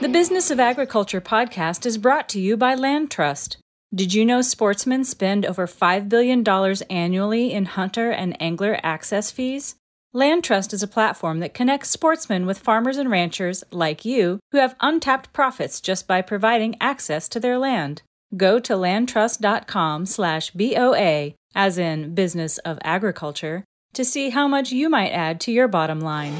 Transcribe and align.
The 0.00 0.08
Business 0.08 0.50
of 0.50 0.58
Agriculture 0.58 1.20
podcast 1.20 1.84
is 1.84 1.98
brought 1.98 2.26
to 2.30 2.40
you 2.40 2.56
by 2.56 2.74
LandTrust. 2.74 3.58
Did 3.94 4.14
you 4.14 4.24
know 4.24 4.40
sportsmen 4.40 5.04
spend 5.04 5.44
over 5.44 5.66
$5 5.66 6.08
billion 6.08 6.42
annually 6.88 7.52
in 7.52 7.66
hunter 7.66 8.10
and 8.10 8.34
angler 8.40 8.80
access 8.82 9.30
fees? 9.30 9.74
LandTrust 10.14 10.72
is 10.72 10.82
a 10.82 10.88
platform 10.88 11.40
that 11.40 11.52
connects 11.52 11.90
sportsmen 11.90 12.46
with 12.46 12.60
farmers 12.60 12.96
and 12.96 13.10
ranchers 13.10 13.62
like 13.70 14.06
you 14.06 14.40
who 14.52 14.58
have 14.58 14.74
untapped 14.80 15.34
profits 15.34 15.82
just 15.82 16.08
by 16.08 16.22
providing 16.22 16.78
access 16.80 17.28
to 17.28 17.38
their 17.38 17.58
land. 17.58 18.00
Go 18.34 18.58
to 18.58 18.72
landtrust.com 18.72 20.06
slash 20.06 20.50
BOA, 20.52 21.34
as 21.54 21.76
in 21.76 22.14
Business 22.14 22.56
of 22.56 22.78
Agriculture, 22.82 23.64
to 23.92 24.06
see 24.06 24.30
how 24.30 24.48
much 24.48 24.72
you 24.72 24.88
might 24.88 25.10
add 25.10 25.40
to 25.42 25.52
your 25.52 25.68
bottom 25.68 26.00
line. 26.00 26.38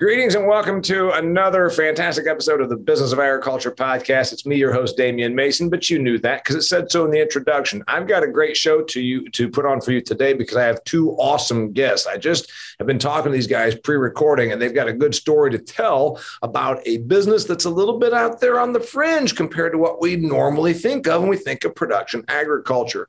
Greetings 0.00 0.36
and 0.36 0.46
welcome 0.46 0.80
to 0.82 1.10
another 1.10 1.68
fantastic 1.70 2.28
episode 2.28 2.60
of 2.60 2.68
the 2.68 2.76
Business 2.76 3.10
of 3.10 3.18
Agriculture 3.18 3.72
podcast. 3.72 4.32
It's 4.32 4.46
me, 4.46 4.54
your 4.54 4.72
host, 4.72 4.96
Damian 4.96 5.34
Mason, 5.34 5.68
but 5.68 5.90
you 5.90 5.98
knew 5.98 6.18
that 6.20 6.44
because 6.44 6.54
it 6.54 6.62
said 6.62 6.88
so 6.88 7.04
in 7.04 7.10
the 7.10 7.20
introduction. 7.20 7.82
I've 7.88 8.06
got 8.06 8.22
a 8.22 8.28
great 8.28 8.56
show 8.56 8.80
to 8.82 9.00
you 9.00 9.28
to 9.30 9.48
put 9.48 9.66
on 9.66 9.80
for 9.80 9.90
you 9.90 10.00
today 10.00 10.34
because 10.34 10.56
I 10.56 10.62
have 10.66 10.84
two 10.84 11.10
awesome 11.14 11.72
guests. 11.72 12.06
I 12.06 12.16
just 12.16 12.48
have 12.78 12.86
been 12.86 13.00
talking 13.00 13.32
to 13.32 13.36
these 13.36 13.48
guys 13.48 13.74
pre-recording 13.74 14.52
and 14.52 14.62
they've 14.62 14.72
got 14.72 14.86
a 14.86 14.92
good 14.92 15.16
story 15.16 15.50
to 15.50 15.58
tell 15.58 16.20
about 16.42 16.80
a 16.86 16.98
business 16.98 17.44
that's 17.44 17.64
a 17.64 17.70
little 17.70 17.98
bit 17.98 18.14
out 18.14 18.40
there 18.40 18.60
on 18.60 18.72
the 18.72 18.78
fringe 18.78 19.34
compared 19.34 19.72
to 19.72 19.78
what 19.78 20.00
we 20.00 20.14
normally 20.14 20.74
think 20.74 21.08
of 21.08 21.22
when 21.22 21.30
we 21.30 21.36
think 21.36 21.64
of 21.64 21.74
production 21.74 22.24
agriculture. 22.28 23.08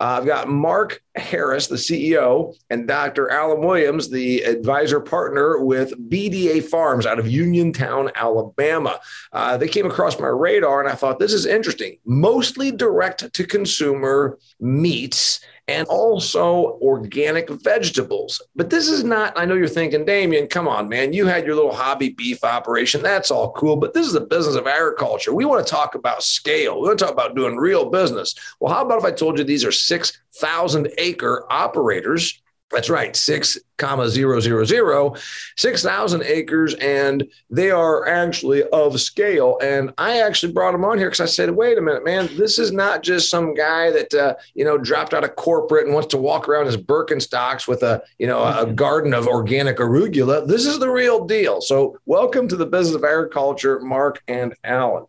Uh, 0.00 0.18
I've 0.18 0.26
got 0.26 0.48
Mark 0.48 1.02
Harris, 1.14 1.66
the 1.68 1.76
CEO, 1.76 2.54
and 2.70 2.88
Dr. 2.88 3.30
Allen 3.30 3.60
Williams, 3.60 4.10
the 4.10 4.42
advisor 4.42 5.00
partner 5.00 5.64
with 5.64 5.92
BDA 6.10 6.64
Farms 6.64 7.06
out 7.06 7.18
of 7.18 7.28
Uniontown, 7.28 8.10
Alabama. 8.14 9.00
Uh, 9.32 9.56
they 9.56 9.68
came 9.68 9.86
across 9.86 10.18
my 10.18 10.26
radar, 10.26 10.80
and 10.80 10.88
I 10.88 10.94
thought 10.94 11.18
this 11.18 11.32
is 11.32 11.46
interesting. 11.46 11.98
Mostly 12.04 12.70
direct 12.70 13.32
to 13.32 13.46
consumer 13.46 14.38
meats 14.60 15.40
and 15.66 15.86
also 15.88 16.78
organic 16.82 17.48
vegetables. 17.48 18.42
But 18.54 18.70
this 18.70 18.88
is 18.88 19.02
not, 19.02 19.32
I 19.36 19.44
know 19.44 19.54
you're 19.54 19.66
thinking, 19.66 20.04
Damian, 20.04 20.46
come 20.46 20.68
on, 20.68 20.88
man, 20.88 21.12
you 21.12 21.26
had 21.26 21.46
your 21.46 21.54
little 21.54 21.74
hobby 21.74 22.10
beef 22.10 22.44
operation. 22.44 23.02
That's 23.02 23.30
all 23.30 23.52
cool. 23.52 23.76
But 23.76 23.94
this 23.94 24.06
is 24.06 24.12
the 24.12 24.20
business 24.20 24.56
of 24.56 24.66
agriculture. 24.66 25.34
We 25.34 25.46
want 25.46 25.66
to 25.66 25.70
talk 25.70 25.94
about 25.94 26.22
scale. 26.22 26.80
We 26.80 26.88
want 26.88 26.98
to 26.98 27.04
talk 27.04 27.14
about 27.14 27.34
doing 27.34 27.56
real 27.56 27.88
business. 27.90 28.34
Well, 28.60 28.72
how 28.72 28.84
about 28.84 28.98
if 28.98 29.04
I 29.04 29.10
told 29.10 29.38
you 29.38 29.44
these 29.44 29.64
are 29.64 29.72
6,000 29.72 30.90
acre 30.98 31.46
operators 31.50 32.42
that's 32.70 32.90
right, 32.90 33.14
six 33.14 33.58
comma 33.76 34.08
zero 34.08 34.40
zero 34.40 34.64
zero, 34.64 35.14
six 35.56 35.82
thousand 35.82 36.22
acres, 36.24 36.74
and 36.74 37.24
they 37.50 37.70
are 37.70 38.06
actually 38.08 38.64
of 38.64 39.00
scale. 39.00 39.58
And 39.62 39.92
I 39.98 40.20
actually 40.20 40.52
brought 40.52 40.72
them 40.72 40.84
on 40.84 40.98
here 40.98 41.08
because 41.08 41.20
I 41.20 41.26
said, 41.26 41.50
"Wait 41.50 41.78
a 41.78 41.80
minute, 41.80 42.04
man! 42.04 42.28
This 42.36 42.58
is 42.58 42.72
not 42.72 43.02
just 43.02 43.30
some 43.30 43.54
guy 43.54 43.90
that 43.92 44.14
uh, 44.14 44.34
you 44.54 44.64
know 44.64 44.78
dropped 44.78 45.14
out 45.14 45.24
of 45.24 45.36
corporate 45.36 45.84
and 45.86 45.94
wants 45.94 46.08
to 46.08 46.18
walk 46.18 46.48
around 46.48 46.66
his 46.66 46.76
Birkenstocks 46.76 47.68
with 47.68 47.82
a 47.82 48.02
you 48.18 48.26
know 48.26 48.42
a 48.42 48.66
garden 48.66 49.14
of 49.14 49.28
organic 49.28 49.76
arugula. 49.76 50.46
This 50.46 50.66
is 50.66 50.78
the 50.78 50.90
real 50.90 51.24
deal." 51.26 51.60
So, 51.60 51.98
welcome 52.06 52.48
to 52.48 52.56
the 52.56 52.66
business 52.66 52.96
of 52.96 53.04
agriculture, 53.04 53.80
Mark 53.80 54.22
and 54.26 54.54
Allen. 54.64 55.06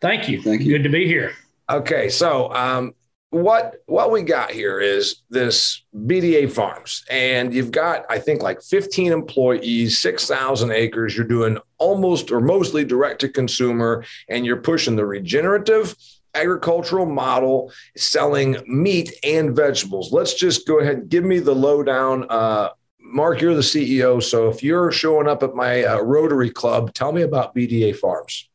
Thank 0.00 0.28
you. 0.28 0.42
Thank 0.42 0.62
you. 0.62 0.76
Good 0.76 0.84
to 0.84 0.88
be 0.88 1.06
here. 1.06 1.32
Okay, 1.70 2.08
so 2.10 2.52
um, 2.52 2.94
what 3.32 3.76
what 3.86 4.10
we 4.10 4.22
got 4.22 4.50
here 4.50 4.78
is 4.78 5.22
this 5.30 5.82
BDA 5.96 6.52
Farms, 6.52 7.02
and 7.10 7.52
you've 7.52 7.70
got 7.70 8.04
I 8.10 8.18
think 8.18 8.42
like 8.42 8.60
15 8.60 9.10
employees, 9.10 9.98
6,000 10.00 10.70
acres. 10.70 11.16
You're 11.16 11.26
doing 11.26 11.56
almost 11.78 12.30
or 12.30 12.42
mostly 12.42 12.84
direct 12.84 13.22
to 13.22 13.30
consumer, 13.30 14.04
and 14.28 14.44
you're 14.44 14.58
pushing 14.58 14.96
the 14.96 15.06
regenerative 15.06 15.96
agricultural 16.34 17.06
model, 17.06 17.72
selling 17.96 18.62
meat 18.66 19.12
and 19.24 19.56
vegetables. 19.56 20.12
Let's 20.12 20.34
just 20.34 20.66
go 20.66 20.80
ahead 20.80 21.08
give 21.08 21.24
me 21.24 21.38
the 21.38 21.54
lowdown. 21.54 22.26
Uh, 22.28 22.68
Mark, 23.00 23.40
you're 23.40 23.54
the 23.54 23.62
CEO, 23.62 24.22
so 24.22 24.50
if 24.50 24.62
you're 24.62 24.92
showing 24.92 25.26
up 25.26 25.42
at 25.42 25.54
my 25.54 25.84
uh, 25.84 26.00
Rotary 26.00 26.50
Club, 26.50 26.92
tell 26.92 27.12
me 27.12 27.22
about 27.22 27.54
BDA 27.54 27.96
Farms. 27.96 28.50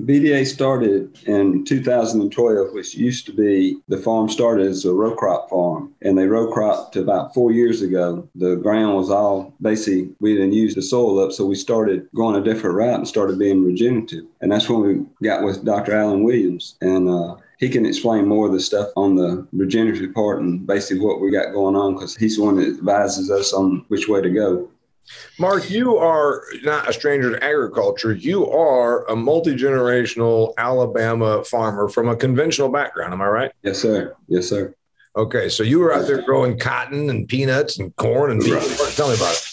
BDA 0.00 0.46
started 0.46 1.18
in 1.26 1.64
2012, 1.64 2.72
which 2.74 2.94
used 2.94 3.24
to 3.26 3.32
be 3.32 3.78
the 3.88 3.96
farm 3.96 4.28
started 4.28 4.66
as 4.66 4.84
a 4.84 4.92
row 4.92 5.14
crop 5.14 5.48
farm, 5.48 5.94
and 6.02 6.18
they 6.18 6.26
row 6.26 6.52
cropped 6.52 6.96
about 6.96 7.32
four 7.32 7.50
years 7.50 7.80
ago. 7.80 8.28
The 8.34 8.56
ground 8.56 8.96
was 8.96 9.10
all 9.10 9.54
basically 9.62 10.10
we 10.20 10.34
didn't 10.34 10.52
use 10.52 10.74
the 10.74 10.82
soil 10.82 11.18
up, 11.18 11.32
so 11.32 11.46
we 11.46 11.54
started 11.54 12.08
going 12.14 12.36
a 12.36 12.44
different 12.44 12.76
route 12.76 12.98
and 12.98 13.08
started 13.08 13.38
being 13.38 13.64
regenerative, 13.64 14.24
and 14.42 14.52
that's 14.52 14.68
when 14.68 14.82
we 14.82 15.26
got 15.26 15.42
with 15.42 15.64
Dr. 15.64 15.94
Allen 15.94 16.22
Williams, 16.22 16.76
and 16.82 17.08
uh, 17.08 17.36
he 17.58 17.70
can 17.70 17.86
explain 17.86 18.26
more 18.26 18.46
of 18.46 18.52
the 18.52 18.60
stuff 18.60 18.88
on 18.96 19.16
the 19.16 19.46
regenerative 19.52 20.12
part 20.12 20.40
and 20.40 20.66
basically 20.66 21.04
what 21.04 21.20
we 21.20 21.30
got 21.30 21.54
going 21.54 21.74
on 21.74 21.94
because 21.94 22.14
he's 22.16 22.36
the 22.36 22.44
one 22.44 22.56
that 22.56 22.68
advises 22.68 23.30
us 23.30 23.52
on 23.52 23.84
which 23.88 24.08
way 24.08 24.20
to 24.20 24.30
go. 24.30 24.68
Mark, 25.38 25.70
you 25.70 25.96
are 25.96 26.42
not 26.62 26.88
a 26.88 26.92
stranger 26.92 27.30
to 27.30 27.44
agriculture. 27.44 28.12
You 28.12 28.50
are 28.50 29.06
a 29.06 29.16
multi 29.16 29.54
generational 29.54 30.54
Alabama 30.58 31.44
farmer 31.44 31.88
from 31.88 32.08
a 32.08 32.16
conventional 32.16 32.68
background. 32.68 33.12
Am 33.12 33.20
I 33.20 33.26
right? 33.26 33.52
Yes, 33.62 33.78
sir. 33.78 34.16
Yes, 34.28 34.48
sir. 34.48 34.74
Okay. 35.16 35.48
So 35.48 35.62
you 35.62 35.80
were 35.80 35.94
out 35.94 36.06
there 36.06 36.22
growing 36.22 36.58
cotton 36.58 37.08
and 37.10 37.28
peanuts 37.28 37.78
and 37.78 37.94
corn 37.96 38.30
and 38.30 38.40
beef. 38.40 38.54
Right. 38.54 38.92
Tell 38.94 39.08
me 39.08 39.14
about 39.14 39.32
it. 39.32 39.45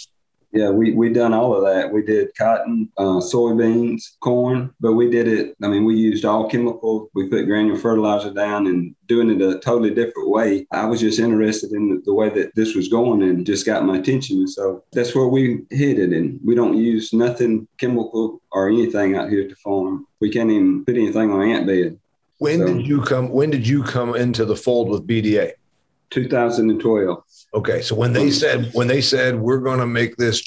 Yeah, 0.53 0.69
we 0.69 0.93
we 0.93 1.11
done 1.11 1.33
all 1.33 1.55
of 1.55 1.63
that. 1.63 1.91
We 1.91 2.03
did 2.03 2.35
cotton, 2.37 2.87
uh, 2.97 3.19
soybeans, 3.19 4.19
corn, 4.19 4.71
but 4.79 4.93
we 4.93 5.09
did 5.09 5.27
it. 5.27 5.55
I 5.63 5.67
mean, 5.67 5.83
we 5.83 5.95
used 5.95 6.25
all 6.25 6.47
chemical. 6.47 7.09
We 7.15 7.27
put 7.27 7.47
granular 7.47 7.79
fertilizer 7.79 8.31
down 8.31 8.67
and 8.67 8.95
doing 9.07 9.31
it 9.31 9.41
a 9.41 9.59
totally 9.59 9.89
different 9.95 10.29
way. 10.29 10.67
I 10.71 10.85
was 10.85 10.99
just 10.99 11.17
interested 11.17 11.71
in 11.71 12.03
the 12.05 12.13
way 12.13 12.29
that 12.29 12.53
this 12.53 12.75
was 12.75 12.87
going 12.87 13.23
and 13.23 13.47
just 13.47 13.65
got 13.65 13.83
my 13.83 13.97
attention. 13.97 14.37
And 14.37 14.49
so 14.49 14.83
that's 14.93 15.15
where 15.15 15.27
we 15.27 15.61
hit 15.71 15.97
it. 15.97 16.13
And 16.13 16.39
we 16.45 16.53
don't 16.53 16.77
use 16.77 17.13
nothing 17.13 17.67
chemical 17.79 18.39
or 18.51 18.69
anything 18.69 19.17
out 19.17 19.29
here 19.29 19.47
to 19.47 19.55
farm. 19.55 20.05
We 20.21 20.29
can't 20.29 20.51
even 20.51 20.85
put 20.85 20.95
anything 20.95 21.31
on 21.31 21.41
ant 21.41 21.65
bed. 21.65 21.97
When 22.37 22.59
so, 22.59 22.73
did 22.73 22.85
you 22.85 23.01
come? 23.01 23.29
When 23.29 23.49
did 23.49 23.67
you 23.67 23.81
come 23.81 24.15
into 24.15 24.45
the 24.45 24.55
fold 24.55 24.89
with 24.89 25.07
BDA? 25.07 25.53
2012. 26.13 27.23
Okay, 27.55 27.81
so 27.81 27.95
when 27.95 28.13
they 28.13 28.31
said 28.31 28.71
when 28.73 28.87
they 28.87 29.01
said 29.01 29.39
we're 29.39 29.59
going 29.59 29.79
to 29.79 29.87
make 29.87 30.15
this, 30.17 30.41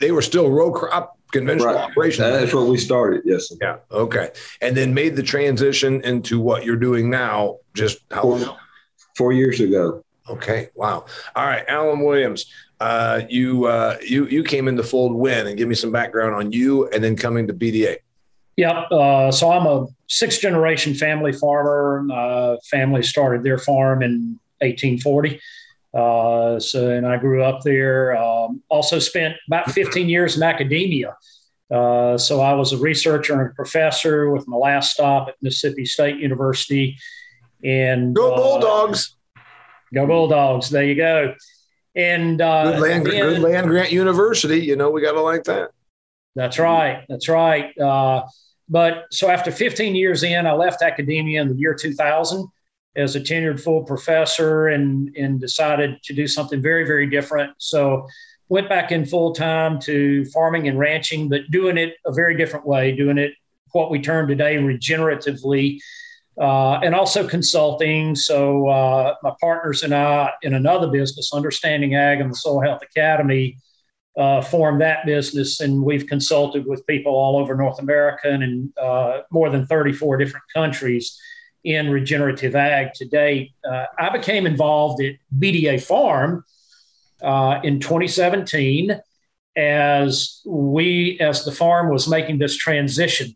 they 0.00 0.10
were 0.10 0.22
still 0.22 0.50
row 0.50 0.72
crop 0.72 1.18
conventional 1.32 1.74
right. 1.74 1.90
operation. 1.90 2.24
That's 2.24 2.52
what 2.52 2.66
we 2.66 2.76
started. 2.78 3.22
Yes. 3.24 3.48
Sir. 3.48 3.56
Yeah. 3.60 3.76
Okay, 3.90 4.30
and 4.60 4.76
then 4.76 4.92
made 4.92 5.16
the 5.16 5.22
transition 5.22 6.00
into 6.02 6.40
what 6.40 6.64
you're 6.64 6.76
doing 6.76 7.10
now. 7.10 7.58
Just 7.74 7.98
how 8.10 8.22
four, 8.22 8.38
long? 8.38 8.56
Four 9.16 9.32
years 9.32 9.60
ago. 9.60 10.04
Okay. 10.28 10.70
Wow. 10.74 11.06
All 11.34 11.46
right, 11.46 11.64
Allen 11.68 12.00
Williams. 12.00 12.46
Uh, 12.80 13.22
you 13.28 13.66
uh, 13.66 13.96
you 14.02 14.26
you 14.26 14.42
came 14.42 14.68
in 14.68 14.76
the 14.76 14.82
fold 14.84 15.14
when 15.14 15.46
and 15.46 15.56
give 15.56 15.68
me 15.68 15.74
some 15.74 15.92
background 15.92 16.34
on 16.34 16.52
you 16.52 16.88
and 16.88 17.02
then 17.02 17.16
coming 17.16 17.46
to 17.46 17.54
BDA. 17.54 17.96
Yep. 18.56 18.76
Uh, 18.90 19.30
so 19.30 19.50
I'm 19.52 19.66
a 19.66 19.86
sixth 20.08 20.40
generation 20.40 20.94
family 20.94 21.32
farmer. 21.32 22.06
Uh, 22.12 22.56
family 22.70 23.02
started 23.02 23.42
their 23.42 23.58
farm 23.58 24.02
in 24.02 24.38
1840. 24.60 25.40
Uh, 25.94 26.60
so, 26.60 26.90
and 26.90 27.06
I 27.06 27.16
grew 27.16 27.42
up 27.42 27.62
there. 27.62 28.16
Um, 28.16 28.62
also 28.68 28.98
spent 28.98 29.34
about 29.46 29.70
15 29.70 30.08
years 30.08 30.36
in 30.36 30.42
academia. 30.42 31.16
Uh, 31.70 32.16
so 32.16 32.40
I 32.40 32.52
was 32.52 32.72
a 32.72 32.78
researcher 32.78 33.32
and 33.40 33.50
a 33.50 33.54
professor 33.54 34.30
with 34.30 34.46
my 34.46 34.56
last 34.56 34.92
stop 34.92 35.28
at 35.28 35.34
Mississippi 35.42 35.84
State 35.84 36.18
University. 36.18 36.96
And 37.64 38.14
go 38.14 38.32
uh, 38.32 38.36
Bulldogs! 38.36 39.16
Go 39.94 40.06
Bulldogs! 40.06 40.70
There 40.70 40.84
you 40.84 40.94
go. 40.94 41.34
And 41.94 42.40
uh, 42.40 42.72
good 42.72 42.80
land, 42.80 43.06
then, 43.06 43.12
good 43.12 43.38
land 43.40 43.66
grant 43.68 43.90
university. 43.90 44.60
You 44.60 44.76
know 44.76 44.90
we 44.90 45.00
got 45.00 45.12
to 45.12 45.22
like 45.22 45.44
that. 45.44 45.70
That's 46.34 46.58
right. 46.58 47.04
That's 47.08 47.28
right. 47.28 47.76
Uh, 47.78 48.26
but 48.68 49.06
so 49.10 49.30
after 49.30 49.50
15 49.50 49.94
years 49.96 50.22
in, 50.22 50.46
I 50.46 50.52
left 50.52 50.82
academia 50.82 51.40
in 51.40 51.48
the 51.48 51.54
year 51.54 51.74
2000 51.74 52.46
as 52.96 53.14
a 53.14 53.20
tenured 53.20 53.60
full 53.60 53.84
professor 53.84 54.68
and, 54.68 55.14
and 55.16 55.40
decided 55.40 56.02
to 56.02 56.14
do 56.14 56.26
something 56.26 56.62
very, 56.62 56.86
very 56.86 57.08
different. 57.08 57.52
So 57.58 58.06
went 58.48 58.68
back 58.68 58.92
in 58.92 59.04
full 59.04 59.32
time 59.32 59.78
to 59.80 60.24
farming 60.26 60.68
and 60.68 60.78
ranching, 60.78 61.28
but 61.28 61.42
doing 61.50 61.76
it 61.76 61.94
a 62.06 62.12
very 62.12 62.36
different 62.36 62.66
way, 62.66 62.94
doing 62.96 63.18
it 63.18 63.32
what 63.72 63.90
we 63.90 64.00
term 64.00 64.26
today 64.26 64.56
regeneratively, 64.56 65.78
uh, 66.40 66.78
and 66.82 66.94
also 66.94 67.26
consulting. 67.26 68.14
So 68.14 68.68
uh, 68.68 69.14
my 69.22 69.32
partners 69.40 69.82
and 69.82 69.94
I 69.94 70.32
in 70.42 70.54
another 70.54 70.88
business, 70.88 71.32
Understanding 71.32 71.94
Ag 71.94 72.20
and 72.20 72.30
the 72.30 72.36
Soil 72.36 72.60
Health 72.60 72.82
Academy, 72.82 73.58
uh, 74.16 74.40
formed 74.40 74.80
that 74.80 75.04
business, 75.04 75.60
and 75.60 75.82
we've 75.82 76.06
consulted 76.06 76.66
with 76.66 76.86
people 76.86 77.12
all 77.12 77.36
over 77.36 77.54
North 77.54 77.78
America 77.78 78.30
and 78.30 78.42
in 78.42 78.72
uh, 78.80 79.20
more 79.30 79.50
than 79.50 79.66
34 79.66 80.16
different 80.16 80.44
countries 80.54 81.20
in 81.66 81.90
regenerative 81.90 82.54
ag 82.54 82.94
to 82.94 83.04
date. 83.04 83.52
Uh, 83.68 83.86
I 83.98 84.16
became 84.16 84.46
involved 84.46 85.02
at 85.02 85.16
BDA 85.36 85.82
Farm 85.82 86.44
uh, 87.22 87.60
in 87.64 87.80
2017 87.80 88.98
as 89.56 90.42
we, 90.46 91.18
as 91.20 91.44
the 91.44 91.50
farm 91.50 91.90
was 91.90 92.06
making 92.06 92.38
this 92.38 92.56
transition. 92.56 93.34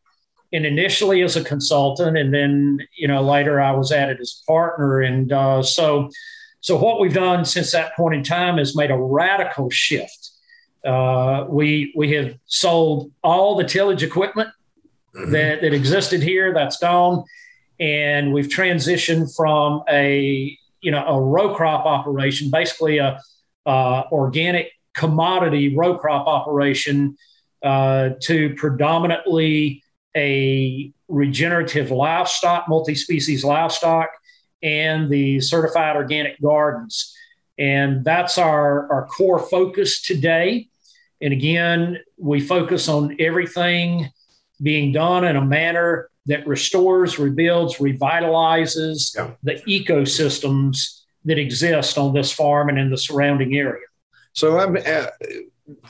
And 0.52 0.64
initially 0.64 1.22
as 1.22 1.36
a 1.36 1.44
consultant, 1.44 2.16
and 2.16 2.34
then 2.34 2.80
you 2.96 3.06
know 3.06 3.22
later 3.22 3.60
I 3.60 3.70
was 3.70 3.92
added 3.92 4.18
as 4.20 4.42
a 4.42 4.50
partner. 4.50 5.00
And 5.00 5.32
uh, 5.32 5.62
so, 5.62 6.10
so 6.60 6.76
what 6.76 7.00
we've 7.00 7.14
done 7.14 7.44
since 7.44 7.70
that 7.70 7.94
point 7.94 8.16
in 8.16 8.24
time 8.24 8.58
is 8.58 8.76
made 8.76 8.90
a 8.90 8.98
radical 8.98 9.70
shift. 9.70 10.30
Uh, 10.84 11.46
we 11.48 11.92
we 11.96 12.12
have 12.14 12.36
sold 12.46 13.12
all 13.22 13.54
the 13.54 13.62
tillage 13.62 14.02
equipment 14.02 14.48
mm-hmm. 15.14 15.30
that, 15.30 15.60
that 15.60 15.72
existed 15.72 16.20
here. 16.20 16.52
That's 16.52 16.78
gone, 16.78 17.24
and 17.80 18.32
we've 18.32 18.48
transitioned 18.48 19.34
from 19.34 19.82
a 19.88 20.56
you 20.82 20.90
know 20.90 21.04
a 21.06 21.20
row 21.20 21.54
crop 21.54 21.86
operation, 21.86 22.50
basically 22.50 22.98
a 22.98 23.20
uh, 23.66 24.02
organic 24.12 24.70
commodity 24.94 25.74
row 25.74 25.96
crop 25.96 26.26
operation 26.26 27.16
uh, 27.62 28.10
to 28.20 28.54
predominantly 28.54 29.82
a 30.16 30.92
regenerative 31.08 31.90
livestock, 31.90 32.68
multi 32.68 32.94
species 32.94 33.44
livestock, 33.44 34.10
and 34.62 35.10
the 35.10 35.40
certified 35.40 35.96
organic 35.96 36.40
gardens. 36.40 37.14
And 37.58 38.04
that's 38.04 38.38
our, 38.38 38.90
our 38.90 39.06
core 39.06 39.38
focus 39.38 40.02
today. 40.02 40.68
And 41.20 41.32
again, 41.32 41.98
we 42.16 42.40
focus 42.40 42.88
on 42.88 43.16
everything 43.20 44.08
being 44.62 44.92
done 44.92 45.24
in 45.24 45.36
a 45.36 45.44
manner 45.44 46.09
that 46.26 46.46
restores, 46.46 47.18
rebuilds, 47.18 47.76
revitalizes 47.76 49.14
yeah. 49.16 49.30
the 49.42 49.54
ecosystems 49.68 51.02
that 51.24 51.38
exist 51.38 51.98
on 51.98 52.14
this 52.14 52.32
farm 52.32 52.68
and 52.68 52.78
in 52.78 52.90
the 52.90 52.98
surrounding 52.98 53.56
area. 53.56 53.84
So 54.32 54.58
I'm 54.58 54.76
uh, 54.76 55.06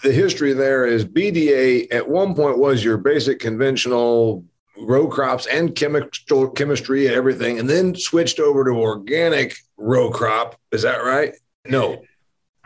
the 0.03 0.13
history 0.13 0.53
there 0.53 0.87
is 0.87 1.05
BDA 1.05 1.93
at 1.93 2.09
one 2.09 2.35
point 2.35 2.59
was 2.59 2.85
your 2.85 2.97
basic 2.97 3.39
conventional 3.39 4.45
row 4.79 5.09
crops 5.09 5.47
and 5.47 5.75
chemical 5.75 6.49
chemistry 6.51 7.07
and 7.07 7.15
everything, 7.15 7.59
and 7.59 7.69
then 7.69 7.95
switched 7.95 8.41
over 8.41 8.65
to 8.65 8.71
organic 8.71 9.57
row 9.77 10.11
crop. 10.11 10.59
Is 10.73 10.83
that 10.83 10.99
right? 10.99 11.35
No. 11.67 12.03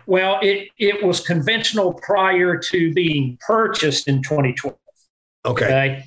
Well, 0.06 0.38
it, 0.42 0.68
it 0.78 1.02
was 1.02 1.20
conventional 1.20 1.94
prior 1.94 2.58
to 2.58 2.92
being 2.92 3.38
purchased 3.46 4.06
in 4.06 4.22
2012. 4.22 4.76
Okay. 5.46 5.64
okay? 5.64 6.04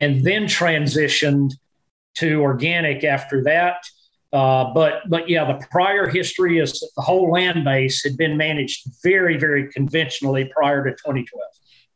And 0.00 0.24
then 0.24 0.44
transitioned 0.44 1.52
to 2.16 2.40
organic 2.40 3.04
after 3.04 3.42
that. 3.44 3.82
Uh, 4.32 4.72
but 4.72 5.02
but 5.08 5.28
yeah, 5.28 5.44
the 5.44 5.66
prior 5.70 6.08
history 6.08 6.58
is 6.58 6.78
that 6.80 6.90
the 6.96 7.02
whole 7.02 7.30
land 7.30 7.64
base 7.64 8.02
had 8.04 8.16
been 8.16 8.36
managed 8.36 8.86
very 9.02 9.36
very 9.36 9.70
conventionally 9.72 10.50
prior 10.54 10.84
to 10.84 10.90
2012. 10.90 11.26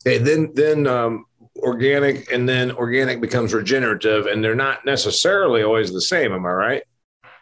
Okay, 0.06 0.18
then 0.18 0.50
then 0.54 0.86
um, 0.86 1.26
organic 1.58 2.30
and 2.32 2.48
then 2.48 2.72
organic 2.72 3.20
becomes 3.20 3.54
regenerative, 3.54 4.26
and 4.26 4.42
they're 4.42 4.56
not 4.56 4.84
necessarily 4.84 5.62
always 5.62 5.92
the 5.92 6.00
same. 6.00 6.32
Am 6.32 6.44
I 6.44 6.50
right? 6.50 6.82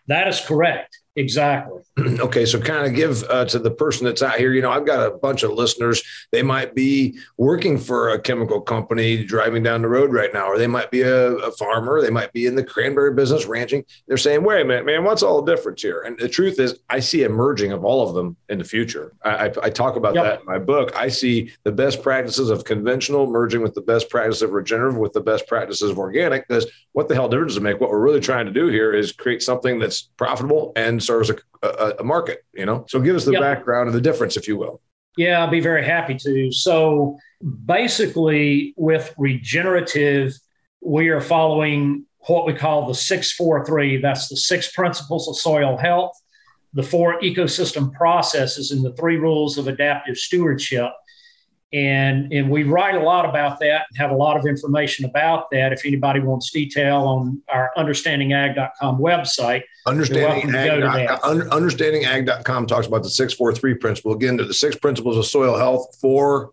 That 0.08 0.28
is 0.28 0.40
correct. 0.40 0.98
Exactly. 1.14 1.82
okay, 1.98 2.46
so 2.46 2.58
kind 2.58 2.86
of 2.86 2.94
give 2.94 3.22
uh, 3.24 3.44
to 3.44 3.58
the 3.58 3.70
person 3.70 4.06
that's 4.06 4.22
out 4.22 4.38
here. 4.38 4.54
You 4.54 4.62
know, 4.62 4.70
I've 4.70 4.86
got 4.86 5.06
a 5.06 5.10
bunch 5.10 5.42
of 5.42 5.50
listeners. 5.50 6.02
They 6.30 6.42
might 6.42 6.74
be 6.74 7.18
working 7.36 7.76
for 7.76 8.10
a 8.10 8.20
chemical 8.20 8.62
company 8.62 9.22
driving 9.22 9.62
down 9.62 9.82
the 9.82 9.88
road 9.88 10.10
right 10.10 10.32
now, 10.32 10.46
or 10.46 10.56
they 10.56 10.66
might 10.66 10.90
be 10.90 11.02
a, 11.02 11.32
a, 11.32 11.52
farmer. 11.52 12.00
They 12.00 12.10
might 12.10 12.32
be 12.32 12.46
in 12.46 12.54
the 12.54 12.64
cranberry 12.64 13.12
business, 13.12 13.44
ranching. 13.44 13.84
They're 14.08 14.16
saying, 14.16 14.42
"Wait 14.42 14.62
a 14.62 14.64
minute, 14.64 14.86
man, 14.86 15.04
what's 15.04 15.22
all 15.22 15.42
the 15.42 15.54
difference 15.54 15.82
here?" 15.82 16.00
And 16.00 16.18
the 16.18 16.30
truth 16.30 16.58
is, 16.58 16.78
I 16.88 17.00
see 17.00 17.24
a 17.24 17.28
merging 17.28 17.72
of 17.72 17.84
all 17.84 18.08
of 18.08 18.14
them 18.14 18.36
in 18.48 18.56
the 18.56 18.64
future. 18.64 19.12
I, 19.22 19.48
I, 19.48 19.52
I 19.64 19.70
talk 19.70 19.96
about 19.96 20.14
yep. 20.14 20.24
that 20.24 20.40
in 20.40 20.46
my 20.46 20.58
book. 20.58 20.96
I 20.96 21.08
see 21.08 21.52
the 21.64 21.72
best 21.72 22.02
practices 22.02 22.48
of 22.48 22.64
conventional 22.64 23.26
merging 23.26 23.60
with 23.60 23.74
the 23.74 23.82
best 23.82 24.08
practices 24.08 24.40
of 24.40 24.52
regenerative 24.52 24.98
with 24.98 25.12
the 25.12 25.20
best 25.20 25.46
practices 25.46 25.90
of 25.90 25.98
organic. 25.98 26.48
Because 26.48 26.66
what 26.92 27.08
the 27.08 27.14
hell 27.14 27.28
difference 27.28 27.52
does 27.52 27.56
it 27.58 27.62
make? 27.62 27.80
What 27.80 27.90
we're 27.90 28.00
really 28.00 28.20
trying 28.20 28.46
to 28.46 28.52
do 28.52 28.68
here 28.68 28.94
is 28.94 29.12
create 29.12 29.42
something 29.42 29.78
that's 29.78 30.02
profitable 30.16 30.72
and 30.74 31.01
serves 31.02 31.30
a, 31.30 31.36
a, 31.62 31.94
a 32.00 32.04
market, 32.04 32.44
you 32.52 32.66
know? 32.66 32.84
So 32.88 33.00
give 33.00 33.16
us 33.16 33.24
the 33.24 33.32
yep. 33.32 33.40
background 33.40 33.88
and 33.88 33.96
the 33.96 34.00
difference, 34.00 34.36
if 34.36 34.48
you 34.48 34.56
will. 34.56 34.80
Yeah, 35.16 35.40
I'll 35.40 35.50
be 35.50 35.60
very 35.60 35.84
happy 35.84 36.16
to. 36.16 36.50
So 36.52 37.18
basically, 37.66 38.72
with 38.76 39.14
regenerative, 39.18 40.32
we 40.80 41.08
are 41.08 41.20
following 41.20 42.06
what 42.20 42.46
we 42.46 42.54
call 42.54 42.86
the 42.86 42.94
643. 42.94 43.98
That's 43.98 44.28
the 44.28 44.36
six 44.36 44.72
principles 44.72 45.28
of 45.28 45.36
soil 45.36 45.76
health, 45.76 46.12
the 46.72 46.82
four 46.82 47.20
ecosystem 47.20 47.92
processes, 47.92 48.70
and 48.70 48.82
the 48.82 48.94
three 48.94 49.16
rules 49.16 49.58
of 49.58 49.68
adaptive 49.68 50.16
stewardship 50.16 50.92
and 51.72 52.32
and 52.32 52.50
we 52.50 52.64
write 52.64 52.94
a 52.94 53.00
lot 53.00 53.24
about 53.24 53.58
that 53.60 53.86
and 53.88 53.96
have 53.96 54.10
a 54.10 54.14
lot 54.14 54.36
of 54.36 54.46
information 54.46 55.04
about 55.04 55.50
that 55.50 55.72
if 55.72 55.86
anybody 55.86 56.20
wants 56.20 56.50
detail 56.50 56.98
on 56.98 57.40
our 57.48 57.70
understandingag.com 57.76 58.98
website 58.98 59.62
understandingag.com, 59.86 61.40
understandingag.com 61.50 62.66
talks 62.66 62.86
about 62.86 63.02
the 63.02 63.10
643 63.10 63.74
principle. 63.74 64.12
Again 64.12 64.36
the 64.36 64.54
six 64.54 64.76
principles 64.76 65.16
of 65.16 65.26
soil 65.26 65.56
health 65.56 65.96
four 66.00 66.52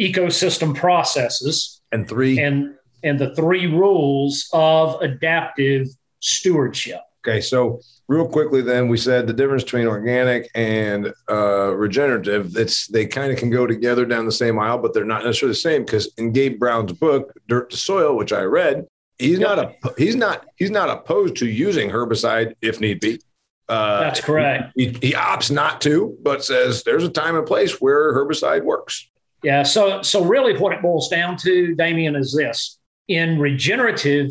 ecosystem 0.00 0.74
processes 0.74 1.80
and 1.92 2.08
three 2.08 2.38
and 2.38 2.74
and 3.02 3.18
the 3.18 3.34
three 3.34 3.66
rules 3.66 4.48
of 4.52 5.00
adaptive 5.00 5.88
stewardship. 6.20 7.00
Okay 7.26 7.40
so 7.40 7.80
real 8.08 8.28
quickly 8.28 8.60
then 8.60 8.88
we 8.88 8.96
said 8.96 9.26
the 9.26 9.32
difference 9.32 9.62
between 9.62 9.86
organic 9.86 10.50
and 10.54 11.12
uh, 11.30 11.74
regenerative 11.74 12.56
it's 12.56 12.86
they 12.88 13.06
kind 13.06 13.32
of 13.32 13.38
can 13.38 13.50
go 13.50 13.66
together 13.66 14.04
down 14.04 14.26
the 14.26 14.32
same 14.32 14.58
aisle 14.58 14.78
but 14.78 14.92
they're 14.92 15.04
not 15.04 15.24
necessarily 15.24 15.52
the 15.52 15.56
same 15.56 15.84
because 15.84 16.12
in 16.18 16.32
gabe 16.32 16.58
brown's 16.58 16.92
book 16.92 17.32
dirt 17.48 17.70
to 17.70 17.76
soil 17.76 18.14
which 18.14 18.32
i 18.32 18.42
read 18.42 18.86
he's 19.18 19.38
not 19.38 19.58
a 19.58 19.74
he's 19.96 20.16
not 20.16 20.46
he's 20.56 20.70
not 20.70 20.90
opposed 20.90 21.36
to 21.36 21.46
using 21.46 21.90
herbicide 21.90 22.54
if 22.60 22.80
need 22.80 23.00
be 23.00 23.20
uh, 23.68 24.00
that's 24.00 24.20
correct 24.20 24.72
he, 24.76 24.86
he 25.00 25.12
opts 25.12 25.50
not 25.50 25.80
to 25.80 26.16
but 26.22 26.44
says 26.44 26.82
there's 26.82 27.04
a 27.04 27.08
time 27.08 27.36
and 27.36 27.46
place 27.46 27.80
where 27.80 28.12
herbicide 28.12 28.62
works 28.62 29.08
yeah 29.42 29.62
so 29.62 30.02
so 30.02 30.24
really 30.24 30.56
what 30.58 30.72
it 30.72 30.82
boils 30.82 31.08
down 31.08 31.36
to 31.36 31.74
damian 31.74 32.14
is 32.14 32.34
this 32.34 32.78
in 33.08 33.38
regenerative 33.38 34.30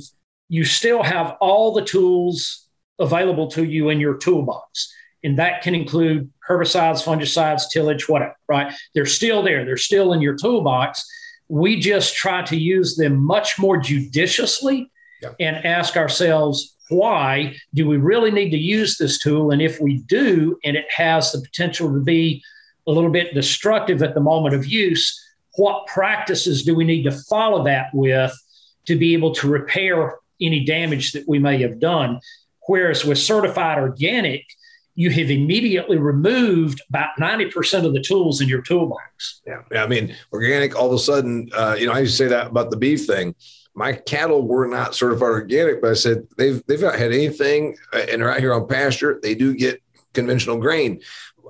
you 0.49 0.63
still 0.63 1.01
have 1.01 1.35
all 1.41 1.73
the 1.73 1.83
tools 1.83 2.67
available 2.99 3.47
to 3.47 3.63
you 3.63 3.89
in 3.89 3.99
your 3.99 4.15
toolbox. 4.15 4.93
And 5.23 5.37
that 5.39 5.61
can 5.61 5.73
include 5.73 6.29
herbicides, 6.47 7.03
fungicides, 7.03 7.63
tillage, 7.71 8.09
whatever, 8.09 8.35
right? 8.47 8.73
They're 8.93 9.05
still 9.05 9.41
there, 9.41 9.65
they're 9.65 9.77
still 9.77 10.13
in 10.13 10.21
your 10.21 10.35
toolbox. 10.35 11.05
We 11.49 11.79
just 11.79 12.15
try 12.15 12.43
to 12.43 12.55
use 12.55 12.95
them 12.95 13.21
much 13.21 13.59
more 13.59 13.77
judiciously 13.77 14.91
yeah. 15.21 15.31
and 15.39 15.65
ask 15.65 15.97
ourselves, 15.97 16.75
why 16.89 17.55
do 17.73 17.87
we 17.87 17.97
really 17.97 18.31
need 18.31 18.51
to 18.51 18.57
use 18.57 18.97
this 18.97 19.19
tool? 19.19 19.51
And 19.51 19.61
if 19.61 19.79
we 19.79 19.99
do, 19.99 20.57
and 20.63 20.75
it 20.75 20.85
has 20.95 21.31
the 21.31 21.41
potential 21.41 21.91
to 21.93 21.99
be 21.99 22.43
a 22.87 22.91
little 22.91 23.09
bit 23.09 23.33
destructive 23.33 24.03
at 24.03 24.13
the 24.13 24.21
moment 24.21 24.55
of 24.55 24.65
use, 24.65 25.19
what 25.55 25.87
practices 25.87 26.63
do 26.63 26.75
we 26.75 26.83
need 26.83 27.03
to 27.03 27.11
follow 27.11 27.63
that 27.63 27.87
with 27.93 28.33
to 28.85 28.97
be 28.97 29.13
able 29.13 29.33
to 29.35 29.47
repair 29.47 30.15
any 30.41 30.65
damage 30.65 31.11
that 31.13 31.27
we 31.27 31.39
may 31.39 31.61
have 31.61 31.79
done? 31.79 32.19
Whereas 32.67 33.05
with 33.05 33.17
certified 33.17 33.77
organic, 33.77 34.45
you 34.95 35.09
have 35.09 35.29
immediately 35.29 35.97
removed 35.97 36.81
about 36.89 37.09
90% 37.19 37.85
of 37.85 37.93
the 37.93 38.01
tools 38.01 38.41
in 38.41 38.47
your 38.47 38.61
toolbox. 38.61 39.41
Yeah. 39.45 39.61
yeah 39.71 39.83
I 39.83 39.87
mean, 39.87 40.15
organic, 40.31 40.75
all 40.75 40.87
of 40.87 40.93
a 40.93 40.99
sudden, 40.99 41.49
uh, 41.55 41.75
you 41.79 41.87
know, 41.87 41.93
I 41.93 41.99
used 41.99 42.17
to 42.17 42.23
say 42.23 42.29
that 42.29 42.47
about 42.47 42.69
the 42.69 42.77
beef 42.77 43.05
thing. 43.07 43.35
My 43.75 43.93
cattle 43.93 44.47
were 44.47 44.67
not 44.67 44.93
certified 44.93 45.29
organic, 45.29 45.81
but 45.81 45.91
I 45.91 45.93
said 45.95 46.27
they've 46.37 46.63
they've 46.67 46.81
not 46.81 46.95
had 46.95 47.11
anything, 47.11 47.75
uh, 47.91 48.05
and 48.11 48.21
they're 48.21 48.31
out 48.31 48.39
here 48.39 48.53
on 48.53 48.67
pasture. 48.67 49.19
They 49.23 49.33
do 49.33 49.55
get 49.55 49.81
conventional 50.13 50.57
grain. 50.57 51.01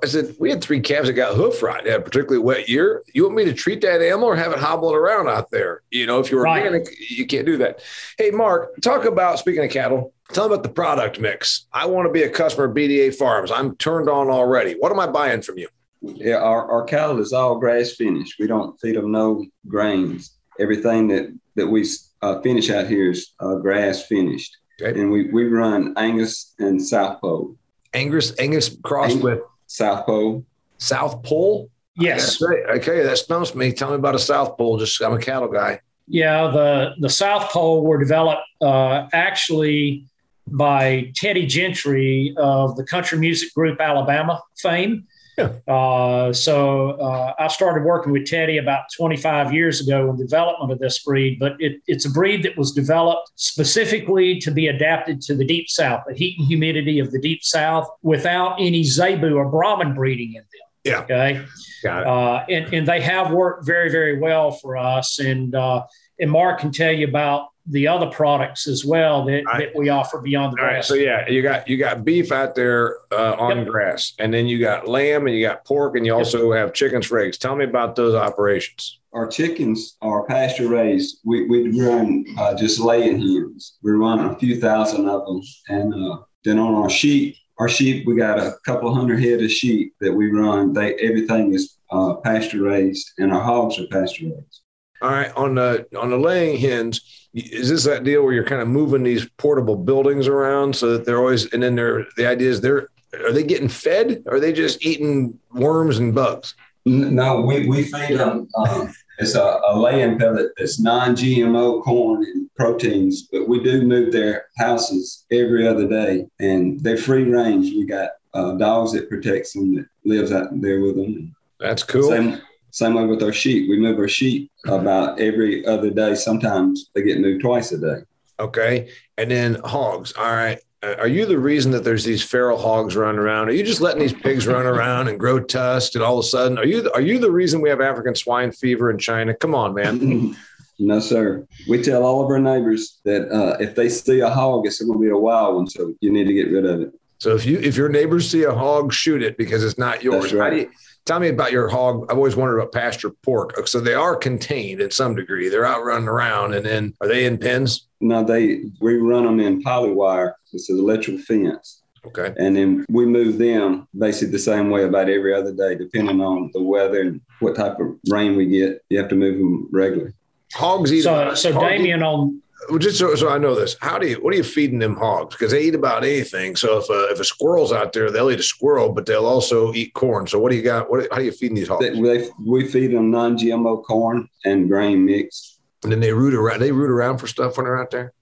I 0.01 0.05
said, 0.05 0.35
we 0.39 0.49
had 0.49 0.61
three 0.61 0.81
calves 0.81 1.07
that 1.07 1.13
got 1.13 1.35
hoof 1.35 1.61
rot. 1.61 1.85
Had 1.85 1.99
a 1.99 2.01
particularly 2.01 2.39
wet 2.39 2.67
year. 2.67 3.03
You 3.13 3.23
want 3.23 3.35
me 3.35 3.45
to 3.45 3.53
treat 3.53 3.81
that 3.81 4.01
animal 4.01 4.27
or 4.27 4.35
have 4.35 4.51
it 4.51 4.59
hobbling 4.59 4.95
around 4.95 5.29
out 5.29 5.51
there? 5.51 5.81
You 5.91 6.05
know, 6.05 6.19
if 6.19 6.31
you're 6.31 6.41
right. 6.41 6.63
organic, 6.63 6.87
you 7.09 7.25
can't 7.25 7.45
do 7.45 7.57
that. 7.57 7.81
Hey, 8.17 8.31
Mark, 8.31 8.81
talk 8.81 9.05
about 9.05 9.39
speaking 9.39 9.63
of 9.63 9.69
cattle. 9.69 10.12
Tell 10.31 10.47
me 10.47 10.53
about 10.53 10.63
the 10.63 10.69
product 10.69 11.19
mix. 11.19 11.67
I 11.73 11.85
want 11.85 12.07
to 12.07 12.11
be 12.11 12.23
a 12.23 12.29
customer 12.29 12.65
of 12.65 12.75
BDA 12.75 13.15
Farms. 13.15 13.51
I'm 13.51 13.75
turned 13.75 14.09
on 14.09 14.29
already. 14.29 14.73
What 14.73 14.91
am 14.91 14.99
I 14.99 15.07
buying 15.07 15.41
from 15.41 15.57
you? 15.57 15.67
Yeah, 16.01 16.37
our, 16.37 16.69
our 16.69 16.83
cattle 16.83 17.19
is 17.19 17.33
all 17.33 17.59
grass 17.59 17.91
finished. 17.91 18.35
We 18.39 18.47
don't 18.47 18.79
feed 18.79 18.95
them 18.95 19.11
no 19.11 19.45
grains. 19.67 20.37
Everything 20.59 21.07
that 21.09 21.33
that 21.55 21.67
we 21.67 21.87
uh, 22.21 22.41
finish 22.41 22.69
out 22.69 22.87
here 22.87 23.11
is 23.11 23.33
uh, 23.39 23.55
grass 23.55 24.05
finished, 24.05 24.57
okay. 24.81 24.99
and 24.99 25.11
we 25.11 25.29
we 25.31 25.45
run 25.45 25.93
Angus 25.97 26.53
and 26.59 26.79
Southpoll. 26.79 27.55
Angus 27.93 28.37
Angus 28.37 28.75
crossed 28.83 29.17
Ang- 29.17 29.21
with 29.21 29.39
Southpoll. 29.67 30.43
South 30.77 31.23
Pole? 31.23 31.69
Yes. 31.95 32.41
Okay, 32.41 33.03
that 33.03 33.17
stumps 33.17 33.55
me. 33.55 33.71
Tell 33.71 33.89
me 33.89 33.95
about 33.95 34.15
a 34.15 34.17
Southpoll. 34.17 34.79
Just 34.79 35.01
I'm 35.01 35.13
a 35.13 35.19
cattle 35.19 35.47
guy. 35.47 35.79
Yeah, 36.07 36.47
the 36.47 36.95
the 36.99 37.07
Southpoll 37.07 37.83
were 37.83 37.97
developed 37.97 38.41
uh, 38.61 39.07
actually 39.13 40.05
by 40.47 41.11
Teddy 41.15 41.45
Gentry 41.45 42.33
of 42.37 42.75
the 42.75 42.83
country 42.83 43.17
music 43.17 43.53
group 43.53 43.79
Alabama 43.79 44.41
fame. 44.57 45.07
Yeah. 45.37 45.53
Uh, 45.67 46.31
so 46.31 46.91
uh, 46.91 47.33
I 47.39 47.47
started 47.47 47.83
working 47.83 48.11
with 48.11 48.25
Teddy 48.25 48.57
about 48.57 48.83
25 48.95 49.51
years 49.51 49.81
ago 49.81 50.11
in 50.11 50.17
development 50.17 50.71
of 50.71 50.77
this 50.77 50.99
breed, 50.99 51.39
but 51.39 51.55
it, 51.59 51.81
it's 51.87 52.05
a 52.05 52.11
breed 52.11 52.43
that 52.43 52.55
was 52.55 52.71
developed 52.71 53.31
specifically 53.35 54.39
to 54.41 54.51
be 54.51 54.67
adapted 54.67 55.21
to 55.21 55.35
the 55.35 55.45
deep 55.45 55.69
south, 55.69 56.03
the 56.07 56.13
heat 56.13 56.37
and 56.37 56.47
humidity 56.47 56.99
of 56.99 57.11
the 57.11 57.19
deep 57.19 57.43
south, 57.43 57.87
without 58.03 58.57
any 58.59 58.83
Zebu 58.83 59.35
or 59.35 59.49
Brahman 59.49 59.95
breeding 59.95 60.35
in 60.35 60.41
them. 60.41 60.47
Yeah. 60.83 60.99
Okay. 60.99 61.45
Got 61.83 62.01
it. 62.01 62.07
Uh, 62.07 62.45
and, 62.49 62.73
and 62.73 62.87
they 62.87 63.01
have 63.01 63.31
worked 63.31 63.65
very, 63.65 63.89
very 63.89 64.19
well 64.19 64.51
for 64.51 64.77
us. 64.77 65.17
And 65.17 65.55
uh, 65.55 65.83
and 66.19 66.29
Mark 66.29 66.59
can 66.59 66.71
tell 66.71 66.91
you 66.91 67.07
about 67.07 67.47
the 67.67 67.87
other 67.87 68.07
products 68.07 68.67
as 68.67 68.83
well 68.83 69.25
that, 69.25 69.43
right. 69.45 69.59
that 69.59 69.79
we 69.79 69.89
offer 69.89 70.19
beyond 70.19 70.53
the 70.53 70.61
All 70.61 70.67
grass. 70.67 70.75
Right, 70.75 70.85
so 70.85 70.95
yeah, 70.95 71.29
you 71.29 71.41
got 71.41 71.67
you 71.67 71.77
got 71.77 72.03
beef 72.03 72.31
out 72.31 72.55
there 72.55 72.97
uh, 73.11 73.35
on 73.39 73.59
yep. 73.59 73.67
grass, 73.67 74.13
and 74.19 74.33
then 74.33 74.47
you 74.47 74.59
got 74.59 74.87
lamb, 74.87 75.27
and 75.27 75.35
you 75.35 75.45
got 75.45 75.63
pork, 75.65 75.95
and 75.95 76.05
you 76.05 76.13
also 76.13 76.51
yep. 76.51 76.59
have 76.59 76.73
chickens 76.73 77.05
for 77.05 77.19
eggs. 77.19 77.37
Tell 77.37 77.55
me 77.55 77.65
about 77.65 77.95
those 77.95 78.15
operations. 78.15 78.99
Our 79.13 79.27
chickens 79.27 79.95
are 80.01 80.25
pasture 80.25 80.67
raised. 80.67 81.19
We 81.23 81.47
we 81.47 81.79
run 81.79 82.25
uh, 82.37 82.55
just 82.55 82.79
laying 82.79 83.19
hens. 83.21 83.77
We 83.81 83.91
run 83.91 84.19
a 84.19 84.35
few 84.37 84.59
thousand 84.59 85.07
of 85.07 85.25
them, 85.25 85.41
and 85.69 85.93
uh, 85.93 86.17
then 86.43 86.59
on 86.59 86.75
our 86.75 86.89
sheep, 86.89 87.37
our 87.59 87.69
sheep, 87.69 88.05
we 88.05 88.17
got 88.17 88.39
a 88.39 88.55
couple 88.65 88.93
hundred 88.93 89.21
head 89.21 89.41
of 89.41 89.51
sheep 89.51 89.93
that 90.01 90.11
we 90.11 90.31
run. 90.31 90.73
They 90.73 90.95
everything 90.95 91.53
is 91.53 91.77
uh, 91.91 92.15
pasture 92.15 92.63
raised, 92.63 93.11
and 93.19 93.31
our 93.31 93.41
hogs 93.41 93.79
are 93.79 93.87
pasture 93.87 94.25
raised. 94.25 94.62
All 95.03 95.11
right, 95.11 95.31
on 95.35 95.55
the 95.55 95.85
on 95.99 96.09
the 96.09 96.17
laying 96.17 96.57
hens, 96.57 97.27
is 97.33 97.69
this 97.69 97.83
that 97.83 98.05
deal 98.05 98.23
where 98.23 98.33
you're 98.33 98.45
kind 98.45 98.61
of 98.61 98.69
moving 98.69 99.03
these 99.03 99.27
portable 99.37 99.75
buildings 99.75 100.27
around 100.27 100.75
so 100.75 100.93
that 100.93 101.05
they're 101.05 101.19
always 101.19 101.51
and 101.53 101.61
then 101.61 101.75
they're 101.75 102.05
the 102.15 102.25
idea 102.25 102.49
is 102.49 102.61
they're 102.61 102.87
are 103.21 103.31
they 103.31 103.43
getting 103.43 103.69
fed? 103.69 104.23
Or 104.25 104.35
are 104.35 104.39
they 104.39 104.53
just 104.53 104.83
eating 104.85 105.37
worms 105.51 105.99
and 105.99 106.15
bugs? 106.15 106.55
No, 106.85 107.41
we, 107.41 107.67
we 107.67 107.83
feed 107.83 108.17
them. 108.17 108.47
Um, 108.55 108.93
it's 109.19 109.35
a, 109.35 109.61
a 109.67 109.77
laying 109.77 110.17
pellet 110.17 110.51
that's 110.57 110.79
non-GMO 110.79 111.83
corn 111.83 112.23
and 112.23 112.49
proteins, 112.55 113.23
but 113.31 113.47
we 113.47 113.63
do 113.63 113.83
move 113.83 114.11
their 114.11 114.47
houses 114.57 115.25
every 115.31 115.67
other 115.67 115.87
day, 115.87 116.25
and 116.39 116.79
they're 116.81 116.97
free 116.97 117.23
range. 117.23 117.71
We 117.71 117.85
got 117.85 118.11
uh, 118.33 118.53
dogs 118.53 118.93
that 118.93 119.09
protects 119.09 119.53
them 119.53 119.75
that 119.75 119.85
lives 120.03 120.31
out 120.31 120.49
there 120.59 120.81
with 120.81 120.95
them. 120.95 121.35
That's 121.59 121.83
cool. 121.83 122.09
Same, 122.09 122.41
same 122.73 122.95
way 122.95 123.05
with 123.05 123.21
our 123.21 123.31
sheep. 123.31 123.69
We 123.69 123.77
move 123.77 123.99
our 123.99 124.07
sheep 124.07 124.51
about 124.65 125.19
every 125.19 125.63
other 125.63 125.91
day. 125.91 126.15
Sometimes 126.15 126.89
they 126.95 127.03
get 127.03 127.19
moved 127.19 127.41
twice 127.41 127.71
a 127.71 127.77
day. 127.77 128.01
Okay. 128.39 128.89
And 129.15 129.29
then 129.29 129.59
hogs. 129.63 130.11
All 130.13 130.31
right. 130.31 130.57
Uh, 130.81 130.95
are 130.97 131.07
you 131.07 131.27
the 131.27 131.37
reason 131.37 131.71
that 131.73 131.83
there's 131.83 132.03
these 132.03 132.23
feral 132.23 132.57
hogs 132.57 132.95
running 132.95 133.19
around? 133.19 133.49
Are 133.49 133.51
you 133.51 133.63
just 133.63 133.79
letting 133.79 134.01
these 134.01 134.11
pigs 134.11 134.47
run 134.47 134.65
around 134.65 135.07
and 135.07 135.19
grow 135.19 135.39
tusk 135.39 135.93
and 135.93 136.03
all 136.03 136.17
of 136.17 136.25
a 136.25 136.27
sudden 136.27 136.57
are 136.57 136.65
you 136.65 136.91
are 136.95 137.01
you 137.01 137.19
the 137.19 137.31
reason 137.31 137.61
we 137.61 137.69
have 137.69 137.79
African 137.79 138.15
swine 138.15 138.51
fever 138.51 138.89
in 138.89 138.97
China? 138.97 139.35
Come 139.35 139.53
on, 139.53 139.75
man. 139.75 140.35
no, 140.79 140.99
sir. 140.99 141.47
We 141.69 141.79
tell 141.83 142.03
all 142.03 142.23
of 142.23 142.31
our 142.31 142.39
neighbors 142.39 142.99
that 143.05 143.31
uh, 143.31 143.55
if 143.59 143.75
they 143.75 143.87
see 143.87 144.21
a 144.21 144.31
hog, 144.31 144.65
it's 144.65 144.81
going 144.81 144.97
to 144.97 144.99
be 144.99 145.11
a 145.11 145.17
wild 145.17 145.57
one, 145.57 145.67
so 145.67 145.93
you 146.01 146.11
need 146.11 146.25
to 146.25 146.33
get 146.33 146.51
rid 146.51 146.65
of 146.65 146.81
it. 146.81 146.91
So 147.19 147.35
if 147.35 147.45
you 147.45 147.59
if 147.59 147.77
your 147.77 147.89
neighbors 147.89 148.31
see 148.31 148.43
a 148.43 148.51
hog, 148.51 148.91
shoot 148.91 149.21
it 149.21 149.37
because 149.37 149.63
it's 149.63 149.77
not 149.77 150.01
yours. 150.01 150.23
That's 150.23 150.33
right. 150.33 150.69
Tell 151.05 151.19
me 151.19 151.27
about 151.27 151.51
your 151.51 151.67
hog. 151.67 152.05
I've 152.09 152.17
always 152.17 152.35
wondered 152.35 152.59
about 152.59 152.71
pasture 152.71 153.09
pork. 153.09 153.67
So 153.67 153.81
they 153.81 153.93
are 153.93 154.15
contained 154.15 154.79
in 154.79 154.89
some 154.89 155.15
degree. 155.15 155.49
They're 155.49 155.65
out 155.65 155.83
running 155.83 156.07
around, 156.07 156.53
and 156.53 156.65
then 156.65 156.93
are 157.01 157.07
they 157.07 157.25
in 157.25 157.37
pens? 157.37 157.87
No, 157.99 158.23
they 158.23 158.63
we 158.79 158.95
run 158.95 159.25
them 159.25 159.39
in 159.39 159.63
polywire. 159.63 160.33
It's 160.53 160.69
an 160.69 160.79
electrical 160.79 161.21
fence. 161.21 161.81
Okay. 162.05 162.33
And 162.37 162.55
then 162.55 162.85
we 162.89 163.05
move 163.05 163.37
them 163.37 163.87
basically 163.97 164.31
the 164.31 164.39
same 164.39 164.69
way 164.69 164.83
about 164.83 165.09
every 165.09 165.33
other 165.33 165.53
day, 165.53 165.75
depending 165.75 166.21
on 166.21 166.51
the 166.53 166.61
weather 166.61 167.01
and 167.01 167.21
what 167.39 167.55
type 167.55 167.79
of 167.79 167.97
rain 168.09 168.35
we 168.35 168.45
get. 168.45 168.83
You 168.89 168.99
have 168.99 169.09
to 169.09 169.15
move 169.15 169.37
them 169.37 169.69
regularly. 169.71 170.13
Hogs 170.53 170.93
eat. 170.93 171.03
So, 171.03 171.33
so 171.33 171.57
Damian, 171.59 172.03
on 172.03 172.41
well, 172.69 172.79
just 172.79 172.97
so, 172.97 173.15
so 173.15 173.29
I 173.29 173.37
know 173.37 173.55
this, 173.55 173.75
how 173.81 173.97
do 173.97 174.07
you 174.07 174.15
what 174.15 174.33
are 174.33 174.37
you 174.37 174.43
feeding 174.43 174.79
them 174.79 174.95
hogs? 174.95 175.35
Because 175.35 175.51
they 175.51 175.63
eat 175.63 175.75
about 175.75 176.03
anything. 176.03 176.55
So 176.55 176.77
if 176.77 176.89
a, 176.89 177.13
if 177.13 177.19
a 177.19 177.23
squirrel's 177.23 177.71
out 177.71 177.93
there, 177.93 178.11
they'll 178.11 178.31
eat 178.31 178.39
a 178.39 178.43
squirrel, 178.43 178.91
but 178.91 179.05
they'll 179.05 179.25
also 179.25 179.73
eat 179.73 179.93
corn. 179.93 180.27
So 180.27 180.39
what 180.39 180.51
do 180.51 180.57
you 180.57 180.63
got? 180.63 180.89
What 180.89 181.07
how 181.11 181.17
are 181.17 181.21
you 181.21 181.31
feeding 181.31 181.55
these 181.55 181.67
hogs? 181.67 181.85
They, 181.85 181.99
they, 181.99 182.29
we 182.45 182.67
feed 182.67 182.91
them 182.91 183.11
non-GMO 183.11 183.83
corn 183.83 184.29
and 184.45 184.69
grain 184.69 185.05
mix. 185.05 185.59
And 185.83 185.91
then 185.91 185.99
they 185.99 186.13
root 186.13 186.33
around. 186.33 186.59
They 186.59 186.71
root 186.71 186.89
around 186.89 187.17
for 187.17 187.27
stuff 187.27 187.57
when 187.57 187.65
they're 187.65 187.81
out 187.81 187.91
there. 187.91 188.13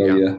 Oh 0.00 0.04
yeah. 0.04 0.14
yeah. 0.16 0.36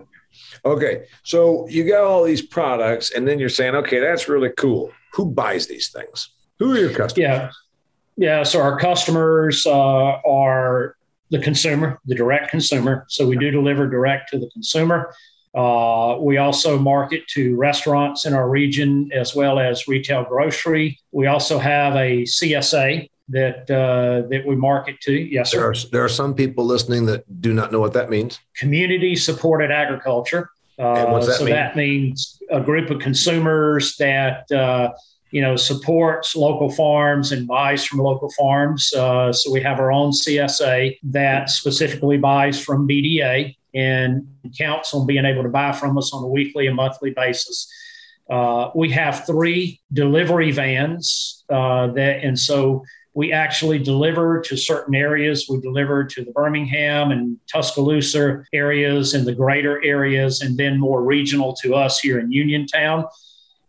Okay, 0.65 1.05
so 1.23 1.67
you 1.69 1.87
got 1.87 2.03
all 2.03 2.23
these 2.23 2.41
products, 2.41 3.11
and 3.11 3.27
then 3.27 3.39
you're 3.39 3.49
saying, 3.49 3.75
okay, 3.75 3.99
that's 3.99 4.27
really 4.27 4.49
cool. 4.57 4.91
Who 5.13 5.25
buys 5.25 5.67
these 5.67 5.89
things? 5.89 6.29
Who 6.59 6.73
are 6.73 6.77
your 6.77 6.93
customers? 6.93 7.17
Yeah. 7.17 7.51
Yeah, 8.17 8.43
so 8.43 8.61
our 8.61 8.77
customers 8.77 9.65
uh, 9.65 9.71
are 9.71 10.97
the 11.29 11.39
consumer, 11.39 11.99
the 12.05 12.15
direct 12.15 12.49
consumer. 12.49 13.05
So 13.09 13.27
we 13.27 13.37
do 13.37 13.51
deliver 13.51 13.87
direct 13.87 14.31
to 14.31 14.39
the 14.39 14.49
consumer. 14.49 15.13
Uh, 15.55 16.17
we 16.19 16.37
also 16.37 16.77
market 16.77 17.27
to 17.27 17.55
restaurants 17.55 18.25
in 18.25 18.33
our 18.33 18.49
region 18.49 19.09
as 19.13 19.35
well 19.35 19.59
as 19.59 19.87
retail 19.87 20.23
grocery. 20.23 20.99
We 21.11 21.27
also 21.27 21.57
have 21.57 21.95
a 21.95 22.23
CSA 22.23 23.09
that 23.29 23.69
uh, 23.69 24.27
that 24.29 24.43
we 24.45 24.55
market 24.55 24.99
to. 25.01 25.13
Yes, 25.13 25.51
there 25.51 25.73
sir. 25.73 25.87
Are, 25.87 25.89
there 25.91 26.03
are 26.03 26.09
some 26.09 26.33
people 26.35 26.65
listening 26.65 27.05
that 27.07 27.41
do 27.41 27.53
not 27.53 27.71
know 27.71 27.79
what 27.79 27.93
that 27.93 28.09
means. 28.09 28.39
Community 28.55 29.15
supported 29.15 29.71
agriculture. 29.71 30.49
Uh, 30.77 30.93
and 30.93 31.11
what's 31.11 31.27
that 31.27 31.37
so 31.37 31.45
mean? 31.45 31.53
that 31.53 31.75
means 31.75 32.41
a 32.51 32.61
group 32.61 32.89
of 32.89 32.99
consumers 32.99 33.97
that 33.97 34.49
uh, 34.51 34.91
you 35.31 35.41
know, 35.41 35.55
supports 35.55 36.35
local 36.35 36.69
farms 36.71 37.31
and 37.31 37.47
buys 37.47 37.85
from 37.85 37.99
local 37.99 38.31
farms. 38.31 38.93
Uh, 38.93 39.31
so 39.31 39.51
we 39.51 39.61
have 39.61 39.79
our 39.79 39.91
own 39.91 40.11
CSA 40.11 40.97
that 41.03 41.49
specifically 41.49 42.17
buys 42.17 42.59
from 42.59 42.87
BDA 42.87 43.55
and 43.73 44.27
counts 44.57 44.93
on 44.93 45.05
being 45.05 45.25
able 45.25 45.43
to 45.43 45.49
buy 45.49 45.71
from 45.71 45.97
us 45.97 46.11
on 46.13 46.23
a 46.23 46.27
weekly 46.27 46.67
and 46.67 46.75
monthly 46.75 47.11
basis. 47.11 47.71
Uh, 48.29 48.69
we 48.75 48.89
have 48.89 49.25
three 49.25 49.81
delivery 49.93 50.51
vans 50.51 51.43
uh, 51.49 51.87
that, 51.87 52.23
and 52.23 52.37
so 52.37 52.83
we 53.13 53.31
actually 53.31 53.79
deliver 53.79 54.39
to 54.39 54.55
certain 54.55 54.93
areas. 54.93 55.47
We 55.49 55.59
deliver 55.59 56.03
to 56.05 56.23
the 56.23 56.31
Birmingham 56.31 57.11
and 57.11 57.37
Tuscaloosa 57.51 58.45
areas 58.53 59.13
and 59.13 59.25
the 59.25 59.33
greater 59.33 59.83
areas, 59.83 60.41
and 60.41 60.57
then 60.57 60.79
more 60.79 61.03
regional 61.03 61.55
to 61.61 61.75
us 61.75 61.99
here 61.99 62.19
in 62.19 62.31
Uniontown. 62.31 63.05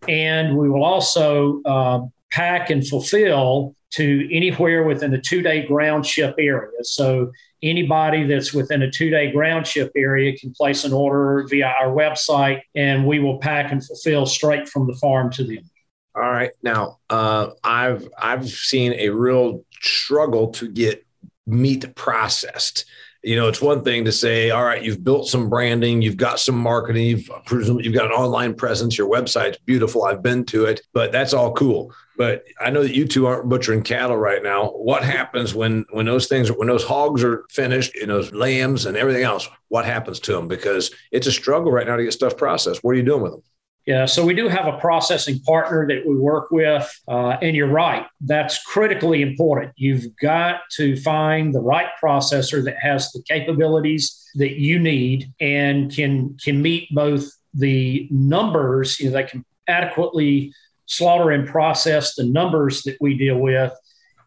And 0.09 0.57
we 0.57 0.69
will 0.69 0.85
also 0.85 1.61
uh, 1.65 2.01
pack 2.31 2.71
and 2.71 2.87
fulfill 2.87 3.75
to 3.91 4.29
anywhere 4.35 4.85
within 4.85 5.11
the 5.11 5.19
two 5.19 5.43
day 5.43 5.67
ground 5.67 6.07
ship 6.07 6.35
area. 6.39 6.83
So 6.83 7.33
anybody 7.63 8.25
that's 8.25 8.55
within 8.55 8.83
a 8.83 8.91
two 8.91 9.11
day 9.11 9.33
ground 9.33 9.67
ship 9.67 9.91
area 9.97 10.37
can 10.37 10.53
place 10.53 10.85
an 10.85 10.93
order 10.93 11.47
via 11.49 11.67
our 11.67 11.89
website 11.89 12.63
and 12.75 13.07
we 13.07 13.19
will 13.19 13.39
pack 13.39 13.73
and 13.73 13.85
fulfill 13.85 14.27
straight 14.27 14.69
from 14.69 14.87
the 14.87 14.95
farm 14.95 15.31
to 15.33 15.45
them. 15.45 15.69
All 16.15 16.23
right. 16.23 16.51
Now, 16.63 16.99
uh, 17.09 17.51
I've 17.63 18.09
I've 18.19 18.49
seen 18.49 18.95
a 18.95 19.11
real 19.11 19.65
struggle 19.81 20.49
to 20.53 20.69
get 20.69 21.07
meat 21.47 21.95
processed 21.95 22.85
you 23.23 23.37
know, 23.37 23.49
it's 23.49 23.61
one 23.61 23.85
thing 23.85 24.05
to 24.07 24.13
say, 24.13 24.51
all 24.51 24.65
right, 24.65 24.83
you've 24.83 25.05
built 25.05 25.29
some 25.29 25.51
branding, 25.51 26.01
you've 26.01 26.17
got 26.17 26.41
some 26.41 26.57
marketing, 26.57 27.07
you've 27.07 27.31
presumably 27.45 27.85
you've 27.85 27.95
got 27.95 28.07
an 28.07 28.13
online 28.13 28.55
presence, 28.55 28.97
your 28.97 29.11
website's 29.11 29.59
beautiful. 29.67 30.05
I've 30.05 30.23
been 30.23 30.45
to 30.47 30.65
it, 30.65 30.81
but 30.95 31.13
that's 31.13 31.35
all 31.35 31.53
cool. 31.53 31.93
But 32.17 32.45
I 32.61 32.71
know 32.71 32.83
that 32.83 32.95
you 32.95 33.07
two 33.07 33.27
aren't 33.27 33.49
butchering 33.49 33.83
cattle 33.83 34.17
right 34.17 34.43
now. 34.43 34.69
What 34.69 35.05
happens 35.05 35.55
when 35.55 35.85
when 35.91 36.07
those 36.07 36.29
things 36.29 36.51
when 36.51 36.69
those 36.69 36.85
hogs 36.85 37.23
are 37.23 37.45
finished, 37.51 37.95
you 37.95 38.07
know, 38.07 38.21
lambs 38.33 38.87
and 38.87 38.97
everything 38.97 39.23
else? 39.23 39.49
What 39.69 39.85
happens 39.85 40.21
to 40.21 40.33
them? 40.33 40.49
Because 40.49 40.91
it's 41.13 41.27
a 41.27 41.33
struggle 41.33 41.73
right 41.73 41.87
now 41.87 41.97
to 41.97 42.05
get 42.05 42.13
stuff 42.13 42.37
processed. 42.37 42.83
What 42.83 42.93
are 42.93 42.99
you 42.99 43.03
doing 43.03 43.23
with 43.23 43.33
them? 43.33 43.43
Yeah, 43.87 44.05
so 44.05 44.25
we 44.25 44.35
do 44.35 44.47
have 44.47 44.67
a 44.67 44.79
processing 44.79 45.41
partner 45.41 45.87
that 45.89 46.07
we 46.07 46.17
work 46.17 46.51
with. 46.51 46.89
Uh, 47.09 47.39
and 47.43 47.57
you're 47.57 47.67
right, 47.67 48.07
that's 48.21 48.63
critically 48.63 49.23
important. 49.23 49.73
You've 49.77 50.15
got 50.17 50.61
to 50.73 50.97
find 50.97 51.55
the 51.55 51.61
right 51.61 51.89
processor 52.03 52.63
that 52.65 52.77
has 52.79 53.11
the 53.13 53.23
capabilities 53.27 54.29
that 54.35 54.61
you 54.61 54.79
need 54.79 55.33
and 55.41 55.93
can, 55.93 56.37
can 56.43 56.61
meet 56.61 56.89
both 56.95 57.31
the 57.55 58.07
numbers, 58.11 59.01
you 59.01 59.07
know, 59.07 59.17
they 59.17 59.25
can 59.25 59.45
adequately 59.67 60.53
slaughter 60.87 61.31
and 61.31 61.49
process 61.49 62.15
the 62.15 62.25
numbers 62.25 62.83
that 62.83 62.97
we 63.01 63.17
deal 63.17 63.39
with 63.39 63.73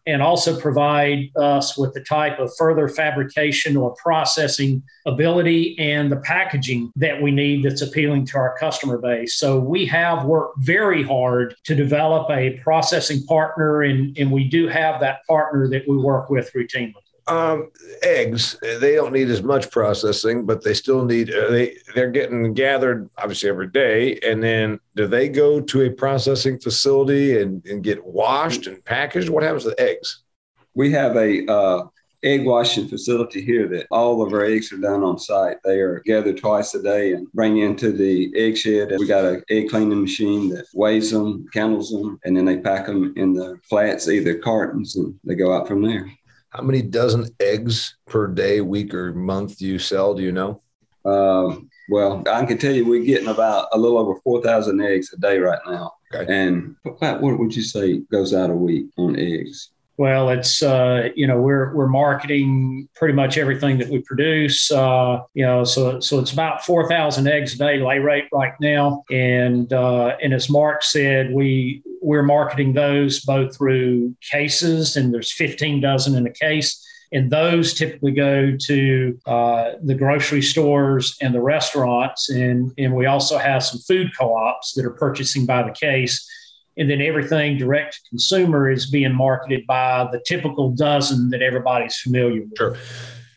and 0.06 0.22
also 0.22 0.58
provide 0.60 1.30
us 1.36 1.78
with 1.78 1.94
the 1.94 2.00
type 2.00 2.38
of 2.38 2.54
further 2.56 2.88
fabrication 2.88 3.76
or 3.76 3.94
processing 3.94 4.82
ability 5.06 5.76
and 5.78 6.10
the 6.10 6.16
packaging 6.16 6.92
that 6.96 7.20
we 7.20 7.30
need 7.30 7.64
that's 7.64 7.82
appealing 7.82 8.26
to 8.26 8.38
our 8.38 8.56
customer 8.58 8.98
base. 8.98 9.36
So 9.36 9.58
we 9.58 9.86
have 9.86 10.24
worked 10.24 10.58
very 10.58 11.02
hard 11.02 11.54
to 11.64 11.74
develop 11.74 12.30
a 12.30 12.58
processing 12.62 13.22
partner, 13.24 13.82
and, 13.82 14.16
and 14.18 14.30
we 14.30 14.44
do 14.44 14.68
have 14.68 15.00
that 15.00 15.26
partner 15.26 15.68
that 15.68 15.88
we 15.88 15.96
work 15.96 16.30
with 16.30 16.52
routinely. 16.52 17.03
Um, 17.26 17.70
eggs 18.02 18.56
they 18.60 18.94
don't 18.94 19.12
need 19.12 19.30
as 19.30 19.42
much 19.42 19.70
processing, 19.70 20.44
but 20.44 20.62
they 20.62 20.74
still 20.74 21.04
need 21.04 21.32
uh, 21.32 21.50
they 21.50 21.76
they're 21.94 22.10
getting 22.10 22.52
gathered 22.54 23.08
obviously 23.18 23.48
every 23.48 23.68
day, 23.68 24.18
and 24.20 24.42
then 24.42 24.78
do 24.94 25.06
they 25.06 25.28
go 25.28 25.60
to 25.60 25.82
a 25.82 25.90
processing 25.90 26.58
facility 26.58 27.40
and, 27.40 27.64
and 27.66 27.82
get 27.82 28.04
washed 28.04 28.66
and 28.66 28.84
packaged? 28.84 29.28
What 29.28 29.42
happens 29.42 29.64
to 29.64 29.70
the 29.70 29.80
eggs? 29.80 30.22
We 30.74 30.90
have 30.92 31.16
a 31.16 31.50
uh, 31.50 31.86
egg 32.24 32.44
washing 32.44 32.88
facility 32.88 33.42
here 33.42 33.68
that 33.68 33.86
all 33.90 34.22
of 34.22 34.32
our 34.32 34.44
eggs 34.44 34.72
are 34.72 34.78
done 34.78 35.04
on 35.04 35.18
site. 35.18 35.58
They 35.62 35.80
are 35.80 36.00
gathered 36.00 36.38
twice 36.38 36.74
a 36.74 36.82
day 36.82 37.12
and 37.12 37.30
bring 37.32 37.58
into 37.58 37.92
the 37.92 38.32
egg 38.34 38.56
shed. 38.56 38.90
And 38.90 38.98
we 38.98 39.06
got 39.06 39.24
an 39.24 39.42
egg 39.50 39.68
cleaning 39.68 40.00
machine 40.00 40.48
that 40.50 40.66
weighs 40.74 41.10
them, 41.10 41.46
counts 41.52 41.92
them, 41.92 42.18
and 42.24 42.36
then 42.36 42.44
they 42.44 42.58
pack 42.58 42.86
them 42.86 43.12
in 43.16 43.34
the 43.34 43.58
flats, 43.68 44.08
either 44.08 44.38
cartons, 44.38 44.96
and 44.96 45.14
they 45.24 45.34
go 45.34 45.54
out 45.54 45.68
from 45.68 45.82
there. 45.82 46.10
How 46.54 46.62
many 46.62 46.82
dozen 46.82 47.26
eggs 47.40 47.96
per 48.06 48.28
day, 48.28 48.60
week, 48.60 48.94
or 48.94 49.12
month 49.12 49.58
do 49.58 49.66
you 49.66 49.80
sell? 49.80 50.14
Do 50.14 50.22
you 50.22 50.30
know? 50.30 50.62
Um, 51.04 51.68
well, 51.88 52.22
I 52.30 52.46
can 52.46 52.58
tell 52.58 52.72
you 52.72 52.86
we're 52.86 53.04
getting 53.04 53.26
about 53.26 53.68
a 53.72 53.78
little 53.78 53.98
over 53.98 54.14
4,000 54.20 54.80
eggs 54.80 55.12
a 55.12 55.16
day 55.16 55.38
right 55.38 55.58
now. 55.66 55.94
Okay. 56.14 56.32
And 56.32 56.76
what 57.00 57.38
would 57.40 57.56
you 57.56 57.62
say 57.62 57.98
goes 57.98 58.32
out 58.32 58.50
a 58.50 58.54
week 58.54 58.86
on 58.96 59.18
eggs? 59.18 59.70
Well, 59.96 60.30
it's 60.30 60.60
uh, 60.60 61.10
you 61.14 61.24
know 61.28 61.40
we're 61.40 61.72
we're 61.72 61.86
marketing 61.86 62.88
pretty 62.96 63.14
much 63.14 63.38
everything 63.38 63.78
that 63.78 63.88
we 63.88 64.00
produce. 64.00 64.72
Uh, 64.72 65.20
you 65.34 65.44
know, 65.44 65.62
so 65.62 66.00
so 66.00 66.18
it's 66.18 66.32
about 66.32 66.64
four 66.64 66.88
thousand 66.88 67.28
eggs 67.28 67.54
a 67.54 67.58
day 67.58 67.78
lay 67.78 68.00
rate 68.00 68.24
right 68.32 68.54
now, 68.60 69.04
and 69.12 69.72
uh, 69.72 70.16
and 70.20 70.34
as 70.34 70.50
Mark 70.50 70.82
said, 70.82 71.32
we 71.32 71.80
we're 72.04 72.22
marketing 72.22 72.74
those 72.74 73.20
both 73.20 73.56
through 73.56 74.14
cases, 74.30 74.96
and 74.96 75.12
there's 75.12 75.32
fifteen 75.32 75.80
dozen 75.80 76.14
in 76.14 76.26
a 76.26 76.32
case, 76.32 76.84
and 77.12 77.30
those 77.30 77.74
typically 77.74 78.12
go 78.12 78.56
to 78.66 79.18
uh, 79.26 79.72
the 79.82 79.94
grocery 79.94 80.42
stores 80.42 81.16
and 81.20 81.34
the 81.34 81.40
restaurants, 81.40 82.30
and 82.30 82.72
and 82.78 82.94
we 82.94 83.06
also 83.06 83.38
have 83.38 83.64
some 83.64 83.80
food 83.80 84.10
co-ops 84.18 84.74
that 84.74 84.84
are 84.84 84.90
purchasing 84.90 85.46
by 85.46 85.62
the 85.62 85.72
case 85.72 86.28
and 86.76 86.90
then 86.90 87.00
everything 87.00 87.56
direct 87.56 87.94
to 87.94 88.00
consumer 88.10 88.70
is 88.70 88.90
being 88.90 89.14
marketed 89.14 89.66
by 89.66 90.08
the 90.10 90.20
typical 90.26 90.70
dozen 90.70 91.30
that 91.30 91.42
everybody's 91.42 91.96
familiar 91.96 92.42
with. 92.42 92.52
Sure. 92.56 92.76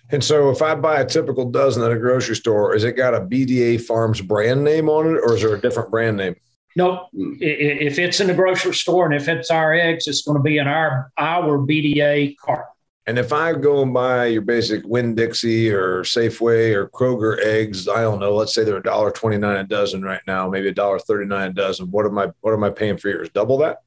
And 0.09 0.23
so 0.23 0.49
if 0.49 0.61
I 0.61 0.73
buy 0.75 1.01
a 1.01 1.05
typical 1.05 1.49
dozen 1.51 1.83
at 1.83 1.91
a 1.91 1.99
grocery 1.99 2.35
store, 2.35 2.73
is 2.75 2.83
it 2.83 2.93
got 2.93 3.13
a 3.13 3.19
BDA 3.19 3.81
Farms 3.81 4.21
brand 4.21 4.63
name 4.63 4.89
on 4.89 5.07
it 5.07 5.19
or 5.21 5.35
is 5.35 5.41
there 5.41 5.53
a 5.53 5.59
different 5.61 5.91
brand 5.91 6.17
name? 6.17 6.35
Nope. 6.77 7.09
Hmm. 7.11 7.33
If 7.41 7.97
it's 7.97 8.19
in 8.19 8.27
the 8.27 8.35
grocery 8.35 8.75
store 8.75 9.05
and 9.05 9.15
if 9.15 9.27
it's 9.27 9.49
our 9.49 9.73
eggs, 9.73 10.07
it's 10.07 10.21
going 10.21 10.37
to 10.37 10.43
be 10.43 10.59
in 10.59 10.67
our 10.67 11.11
our 11.17 11.57
BDA 11.57 12.37
cart. 12.37 12.67
And 13.07 13.17
if 13.17 13.33
I 13.33 13.53
go 13.53 13.81
and 13.81 13.91
buy 13.91 14.27
your 14.27 14.43
basic 14.43 14.85
Winn 14.85 15.15
Dixie 15.15 15.71
or 15.71 16.03
Safeway 16.03 16.75
or 16.75 16.87
Kroger 16.89 17.43
eggs, 17.43 17.87
I 17.87 18.01
don't 18.01 18.19
know. 18.19 18.35
Let's 18.35 18.53
say 18.53 18.63
they're 18.63 18.77
a 18.77 18.83
dollar 18.83 19.09
twenty 19.09 19.39
nine 19.39 19.57
a 19.57 19.63
dozen 19.63 20.03
right 20.03 20.21
now, 20.27 20.47
maybe 20.47 20.67
a 20.67 20.73
dollar 20.73 20.99
thirty 20.99 21.25
nine 21.25 21.49
a 21.49 21.53
dozen. 21.53 21.89
What 21.89 22.05
am 22.05 22.19
I 22.19 22.27
what 22.41 22.53
am 22.53 22.63
I 22.63 22.69
paying 22.69 22.97
for 22.97 23.09
yours? 23.09 23.29
Double 23.33 23.57
that? 23.59 23.81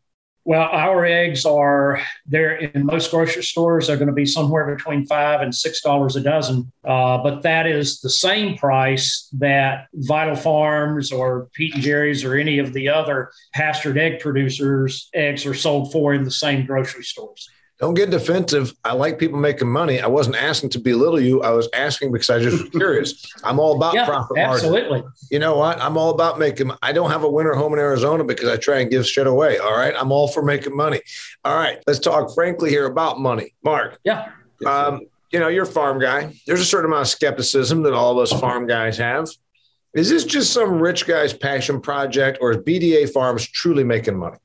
Well, 0.44 0.68
our 0.72 1.04
eggs 1.04 1.44
are 1.44 2.00
there 2.26 2.56
in 2.56 2.86
most 2.86 3.10
grocery 3.10 3.42
stores. 3.42 3.86
They're 3.86 3.98
going 3.98 4.08
to 4.08 4.14
be 4.14 4.24
somewhere 4.24 4.74
between 4.74 5.06
five 5.06 5.42
and 5.42 5.54
six 5.54 5.82
dollars 5.82 6.16
a 6.16 6.20
dozen, 6.22 6.72
uh, 6.84 7.18
but 7.18 7.42
that 7.42 7.66
is 7.66 8.00
the 8.00 8.10
same 8.10 8.56
price 8.56 9.28
that 9.38 9.88
Vital 9.92 10.34
Farms 10.36 11.12
or 11.12 11.48
Pete 11.52 11.74
and 11.74 11.82
Jerry's 11.82 12.24
or 12.24 12.36
any 12.36 12.58
of 12.58 12.72
the 12.72 12.88
other 12.88 13.30
pastured 13.52 13.98
egg 13.98 14.20
producers' 14.20 15.10
eggs 15.14 15.44
are 15.44 15.54
sold 15.54 15.92
for 15.92 16.14
in 16.14 16.24
the 16.24 16.30
same 16.30 16.64
grocery 16.64 17.04
stores 17.04 17.48
don't 17.80 17.94
get 17.94 18.10
defensive. 18.10 18.74
I 18.84 18.92
like 18.92 19.18
people 19.18 19.38
making 19.38 19.68
money. 19.68 20.00
I 20.00 20.06
wasn't 20.06 20.36
asking 20.36 20.68
to 20.70 20.78
belittle 20.78 21.18
you. 21.18 21.42
I 21.42 21.50
was 21.50 21.66
asking 21.72 22.12
because 22.12 22.28
I 22.28 22.38
just 22.38 22.60
was 22.60 22.70
curious. 22.70 23.26
I'm 23.42 23.58
all 23.58 23.74
about 23.74 23.94
yeah, 23.94 24.04
profit 24.04 24.36
absolutely. 24.36 25.00
Margin. 25.00 25.12
You 25.30 25.38
know 25.38 25.56
what? 25.56 25.80
I'm 25.80 25.96
all 25.96 26.10
about 26.10 26.38
making. 26.38 26.72
I 26.82 26.92
don't 26.92 27.10
have 27.10 27.24
a 27.24 27.30
winter 27.30 27.54
home 27.54 27.72
in 27.72 27.78
Arizona 27.78 28.22
because 28.22 28.50
I 28.50 28.58
try 28.58 28.80
and 28.80 28.90
give 28.90 29.06
shit 29.06 29.26
away. 29.26 29.58
All 29.58 29.72
right. 29.72 29.94
I'm 29.96 30.12
all 30.12 30.28
for 30.28 30.42
making 30.42 30.76
money. 30.76 31.00
All 31.42 31.56
right. 31.56 31.82
Let's 31.86 31.98
talk 31.98 32.34
frankly 32.34 32.68
here 32.68 32.84
about 32.84 33.18
money. 33.18 33.54
Mark. 33.64 33.98
Yeah. 34.04 34.30
Um, 34.66 35.06
you 35.30 35.40
know, 35.40 35.48
you're 35.48 35.64
a 35.64 35.66
farm 35.66 35.98
guy. 35.98 36.34
There's 36.46 36.60
a 36.60 36.66
certain 36.66 36.90
amount 36.90 37.02
of 37.02 37.08
skepticism 37.08 37.82
that 37.84 37.94
all 37.94 38.12
of 38.12 38.18
us 38.18 38.38
farm 38.38 38.66
guys 38.66 38.98
have. 38.98 39.28
Is 39.94 40.10
this 40.10 40.24
just 40.24 40.52
some 40.52 40.80
rich 40.80 41.06
guy's 41.06 41.32
passion 41.32 41.80
project, 41.80 42.38
or 42.40 42.52
is 42.52 42.58
BDA 42.58 43.10
Farms 43.12 43.48
truly 43.48 43.84
making 43.84 44.16
money? 44.16 44.36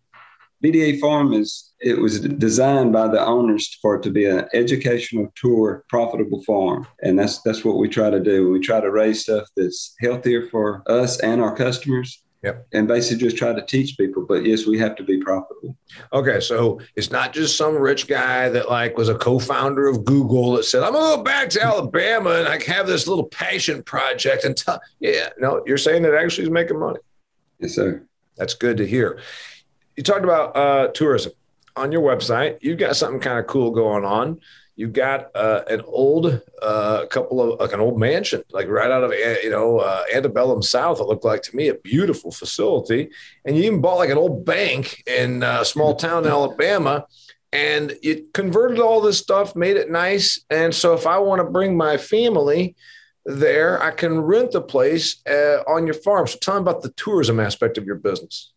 BDA 0.66 1.00
Farm 1.00 1.32
is 1.34 1.74
it 1.80 2.00
was 2.00 2.22
designed 2.22 2.92
by 2.92 3.08
the 3.08 3.24
owners 3.24 3.78
for 3.82 3.96
it 3.96 4.04
to 4.04 4.10
be 4.10 4.26
an 4.26 4.48
educational 4.54 5.32
tour, 5.36 5.86
profitable 5.90 6.42
farm, 6.44 6.88
and 7.04 7.20
that's 7.20 7.42
that's 7.44 7.64
what 7.64 7.78
we 7.78 7.88
try 7.88 8.10
to 8.10 8.20
do. 8.20 8.50
We 8.50 8.60
try 8.60 8.82
to 8.82 8.90
raise 8.90 9.22
stuff 9.22 9.48
that's 9.56 9.94
healthier 10.00 10.48
for 10.50 10.82
us 10.88 11.20
and 11.20 11.40
our 11.40 11.56
customers. 11.56 12.24
Yep. 12.42 12.68
And 12.74 12.88
basically 12.88 13.26
just 13.26 13.38
try 13.38 13.54
to 13.54 13.66
teach 13.66 13.98
people. 13.98 14.24
But 14.24 14.46
yes, 14.46 14.68
we 14.68 14.78
have 14.78 14.96
to 14.98 15.04
be 15.04 15.20
profitable. 15.20 15.76
Okay. 16.14 16.40
So 16.40 16.80
it's 16.96 17.10
not 17.10 17.34
just 17.34 17.58
some 17.58 17.76
rich 17.76 18.08
guy 18.08 18.50
that 18.50 18.70
like 18.70 19.00
was 19.00 19.10
a 19.10 19.16
co-founder 19.16 19.88
of 19.88 20.06
Google 20.06 20.52
that 20.52 20.66
said, 20.66 20.84
I'm 20.84 20.94
gonna 20.94 21.16
go 21.16 21.24
back 21.24 21.50
to 21.52 21.64
Alabama 21.64 22.32
and 22.32 22.48
I 22.48 22.62
have 22.72 22.86
this 22.86 23.08
little 23.08 23.26
passion 23.26 23.82
project 23.82 24.44
and 24.44 24.56
tell 24.56 24.80
yeah, 25.00 25.30
no, 25.40 25.64
you're 25.66 25.80
saying 25.80 26.04
that 26.04 26.14
actually 26.14 26.44
is 26.44 26.52
making 26.52 26.80
money. 26.80 27.00
Yes, 27.60 27.74
sir. 27.74 28.06
That's 28.38 28.54
good 28.54 28.78
to 28.78 28.86
hear 28.86 29.20
you 29.96 30.04
talked 30.04 30.24
about 30.24 30.56
uh, 30.56 30.88
tourism 30.90 31.34
on 31.76 31.92
your 31.92 32.02
website. 32.02 32.58
You've 32.62 32.78
got 32.78 32.96
something 32.96 33.20
kind 33.20 33.40
of 33.40 33.48
cool 33.48 33.72
going 33.72 34.06
on. 34.06 34.40
You've 34.78 34.94
got 34.94 35.34
uh, 35.36 35.64
an 35.70 35.82
old 35.86 36.42
uh, 36.62 37.06
couple 37.06 37.42
of 37.42 37.60
like 37.62 37.72
an 37.72 37.80
old 37.80 37.98
mansion, 37.98 38.44
like 38.52 38.68
right 38.68 38.92
out 38.92 39.06
of 39.06 39.12
eh, 39.14 39.38
you 39.44 39.50
know 39.50 39.80
uh, 39.80 40.04
Antebellum 40.14 40.62
South. 40.62 41.00
It 41.00 41.06
looked 41.06 41.24
like 41.24 41.44
to 41.44 41.56
me 41.56 41.70
a 41.70 41.76
beautiful 41.76 42.32
facility, 42.32 43.10
and 43.46 43.56
you 43.56 43.64
even 43.64 43.80
bought 43.80 44.00
like 44.00 44.10
an 44.10 44.18
old 44.18 44.44
bank 44.44 45.02
in 45.08 45.44
a 45.44 45.64
small 45.64 45.96
town 45.96 46.26
in 46.26 46.30
Alabama, 46.30 47.06
and 47.54 47.98
you 48.02 48.26
converted 48.34 48.80
all 48.80 49.00
this 49.00 49.18
stuff, 49.18 49.56
made 49.56 49.78
it 49.78 49.90
nice. 49.90 50.42
And 50.50 50.76
so, 50.76 50.94
if 50.94 51.08
I 51.08 51.20
want 51.20 51.40
to 51.40 51.50
bring 51.50 51.78
my 51.78 51.96
family 51.96 52.76
there, 53.26 53.82
I 53.82 53.92
can 53.92 54.20
rent 54.20 54.52
the 54.52 54.62
place 54.62 55.26
uh, 55.26 55.64
on 55.68 55.88
your 55.88 55.94
farm. 55.94 56.28
So, 56.28 56.38
tell 56.42 56.56
me 56.56 56.62
about 56.62 56.82
the 56.82 56.92
tourism 56.92 57.40
aspect 57.40 57.78
of 57.78 57.86
your 57.86 57.96
business. 57.96 58.52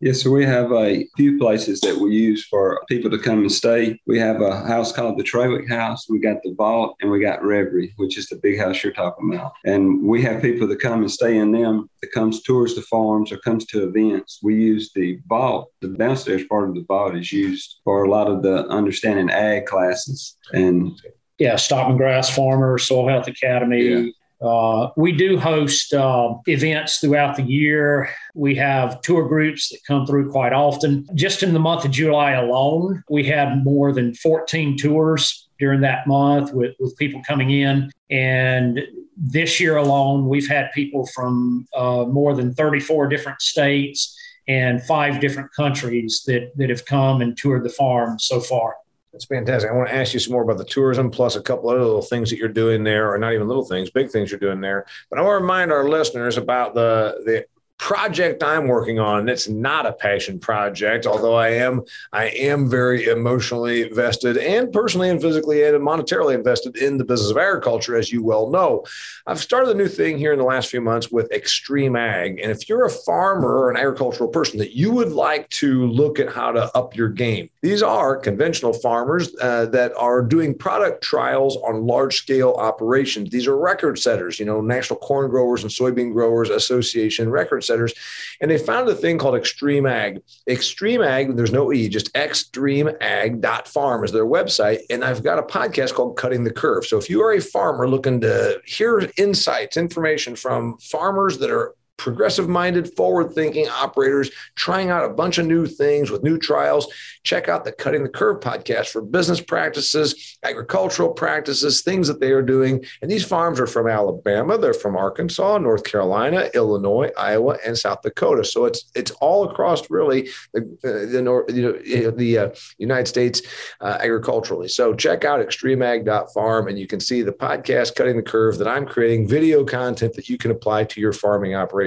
Yes, 0.00 0.22
so 0.22 0.30
we 0.30 0.44
have 0.44 0.72
a 0.72 1.06
few 1.16 1.38
places 1.38 1.80
that 1.80 1.96
we 1.96 2.12
use 2.12 2.44
for 2.46 2.82
people 2.88 3.10
to 3.10 3.18
come 3.18 3.40
and 3.40 3.52
stay. 3.52 3.98
We 4.06 4.18
have 4.18 4.40
a 4.40 4.66
house 4.66 4.92
called 4.92 5.18
the 5.18 5.22
Trawick 5.22 5.68
House. 5.68 6.08
We 6.08 6.18
got 6.18 6.42
the 6.42 6.54
Vault 6.54 6.96
and 7.00 7.10
we 7.10 7.20
got 7.20 7.42
Reverie, 7.42 7.94
which 7.96 8.18
is 8.18 8.26
the 8.26 8.36
big 8.36 8.58
house 8.58 8.82
you're 8.82 8.92
talking 8.92 9.32
about. 9.32 9.52
And 9.64 10.02
we 10.02 10.20
have 10.22 10.42
people 10.42 10.66
that 10.66 10.80
come 10.80 11.00
and 11.00 11.10
stay 11.10 11.38
in 11.38 11.52
them 11.52 11.88
that 12.02 12.12
comes 12.12 12.42
tours 12.42 12.74
the 12.74 12.82
farms 12.82 13.32
or 13.32 13.38
comes 13.38 13.64
to 13.66 13.88
events. 13.88 14.40
We 14.42 14.56
use 14.56 14.92
the 14.92 15.20
Vault. 15.26 15.70
The 15.80 15.88
downstairs 15.88 16.44
part 16.48 16.68
of 16.68 16.74
the 16.74 16.84
Vault 16.86 17.16
is 17.16 17.32
used 17.32 17.80
for 17.84 18.04
a 18.04 18.10
lot 18.10 18.28
of 18.28 18.42
the 18.42 18.66
understanding 18.68 19.30
ag 19.30 19.66
classes 19.66 20.36
and 20.52 21.00
yeah, 21.38 21.56
Stockman 21.56 21.96
Grass 21.96 22.34
Farmer, 22.34 22.78
Soil 22.78 23.08
Health 23.08 23.26
Academy, 23.26 23.82
yeah. 23.82 24.10
Uh, 24.44 24.90
we 24.96 25.12
do 25.12 25.38
host 25.38 25.94
uh, 25.94 26.34
events 26.46 26.98
throughout 26.98 27.36
the 27.36 27.42
year. 27.42 28.10
We 28.34 28.54
have 28.56 29.00
tour 29.00 29.26
groups 29.26 29.70
that 29.70 29.78
come 29.86 30.06
through 30.06 30.30
quite 30.30 30.52
often. 30.52 31.06
Just 31.14 31.42
in 31.42 31.54
the 31.54 31.58
month 31.58 31.84
of 31.84 31.90
July 31.90 32.32
alone, 32.32 33.02
we 33.08 33.24
had 33.24 33.64
more 33.64 33.92
than 33.92 34.14
14 34.14 34.76
tours 34.76 35.48
during 35.58 35.80
that 35.80 36.06
month 36.06 36.52
with, 36.52 36.74
with 36.78 36.96
people 36.98 37.22
coming 37.26 37.50
in. 37.50 37.90
And 38.10 38.80
this 39.16 39.60
year 39.60 39.76
alone, 39.76 40.28
we've 40.28 40.48
had 40.48 40.70
people 40.72 41.06
from 41.06 41.66
uh, 41.74 42.04
more 42.04 42.34
than 42.34 42.54
34 42.54 43.08
different 43.08 43.40
states 43.40 44.18
and 44.46 44.82
five 44.82 45.20
different 45.20 45.50
countries 45.54 46.22
that, 46.26 46.52
that 46.56 46.68
have 46.68 46.84
come 46.84 47.22
and 47.22 47.36
toured 47.36 47.64
the 47.64 47.70
farm 47.70 48.18
so 48.18 48.40
far. 48.40 48.74
That's 49.14 49.26
fantastic. 49.26 49.70
I 49.70 49.74
want 49.74 49.88
to 49.90 49.94
ask 49.94 50.12
you 50.12 50.18
some 50.18 50.32
more 50.32 50.42
about 50.42 50.58
the 50.58 50.64
tourism, 50.64 51.08
plus 51.08 51.36
a 51.36 51.40
couple 51.40 51.70
other 51.70 51.84
little 51.84 52.02
things 52.02 52.30
that 52.30 52.36
you're 52.36 52.48
doing 52.48 52.82
there, 52.82 53.12
or 53.12 53.16
not 53.16 53.32
even 53.32 53.46
little 53.46 53.64
things, 53.64 53.88
big 53.88 54.10
things 54.10 54.28
you're 54.28 54.40
doing 54.40 54.60
there. 54.60 54.86
But 55.08 55.20
I 55.20 55.22
want 55.22 55.38
to 55.38 55.42
remind 55.42 55.70
our 55.70 55.88
listeners 55.88 56.36
about 56.36 56.74
the 56.74 57.22
the 57.24 57.46
project 57.78 58.42
I'm 58.42 58.66
working 58.66 58.98
on. 58.98 59.28
It's 59.28 59.48
not 59.48 59.84
a 59.84 59.92
passion 59.92 60.38
project, 60.38 61.06
although 61.06 61.34
I 61.34 61.48
am 61.48 61.82
I 62.12 62.26
am 62.26 62.68
very 62.70 63.06
emotionally 63.06 63.82
invested 63.82 64.38
and 64.38 64.72
personally 64.72 65.10
and 65.10 65.20
physically 65.20 65.62
and 65.64 65.76
monetarily 65.82 66.34
invested 66.34 66.76
in 66.76 66.98
the 66.98 67.04
business 67.04 67.30
of 67.30 67.36
agriculture, 67.36 67.96
as 67.96 68.12
you 68.12 68.22
well 68.22 68.48
know. 68.48 68.84
I've 69.26 69.40
started 69.40 69.70
a 69.70 69.78
new 69.78 69.88
thing 69.88 70.18
here 70.18 70.32
in 70.32 70.38
the 70.38 70.44
last 70.44 70.70
few 70.70 70.80
months 70.80 71.10
with 71.10 71.30
XtremeAg. 71.30 72.42
And 72.42 72.50
if 72.50 72.68
you're 72.68 72.84
a 72.84 72.90
farmer 72.90 73.58
or 73.58 73.70
an 73.70 73.76
agricultural 73.76 74.30
person 74.30 74.58
that 74.58 74.76
you 74.76 74.92
would 74.92 75.12
like 75.12 75.48
to 75.50 75.86
look 75.86 76.18
at 76.18 76.32
how 76.32 76.52
to 76.52 76.74
up 76.76 76.96
your 76.96 77.08
game, 77.08 77.50
these 77.62 77.82
are 77.82 78.16
conventional 78.16 78.72
farmers 78.72 79.34
uh, 79.40 79.66
that 79.66 79.92
are 79.96 80.22
doing 80.22 80.56
product 80.56 81.02
trials 81.02 81.56
on 81.58 81.86
large 81.86 82.16
scale 82.16 82.52
operations. 82.52 83.30
These 83.30 83.46
are 83.46 83.56
record 83.56 83.98
setters, 83.98 84.38
you 84.38 84.46
know, 84.46 84.60
National 84.60 84.98
Corn 85.00 85.28
Growers 85.28 85.62
and 85.62 85.72
Soybean 85.72 86.12
Growers 86.12 86.50
Association 86.50 87.30
record 87.30 87.63
setters. 87.64 87.94
And 88.40 88.50
they 88.50 88.58
found 88.58 88.88
a 88.88 88.94
thing 88.94 89.18
called 89.18 89.34
XtremeAg. 89.34 90.22
Extreme 90.48 91.02
Ag, 91.02 91.36
there's 91.36 91.52
no 91.52 91.72
E, 91.72 91.88
just 91.88 92.12
xtremeag.farm 92.14 94.04
is 94.04 94.12
their 94.12 94.26
website. 94.26 94.80
And 94.90 95.04
I've 95.04 95.22
got 95.22 95.38
a 95.38 95.42
podcast 95.42 95.94
called 95.94 96.16
Cutting 96.16 96.44
the 96.44 96.52
Curve. 96.52 96.86
So 96.86 96.98
if 96.98 97.08
you 97.08 97.22
are 97.22 97.32
a 97.32 97.40
farmer 97.40 97.88
looking 97.88 98.20
to 98.20 98.60
hear 98.64 99.10
insights, 99.16 99.76
information 99.76 100.36
from 100.36 100.78
farmers 100.78 101.38
that 101.38 101.50
are 101.50 101.74
progressive 101.96 102.48
minded, 102.48 102.94
forward 102.96 103.32
thinking 103.32 103.68
operators 103.68 104.30
trying 104.56 104.90
out 104.90 105.04
a 105.04 105.14
bunch 105.14 105.38
of 105.38 105.46
new 105.46 105.66
things 105.66 106.10
with 106.10 106.22
new 106.22 106.38
trials. 106.38 106.92
Check 107.22 107.48
out 107.48 107.64
the 107.64 107.72
Cutting 107.72 108.02
the 108.02 108.08
Curve 108.08 108.40
podcast 108.40 108.88
for 108.88 109.00
business 109.00 109.40
practices, 109.40 110.38
agricultural 110.42 111.12
practices, 111.12 111.82
things 111.82 112.08
that 112.08 112.20
they 112.20 112.32
are 112.32 112.42
doing. 112.42 112.84
And 113.00 113.10
these 113.10 113.24
farms 113.24 113.60
are 113.60 113.66
from 113.66 113.88
Alabama, 113.88 114.58
they're 114.58 114.74
from 114.74 114.96
Arkansas, 114.96 115.58
North 115.58 115.84
Carolina, 115.84 116.50
Illinois, 116.54 117.10
Iowa, 117.16 117.56
and 117.64 117.78
South 117.78 118.02
Dakota. 118.02 118.44
So 118.44 118.64
it's 118.66 118.90
it's 118.94 119.10
all 119.12 119.48
across 119.48 119.88
really 119.90 120.28
the 120.52 120.60
uh, 120.84 121.10
the, 121.10 121.22
North, 121.22 121.54
you 121.54 121.62
know, 121.62 122.10
the 122.10 122.38
uh, 122.38 122.48
United 122.78 123.06
States 123.06 123.42
uh, 123.80 123.98
agriculturally. 124.00 124.68
So 124.68 124.94
check 124.94 125.24
out 125.24 125.40
xtremeag.farm 125.40 126.68
and 126.68 126.78
you 126.78 126.86
can 126.86 127.00
see 127.00 127.22
the 127.22 127.32
podcast 127.32 127.94
Cutting 127.94 128.16
the 128.16 128.22
Curve 128.22 128.58
that 128.58 128.68
I'm 128.68 128.86
creating, 128.86 129.28
video 129.28 129.64
content 129.64 130.14
that 130.14 130.28
you 130.28 130.36
can 130.36 130.50
apply 130.50 130.84
to 130.84 131.00
your 131.00 131.12
farming 131.12 131.54
operation 131.54 131.83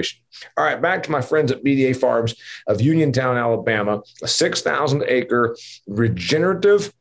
All 0.56 0.64
right, 0.64 0.80
back 0.80 1.02
to 1.04 1.10
my 1.10 1.20
friends 1.20 1.52
at 1.52 1.64
BDA 1.64 1.96
Farms 1.96 2.34
of 2.66 2.80
Uniontown, 2.80 3.36
Alabama, 3.36 4.02
a 4.22 4.28
6,000 4.28 5.04
acre 5.06 5.56
regenerative 5.86 6.92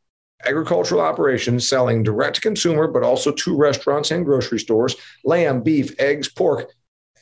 agricultural 0.45 1.01
operation 1.01 1.59
selling 1.59 2.03
direct 2.03 2.35
to 2.35 2.41
consumer, 2.41 2.87
but 2.87 3.03
also 3.03 3.31
to 3.31 3.55
restaurants 3.55 4.11
and 4.11 4.25
grocery 4.25 4.59
stores, 4.59 4.95
lamb, 5.25 5.61
beef, 5.61 5.99
eggs, 5.99 6.29
pork, 6.29 6.71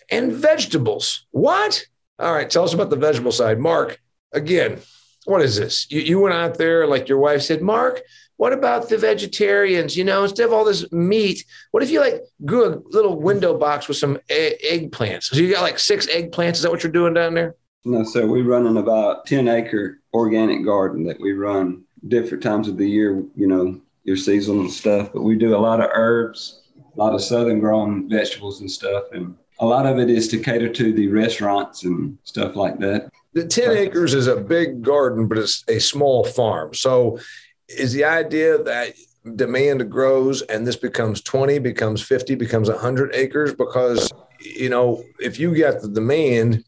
and 0.09 0.33
vegetables. 0.33 1.25
What? 1.31 1.85
All 2.19 2.33
right, 2.33 2.49
tell 2.49 2.63
us 2.63 2.73
about 2.73 2.89
the 2.89 2.95
vegetable 2.95 3.31
side. 3.31 3.59
Mark, 3.59 3.99
again, 4.31 4.79
what 5.25 5.41
is 5.41 5.55
this? 5.55 5.89
You, 5.89 6.01
you 6.01 6.19
went 6.19 6.35
out 6.35 6.57
there, 6.57 6.87
like 6.87 7.09
your 7.09 7.17
wife 7.17 7.41
said, 7.41 7.61
Mark, 7.61 8.01
what 8.37 8.53
about 8.53 8.89
the 8.89 8.97
vegetarians? 8.97 9.95
You 9.95 10.03
know, 10.03 10.23
instead 10.23 10.45
of 10.45 10.53
all 10.53 10.65
this 10.65 10.91
meat, 10.91 11.45
what 11.71 11.83
if 11.83 11.89
you 11.89 11.99
like 11.99 12.21
grew 12.43 12.65
a 12.65 12.81
little 12.89 13.19
window 13.19 13.57
box 13.57 13.87
with 13.87 13.97
some 13.97 14.17
egg- 14.29 14.59
eggplants? 14.91 15.23
So 15.25 15.37
you 15.37 15.53
got 15.53 15.61
like 15.61 15.79
six 15.79 16.05
eggplants. 16.07 16.53
Is 16.53 16.61
that 16.63 16.71
what 16.71 16.83
you're 16.83 16.91
doing 16.91 17.13
down 17.13 17.33
there? 17.33 17.55
No, 17.85 18.03
sir. 18.03 18.25
We 18.25 18.41
run 18.41 18.67
an 18.67 18.77
about 18.77 19.25
10 19.25 19.47
acre 19.47 20.01
organic 20.13 20.65
garden 20.65 21.05
that 21.05 21.19
we 21.19 21.33
run 21.33 21.83
different 22.07 22.43
times 22.43 22.67
of 22.67 22.77
the 22.77 22.89
year, 22.89 23.23
you 23.35 23.47
know, 23.47 23.79
your 24.03 24.17
seasonal 24.17 24.69
stuff. 24.69 25.11
But 25.13 25.21
we 25.21 25.35
do 25.37 25.55
a 25.55 25.57
lot 25.57 25.81
of 25.81 25.89
herbs, 25.93 26.63
a 26.95 26.99
lot 26.99 27.13
of 27.13 27.23
southern 27.23 27.59
grown 27.59 28.09
vegetables 28.09 28.61
and 28.61 28.69
stuff. 28.69 29.05
And 29.11 29.35
a 29.59 29.65
lot 29.65 29.85
of 29.85 29.99
it 29.99 30.09
is 30.09 30.27
to 30.29 30.39
cater 30.39 30.69
to 30.69 30.93
the 30.93 31.07
restaurants 31.07 31.83
and 31.83 32.17
stuff 32.23 32.55
like 32.55 32.79
that. 32.79 33.09
The 33.33 33.45
10 33.45 33.71
acres 33.71 34.13
is 34.13 34.27
a 34.27 34.37
big 34.37 34.81
garden, 34.81 35.27
but 35.27 35.37
it's 35.37 35.63
a 35.67 35.79
small 35.79 36.23
farm. 36.23 36.73
So 36.73 37.19
is 37.67 37.93
the 37.93 38.03
idea 38.03 38.61
that 38.63 38.93
demand 39.35 39.89
grows 39.89 40.41
and 40.43 40.67
this 40.67 40.75
becomes 40.75 41.21
20 41.21 41.59
becomes 41.59 42.01
50 42.01 42.35
becomes 42.35 42.69
100 42.69 43.15
acres? 43.15 43.53
Because 43.53 44.11
you 44.39 44.69
know 44.69 45.03
if 45.19 45.39
you 45.39 45.55
get 45.55 45.81
the 45.81 45.87
demand 45.87 46.63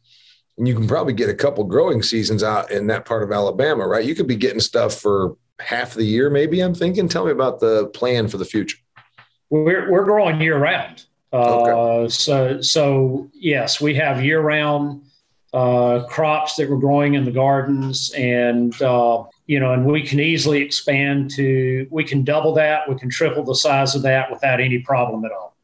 and 0.57 0.67
you 0.67 0.73
can 0.73 0.87
probably 0.87 1.13
get 1.13 1.29
a 1.29 1.35
couple 1.35 1.63
growing 1.63 2.01
seasons 2.01 2.41
out 2.41 2.71
in 2.71 2.87
that 2.87 3.05
part 3.05 3.23
of 3.23 3.31
alabama 3.31 3.87
right? 3.87 4.05
You 4.05 4.15
could 4.15 4.27
be 4.27 4.35
getting 4.35 4.59
stuff 4.59 4.95
for 4.95 5.37
half 5.59 5.93
the 5.93 6.03
year 6.03 6.29
maybe 6.29 6.61
i'm 6.61 6.73
thinking. 6.73 7.07
Tell 7.07 7.25
me 7.25 7.31
about 7.31 7.59
the 7.59 7.87
plan 7.87 8.27
for 8.27 8.37
the 8.37 8.45
future. 8.45 8.77
We're, 9.49 9.89
we're 9.89 10.03
growing 10.03 10.41
year 10.41 10.57
round. 10.57 11.05
Okay. 11.33 12.05
uh, 12.05 12.09
so 12.09 12.61
so 12.61 13.29
yes 13.33 13.81
we 13.81 13.93
have 13.95 14.23
year 14.23 14.39
round 14.39 15.03
uh, 15.53 16.05
crops 16.09 16.55
that 16.55 16.69
we're 16.69 16.77
growing 16.77 17.15
in 17.15 17.25
the 17.25 17.31
gardens 17.31 18.11
and 18.11 18.79
uh, 18.81 19.23
you 19.47 19.61
know, 19.61 19.73
and 19.73 19.85
we 19.85 20.03
can 20.03 20.19
easily 20.19 20.61
expand 20.61 21.31
to, 21.31 21.87
we 21.89 22.03
can 22.03 22.23
double 22.23 22.53
that, 22.55 22.87
we 22.87 22.95
can 22.95 23.09
triple 23.09 23.43
the 23.43 23.55
size 23.55 23.95
of 23.95 24.01
that 24.03 24.29
without 24.29 24.59
any 24.59 24.79
problem 24.79 25.23
at 25.25 25.31
all. 25.31 25.55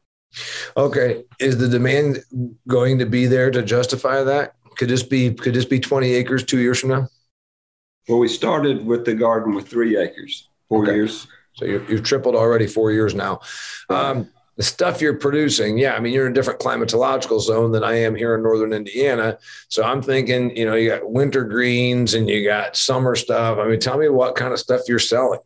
Okay. 0.76 1.24
Is 1.38 1.58
the 1.58 1.68
demand 1.68 2.24
going 2.66 2.98
to 2.98 3.06
be 3.06 3.26
there 3.26 3.50
to 3.50 3.62
justify 3.62 4.24
that? 4.24 4.54
Could 4.76 4.88
this 4.88 5.02
be, 5.02 5.32
could 5.32 5.54
this 5.54 5.66
be 5.66 5.78
20 5.78 6.12
acres 6.14 6.42
two 6.42 6.58
years 6.58 6.80
from 6.80 6.90
now? 6.90 7.08
Well, 8.08 8.18
we 8.18 8.28
started 8.28 8.84
with 8.84 9.04
the 9.04 9.14
garden 9.14 9.54
with 9.54 9.68
three 9.68 9.96
acres, 9.96 10.48
four 10.68 10.82
okay. 10.82 10.94
years. 10.94 11.26
So 11.52 11.66
you 11.66 11.78
have 11.78 12.02
tripled 12.02 12.34
already 12.34 12.66
four 12.66 12.90
years 12.90 13.14
now. 13.14 13.40
Um, 13.88 14.28
the 14.56 14.62
stuff 14.62 15.00
you're 15.00 15.18
producing, 15.18 15.78
yeah, 15.78 15.94
I 15.94 16.00
mean, 16.00 16.12
you're 16.12 16.26
in 16.26 16.32
a 16.32 16.34
different 16.34 16.60
climatological 16.60 17.40
zone 17.40 17.72
than 17.72 17.82
I 17.82 17.94
am 17.94 18.14
here 18.14 18.36
in 18.36 18.42
northern 18.42 18.72
Indiana. 18.72 19.38
So 19.68 19.82
I'm 19.82 20.00
thinking, 20.00 20.56
you 20.56 20.64
know, 20.64 20.74
you 20.74 20.90
got 20.90 21.10
winter 21.10 21.42
greens 21.44 22.14
and 22.14 22.28
you 22.28 22.46
got 22.46 22.76
summer 22.76 23.16
stuff. 23.16 23.58
I 23.58 23.66
mean, 23.66 23.80
tell 23.80 23.98
me 23.98 24.08
what 24.08 24.36
kind 24.36 24.52
of 24.52 24.60
stuff 24.60 24.82
you're 24.86 25.00
selling. 25.00 25.40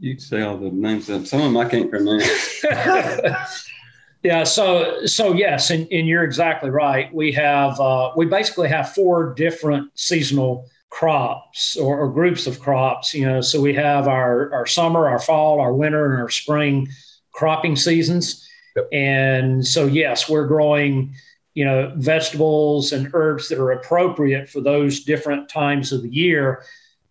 You 0.00 0.14
can 0.14 0.20
say 0.20 0.42
all 0.42 0.56
the 0.56 0.70
names 0.70 1.08
of 1.10 1.28
some 1.28 1.40
of 1.40 1.46
them 1.46 1.56
I 1.56 1.68
can't 1.68 1.90
pronounce. 1.90 2.64
yeah, 4.22 4.44
so 4.44 5.06
so 5.06 5.32
yes, 5.32 5.70
and, 5.70 5.86
and 5.90 6.06
you're 6.06 6.24
exactly 6.24 6.70
right. 6.70 7.12
We 7.14 7.32
have 7.32 7.80
uh, 7.80 8.12
we 8.16 8.26
basically 8.26 8.68
have 8.68 8.92
four 8.92 9.32
different 9.34 9.90
seasonal 9.98 10.68
crops 10.90 11.76
or, 11.76 11.98
or 11.98 12.10
groups 12.10 12.46
of 12.46 12.60
crops. 12.60 13.14
You 13.14 13.26
know, 13.26 13.40
so 13.40 13.60
we 13.60 13.72
have 13.74 14.06
our 14.06 14.52
our 14.52 14.66
summer, 14.66 15.08
our 15.08 15.18
fall, 15.18 15.60
our 15.60 15.72
winter, 15.72 16.12
and 16.12 16.22
our 16.22 16.30
spring 16.30 16.88
cropping 17.32 17.76
seasons 17.76 18.45
Yep. 18.76 18.88
And 18.92 19.66
so, 19.66 19.86
yes, 19.86 20.28
we're 20.28 20.46
growing, 20.46 21.14
you 21.54 21.64
know, 21.64 21.92
vegetables 21.96 22.92
and 22.92 23.10
herbs 23.14 23.48
that 23.48 23.58
are 23.58 23.72
appropriate 23.72 24.48
for 24.48 24.60
those 24.60 25.00
different 25.00 25.48
times 25.48 25.92
of 25.92 26.02
the 26.02 26.10
year. 26.10 26.62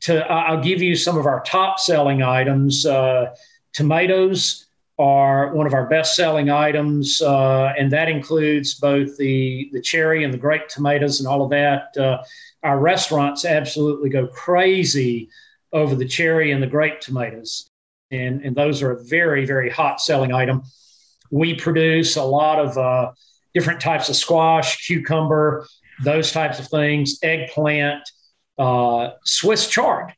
To 0.02 0.26
I'll 0.32 0.62
give 0.62 0.82
you 0.82 0.96
some 0.96 1.18
of 1.18 1.26
our 1.26 1.42
top 1.42 1.80
selling 1.80 2.22
items. 2.22 2.86
Uh, 2.86 3.34
tomatoes 3.74 4.66
are 5.00 5.54
one 5.54 5.66
of 5.66 5.74
our 5.74 5.88
best 5.88 6.16
selling 6.16 6.50
items, 6.50 7.22
uh, 7.22 7.74
and 7.78 7.92
that 7.92 8.08
includes 8.08 8.76
both 8.76 9.18
the 9.18 9.70
the 9.74 9.82
cherry 9.82 10.24
and 10.24 10.34
the 10.34 10.38
grape 10.38 10.68
tomatoes 10.68 11.20
and 11.20 11.28
all 11.28 11.42
of 11.42 11.50
that. 11.50 11.98
Uh, 11.98 12.22
our 12.62 12.80
restaurants 12.80 13.46
absolutely 13.46 14.10
go 14.10 14.28
crazy 14.28 15.30
over 15.74 15.96
the 15.96 16.08
cherry 16.08 16.52
and 16.52 16.62
the 16.62 16.68
grape 16.68 17.00
tomatoes, 17.00 17.68
and 18.12 18.42
and 18.42 18.56
those 18.56 18.84
are 18.84 18.92
a 18.92 19.04
very 19.04 19.46
very 19.46 19.70
hot 19.70 20.00
selling 20.00 20.34
item 20.34 20.62
we 21.32 21.56
produce 21.56 22.16
a 22.16 22.24
lot 22.24 22.60
of 22.60 22.78
uh, 22.78 23.12
different 23.54 23.80
types 23.80 24.10
of 24.10 24.16
squash, 24.16 24.86
cucumber, 24.86 25.66
those 26.04 26.32
types 26.32 26.60
of 26.60 26.68
things, 26.68 27.20
eggplant, 27.24 28.04
uh, 28.58 29.10
Swiss 29.24 29.68
chard. 29.68 30.14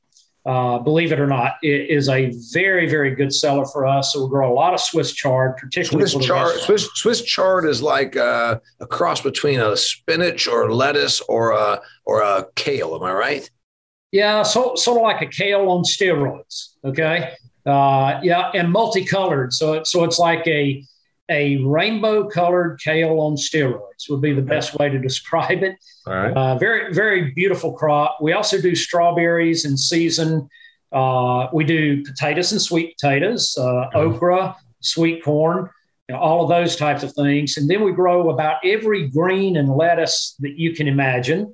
Uh, 0.45 0.79
believe 0.79 1.11
it 1.11 1.19
or 1.19 1.27
not, 1.27 1.55
it 1.61 1.89
is 1.89 2.07
a 2.07 2.31
very, 2.53 2.89
very 2.89 3.13
good 3.13 3.33
seller 3.33 3.65
for 3.65 3.85
us. 3.85 4.13
So 4.13 4.23
we 4.23 4.29
grow 4.29 4.49
a 4.49 4.55
lot 4.55 4.73
of 4.73 4.79
Swiss 4.79 5.11
chard, 5.11 5.57
particularly 5.57 6.09
Swiss 6.09 6.25
chard. 6.25 6.57
Swiss, 6.61 6.89
Swiss 6.95 7.21
chard 7.21 7.65
is 7.65 7.81
like 7.81 8.15
a, 8.15 8.61
a, 8.79 8.87
cross 8.87 9.19
between 9.19 9.59
a 9.59 9.75
spinach 9.75 10.47
or 10.47 10.71
lettuce 10.71 11.19
or 11.21 11.51
a 11.51 11.81
or 12.05 12.21
a 12.21 12.47
kale. 12.55 12.95
Am 12.95 13.03
I 13.03 13.11
right? 13.11 13.51
Yeah, 14.13 14.43
so 14.43 14.75
sort 14.75 14.97
of 14.99 15.03
like 15.03 15.21
a 15.21 15.25
kale 15.25 15.67
on 15.67 15.83
steroids. 15.83 16.75
Okay, 16.85 17.33
uh, 17.65 18.21
yeah, 18.23 18.49
and 18.53 18.71
multicolored. 18.71 19.51
So 19.51 19.83
so 19.83 20.05
it's 20.05 20.17
like 20.17 20.47
a 20.47 20.81
a 21.29 21.57
rainbow 21.57 22.27
colored 22.29 22.79
kale 22.81 23.19
on 23.19 23.35
steroids 23.35 24.09
would 24.09 24.21
be 24.21 24.33
the 24.33 24.41
best 24.41 24.75
way 24.75 24.89
to 24.89 24.99
describe 24.99 25.63
it. 25.63 25.75
Right. 26.05 26.31
Uh, 26.31 26.57
very, 26.57 26.93
very 26.93 27.31
beautiful 27.31 27.73
crop. 27.73 28.19
We 28.21 28.33
also 28.33 28.61
do 28.61 28.75
strawberries 28.75 29.65
in 29.65 29.77
season. 29.77 30.47
Uh, 30.91 31.47
we 31.51 31.65
do 31.65 32.03
potatoes 32.03 32.53
and 32.53 32.61
sweet 32.61 32.97
potatoes, 32.97 33.55
uh, 33.59 33.63
mm-hmm. 33.63 33.97
okra, 33.97 34.55
sweet 34.79 35.23
corn, 35.23 35.69
you 36.07 36.15
know, 36.15 36.21
all 36.21 36.43
of 36.43 36.49
those 36.49 36.77
types 36.77 37.03
of 37.03 37.11
things. 37.13 37.57
And 37.57 37.69
then 37.69 37.83
we 37.83 37.91
grow 37.91 38.29
about 38.29 38.63
every 38.63 39.09
green 39.09 39.57
and 39.57 39.69
lettuce 39.69 40.35
that 40.39 40.57
you 40.57 40.73
can 40.73 40.87
imagine. 40.87 41.53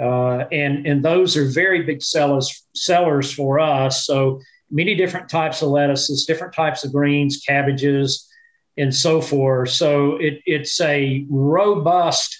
Uh, 0.00 0.46
and, 0.50 0.86
and 0.86 1.04
those 1.04 1.36
are 1.36 1.44
very 1.44 1.82
big 1.82 2.02
sellers, 2.02 2.66
sellers 2.74 3.30
for 3.30 3.60
us. 3.60 4.06
So 4.06 4.40
many 4.70 4.94
different 4.94 5.28
types 5.28 5.60
of 5.60 5.68
lettuces, 5.68 6.24
different 6.24 6.54
types 6.54 6.84
of 6.84 6.92
greens, 6.92 7.42
cabbages, 7.46 8.29
and 8.80 8.94
so 8.94 9.20
forth. 9.20 9.70
So 9.70 10.16
it, 10.16 10.40
it's 10.46 10.80
a 10.80 11.26
robust 11.28 12.36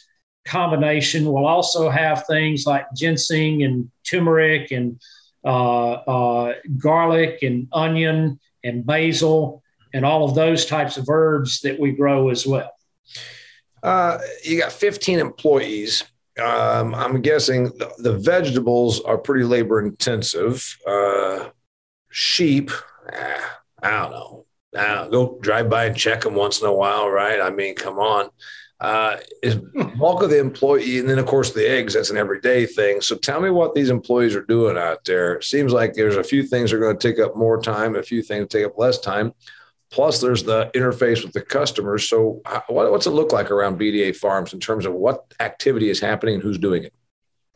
combination. 0.46 1.30
We'll 1.30 1.46
also 1.46 1.90
have 1.90 2.26
things 2.26 2.66
like 2.66 2.86
ginseng 2.96 3.62
and 3.62 3.90
turmeric 4.04 4.70
and 4.70 5.00
uh, 5.44 5.92
uh, 5.92 6.54
garlic 6.78 7.40
and 7.42 7.68
onion 7.72 8.40
and 8.64 8.84
basil 8.86 9.62
and 9.92 10.04
all 10.04 10.24
of 10.24 10.34
those 10.34 10.64
types 10.64 10.96
of 10.96 11.08
herbs 11.10 11.60
that 11.60 11.78
we 11.78 11.92
grow 11.92 12.30
as 12.30 12.46
well. 12.46 12.72
Uh, 13.82 14.18
you 14.42 14.58
got 14.58 14.72
15 14.72 15.18
employees. 15.18 16.04
Um, 16.40 16.94
I'm 16.94 17.20
guessing 17.20 17.64
the, 17.64 17.92
the, 17.98 18.16
vegetables 18.16 19.00
are 19.00 19.18
pretty 19.18 19.44
labor 19.44 19.80
intensive. 19.80 20.78
Uh, 20.86 21.48
sheep, 22.10 22.70
eh, 23.12 23.40
I 23.82 23.90
don't 23.90 24.10
know 24.12 24.46
uh, 24.76 25.08
go 25.08 25.38
drive 25.40 25.68
by 25.68 25.86
and 25.86 25.96
check 25.96 26.22
them 26.22 26.34
once 26.34 26.60
in 26.60 26.66
a 26.66 26.72
while, 26.72 27.08
right? 27.10 27.40
I 27.40 27.50
mean, 27.50 27.74
come 27.74 27.98
on. 27.98 28.30
uh, 28.80 29.18
is 29.42 29.56
bulk 29.98 30.22
of 30.22 30.30
the 30.30 30.38
employee, 30.38 30.98
and 30.98 31.08
then 31.08 31.18
of 31.18 31.26
course 31.26 31.52
the 31.52 31.68
eggs. 31.68 31.94
That's 31.94 32.10
an 32.10 32.16
everyday 32.16 32.64
thing. 32.66 33.00
So 33.02 33.14
tell 33.16 33.40
me 33.40 33.50
what 33.50 33.74
these 33.74 33.90
employees 33.90 34.34
are 34.34 34.42
doing 34.42 34.78
out 34.78 35.04
there. 35.04 35.34
It 35.34 35.44
seems 35.44 35.72
like 35.72 35.92
there's 35.92 36.16
a 36.16 36.24
few 36.24 36.42
things 36.42 36.70
that 36.70 36.78
are 36.78 36.80
going 36.80 36.98
to 36.98 37.08
take 37.08 37.20
up 37.20 37.36
more 37.36 37.60
time, 37.60 37.94
a 37.96 38.02
few 38.02 38.22
things 38.22 38.48
take 38.48 38.64
up 38.64 38.78
less 38.78 38.98
time. 38.98 39.32
Plus, 39.90 40.20
there's 40.20 40.44
the 40.44 40.70
interface 40.74 41.22
with 41.24 41.32
the 41.32 41.42
customers. 41.42 42.08
So, 42.08 42.40
what's 42.68 43.06
it 43.06 43.10
look 43.10 43.32
like 43.32 43.50
around 43.50 43.78
BDA 43.78 44.16
Farms 44.16 44.54
in 44.54 44.60
terms 44.60 44.86
of 44.86 44.94
what 44.94 45.34
activity 45.40 45.90
is 45.90 46.00
happening 46.00 46.36
and 46.36 46.42
who's 46.42 46.58
doing 46.58 46.84
it? 46.84 46.94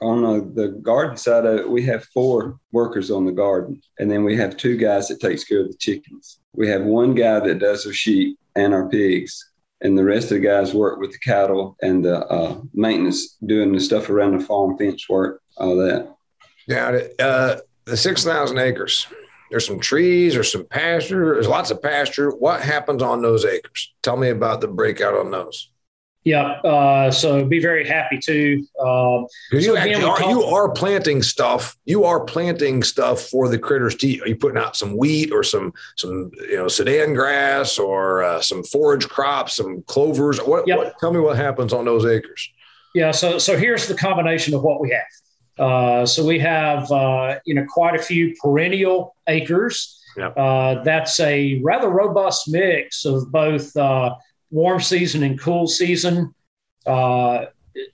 On 0.02 0.24
uh, 0.24 0.44
the 0.52 0.68
garden 0.82 1.16
side 1.16 1.46
of 1.46 1.60
it, 1.60 1.70
we 1.70 1.84
have 1.84 2.04
four 2.06 2.58
workers 2.72 3.10
on 3.10 3.24
the 3.24 3.32
garden, 3.32 3.80
and 3.98 4.10
then 4.10 4.24
we 4.24 4.36
have 4.36 4.56
two 4.56 4.76
guys 4.76 5.08
that 5.08 5.20
takes 5.20 5.44
care 5.44 5.60
of 5.60 5.68
the 5.68 5.76
chickens. 5.76 6.40
We 6.54 6.68
have 6.68 6.82
one 6.82 7.14
guy 7.14 7.40
that 7.40 7.58
does 7.58 7.86
our 7.86 7.92
sheep 7.92 8.38
and 8.54 8.72
our 8.72 8.88
pigs, 8.88 9.50
and 9.80 9.98
the 9.98 10.04
rest 10.04 10.30
of 10.30 10.40
the 10.40 10.46
guys 10.46 10.72
work 10.72 10.98
with 11.00 11.12
the 11.12 11.18
cattle 11.18 11.76
and 11.82 12.04
the 12.04 12.24
uh, 12.26 12.60
maintenance, 12.72 13.36
doing 13.44 13.72
the 13.72 13.80
stuff 13.80 14.08
around 14.08 14.38
the 14.38 14.44
farm 14.44 14.78
fence 14.78 15.08
work, 15.08 15.42
all 15.56 15.76
that. 15.76 16.14
Now, 16.68 16.98
uh, 17.18 17.56
the 17.84 17.96
six 17.96 18.24
thousand 18.24 18.58
acres 18.58 19.06
there's 19.50 19.66
some 19.66 19.78
trees, 19.78 20.34
there's 20.34 20.50
some 20.50 20.66
pasture, 20.66 21.34
there's 21.34 21.46
lots 21.46 21.70
of 21.70 21.80
pasture. 21.80 22.30
What 22.30 22.60
happens 22.60 23.04
on 23.04 23.22
those 23.22 23.44
acres? 23.44 23.94
Tell 24.02 24.16
me 24.16 24.30
about 24.30 24.60
the 24.60 24.66
breakout 24.66 25.14
on 25.14 25.30
those. 25.30 25.70
Yeah, 26.24 26.52
uh, 26.62 27.10
so 27.10 27.44
be 27.44 27.60
very 27.60 27.86
happy 27.86 28.18
to. 28.24 28.66
Um, 28.80 29.26
you, 29.52 29.60
so 29.60 29.76
again, 29.76 30.02
are, 30.02 30.16
talk- 30.16 30.30
you 30.30 30.42
are 30.42 30.70
planting 30.70 31.22
stuff. 31.22 31.76
You 31.84 32.04
are 32.04 32.24
planting 32.24 32.82
stuff 32.82 33.20
for 33.28 33.50
the 33.50 33.58
critters 33.58 33.94
to 33.96 34.06
eat. 34.06 34.22
Are 34.22 34.28
you 34.28 34.36
putting 34.36 34.56
out 34.56 34.74
some 34.74 34.96
wheat 34.96 35.32
or 35.32 35.42
some 35.42 35.74
some 35.96 36.30
you 36.48 36.56
know 36.56 36.68
Sudan 36.68 37.12
grass 37.12 37.78
or 37.78 38.22
uh, 38.24 38.40
some 38.40 38.64
forage 38.64 39.06
crops, 39.06 39.56
some 39.56 39.82
clovers? 39.82 40.38
What, 40.38 40.66
yep. 40.66 40.78
what? 40.78 40.98
Tell 40.98 41.12
me 41.12 41.20
what 41.20 41.36
happens 41.36 41.74
on 41.74 41.84
those 41.84 42.06
acres. 42.06 42.50
Yeah, 42.94 43.10
so 43.10 43.36
so 43.36 43.58
here's 43.58 43.86
the 43.86 43.94
combination 43.94 44.54
of 44.54 44.62
what 44.62 44.80
we 44.80 44.90
have. 44.90 45.66
Uh, 45.66 46.06
so 46.06 46.24
we 46.24 46.38
have 46.38 46.90
uh, 46.90 47.38
you 47.44 47.54
know 47.54 47.66
quite 47.68 48.00
a 48.00 48.02
few 48.02 48.34
perennial 48.40 49.14
acres. 49.26 50.00
Yep. 50.16 50.34
Uh, 50.38 50.82
that's 50.84 51.20
a 51.20 51.60
rather 51.62 51.90
robust 51.90 52.48
mix 52.48 53.04
of 53.04 53.30
both 53.30 53.76
uh, 53.76 54.14
warm 54.54 54.80
season 54.80 55.24
and 55.24 55.38
cool 55.38 55.66
season 55.66 56.32
uh, 56.86 57.46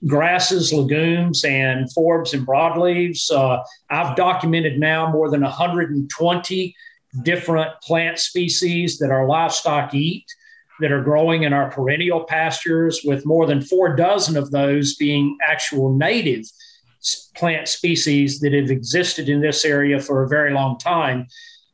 grasses, 0.05 0.71
legumes, 0.71 1.43
and 1.43 1.89
forbs 1.97 2.33
and 2.33 2.45
broadleaves. 2.45 3.31
I've 3.89 4.15
documented 4.15 4.79
now 4.79 5.11
more 5.11 5.29
than 5.29 5.41
120 5.41 6.75
different 7.23 7.71
plant 7.81 8.19
species 8.19 8.99
that 8.99 9.09
our 9.09 9.27
livestock 9.27 9.93
eat 9.95 10.25
that 10.81 10.91
are 10.91 11.03
growing 11.03 11.43
in 11.43 11.53
our 11.53 11.69
perennial 11.69 12.23
pastures, 12.23 13.01
with 13.03 13.25
more 13.25 13.45
than 13.45 13.61
four 13.61 13.95
dozen 13.95 14.37
of 14.37 14.51
those 14.51 14.95
being 14.95 15.37
actual 15.41 15.95
native 15.95 16.45
plant 17.35 17.67
species 17.67 18.39
that 18.39 18.53
have 18.53 18.69
existed 18.69 19.29
in 19.29 19.41
this 19.41 19.65
area 19.65 19.99
for 19.99 20.23
a 20.23 20.27
very 20.27 20.53
long 20.53 20.77
time. 20.77 21.27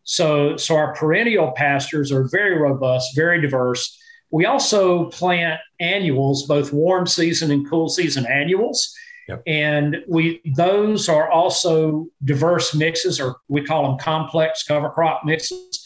So, 0.03 0.55
so 0.55 0.75
our 0.75 0.93
perennial 0.93 1.51
pastures 1.51 2.11
are 2.13 2.29
very 2.29 2.57
robust, 2.57 3.15
very 3.15 3.41
diverse. 3.41 3.97
We 4.31 4.45
also 4.45 5.05
plant 5.05 5.59
annuals, 5.79 6.45
both 6.45 6.73
warm 6.73 7.07
season 7.07 7.51
and 7.51 7.69
cool 7.69 7.89
season 7.89 8.25
annuals. 8.25 8.93
Yep. 9.27 9.43
And 9.45 9.97
we 10.07 10.41
those 10.55 11.09
are 11.09 11.29
also 11.29 12.07
diverse 12.23 12.73
mixes, 12.73 13.19
or 13.19 13.37
we 13.47 13.63
call 13.63 13.83
them 13.83 13.97
complex 13.99 14.63
cover 14.63 14.89
crop 14.89 15.25
mixes. 15.25 15.83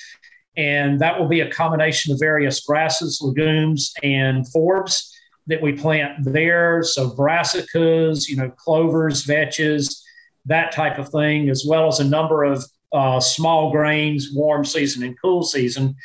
And 0.58 1.00
that 1.00 1.20
will 1.20 1.28
be 1.28 1.40
a 1.42 1.50
combination 1.50 2.14
of 2.14 2.20
various 2.20 2.60
grasses, 2.62 3.20
legumes, 3.22 3.94
and 4.04 4.46
forbs 4.54 5.10
that 5.48 5.62
we 5.62 5.74
plant 5.74 6.24
there. 6.24 6.84
So 6.84 7.10
brassicas, 7.12 8.28
you 8.28 8.36
know, 8.36 8.50
clovers, 8.52 9.26
vetches, 9.26 10.02
that 10.46 10.72
type 10.72 11.00
of 11.00 11.10
thing, 11.10 11.50
as 11.50 11.66
well 11.68 11.88
as 11.88 12.00
a 12.00 12.04
number 12.04 12.44
of 12.44 12.64
uh, 12.94 13.20
small 13.20 13.72
grains, 13.72 14.32
warm 14.34 14.66
season 14.66 15.04
and 15.04 15.20
cool 15.22 15.44
season. 15.44 15.96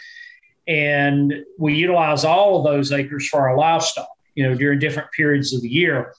And 0.69 1.33
we 1.59 1.75
utilize 1.75 2.25
all 2.25 2.59
of 2.59 2.65
those 2.65 2.93
acres 2.93 3.29
for 3.29 3.49
our 3.49 3.57
livestock, 3.57 4.09
you 4.35 4.49
know, 4.49 4.55
during 4.55 4.79
different 4.79 5.11
periods 5.13 5.55
of 5.55 5.63
the 5.63 5.69
year. 5.69 6.13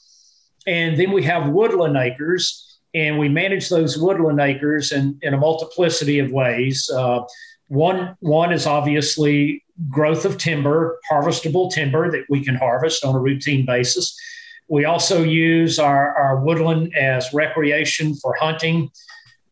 And 0.66 0.98
then 0.98 1.12
we 1.12 1.24
have 1.24 1.50
woodland 1.50 1.98
acres, 1.98 2.80
and 2.94 3.20
we 3.20 3.30
manage 3.30 3.70
those 3.70 3.98
woodland 3.98 4.40
acres 4.40 4.92
in, 4.92 5.18
in 5.22 5.34
a 5.34 5.38
multiplicity 5.38 6.20
of 6.20 6.32
ways. 6.32 6.90
Uh, 6.94 7.22
one, 7.68 8.16
one 8.22 8.54
is 8.54 8.66
obviously 8.66 9.64
growth 9.90 10.26
of 10.26 10.38
timber, 10.38 11.00
harvestable 11.12 11.72
timber 11.72 12.10
that 12.12 12.26
we 12.30 12.44
can 12.44 12.56
harvest 12.56 13.04
on 13.06 13.16
a 13.16 13.20
routine 13.20 13.66
basis. 13.66 14.18
We 14.70 14.86
also 14.86 15.24
use 15.24 15.80
our, 15.80 16.16
our 16.16 16.40
woodland 16.40 16.96
as 16.96 17.34
recreation 17.34 18.16
for 18.16 18.36
hunting 18.36 18.90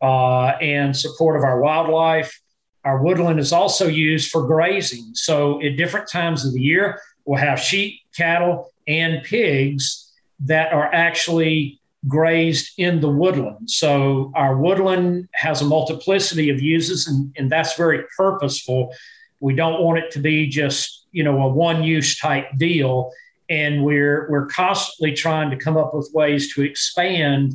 uh, 0.02 0.48
and 0.62 0.96
support 0.96 1.38
of 1.38 1.44
our 1.44 1.60
wildlife. 1.62 2.42
Our 2.86 3.02
woodland 3.02 3.40
is 3.40 3.52
also 3.52 3.88
used 3.88 4.32
for 4.32 4.46
grazing. 4.46 5.14
So, 5.14 5.62
at 5.62 5.76
different 5.76 6.10
times 6.10 6.46
of 6.46 6.54
the 6.54 6.62
year, 6.62 7.02
we'll 7.26 7.40
have 7.40 7.60
sheep, 7.60 8.00
cattle, 8.16 8.72
and 8.88 9.24
pigs 9.24 10.12
that 10.42 10.72
are 10.72 10.94
actually 10.94 11.80
grazed 12.08 12.72
in 12.78 13.02
the 13.02 13.10
woodland. 13.10 13.70
So, 13.70 14.32
our 14.36 14.56
woodland 14.56 15.28
has 15.34 15.62
a 15.62 15.66
multiplicity 15.66 16.50
of 16.50 16.62
uses, 16.62 17.08
and, 17.08 17.34
and 17.36 17.52
that's 17.52 17.76
very 17.76 18.04
purposeful 18.16 18.94
we 19.40 19.56
don't 19.56 19.82
want 19.82 20.00
it 20.00 20.12
to 20.12 20.20
be 20.20 20.48
just, 20.48 21.06
you 21.12 21.24
know, 21.24 21.42
a 21.44 21.48
one 21.48 21.84
use 21.84 22.18
type 22.18 22.48
deal. 22.58 23.12
And 23.50 23.84
we're, 23.84 24.30
we're 24.30 24.48
constantly 24.48 25.14
trying 25.14 25.52
to 25.52 25.58
come 25.58 25.78
up 25.78 25.94
with 25.94 26.10
ways 26.14 26.54
to 26.56 26.64
expand 26.64 27.54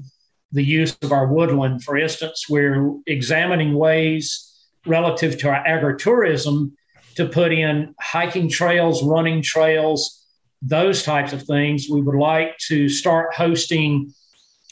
the 0.52 0.64
use 0.64 0.96
of 1.02 1.12
our 1.12 1.26
woodland. 1.26 1.82
For 1.82 1.96
instance, 1.96 2.46
we're 2.48 2.94
examining 3.06 3.74
ways 3.74 4.49
relative 4.86 5.38
to 5.38 5.48
our 5.48 5.64
agritourism 5.64 6.72
to 7.16 7.26
put 7.26 7.52
in 7.52 7.94
hiking 8.00 8.48
trails, 8.48 9.02
running 9.02 9.42
trails, 9.42 10.26
those 10.62 11.02
types 11.02 11.32
of 11.32 11.42
things. 11.42 11.88
We 11.90 12.00
would 12.00 12.16
like 12.16 12.56
to 12.68 12.88
start 12.88 13.34
hosting 13.34 14.12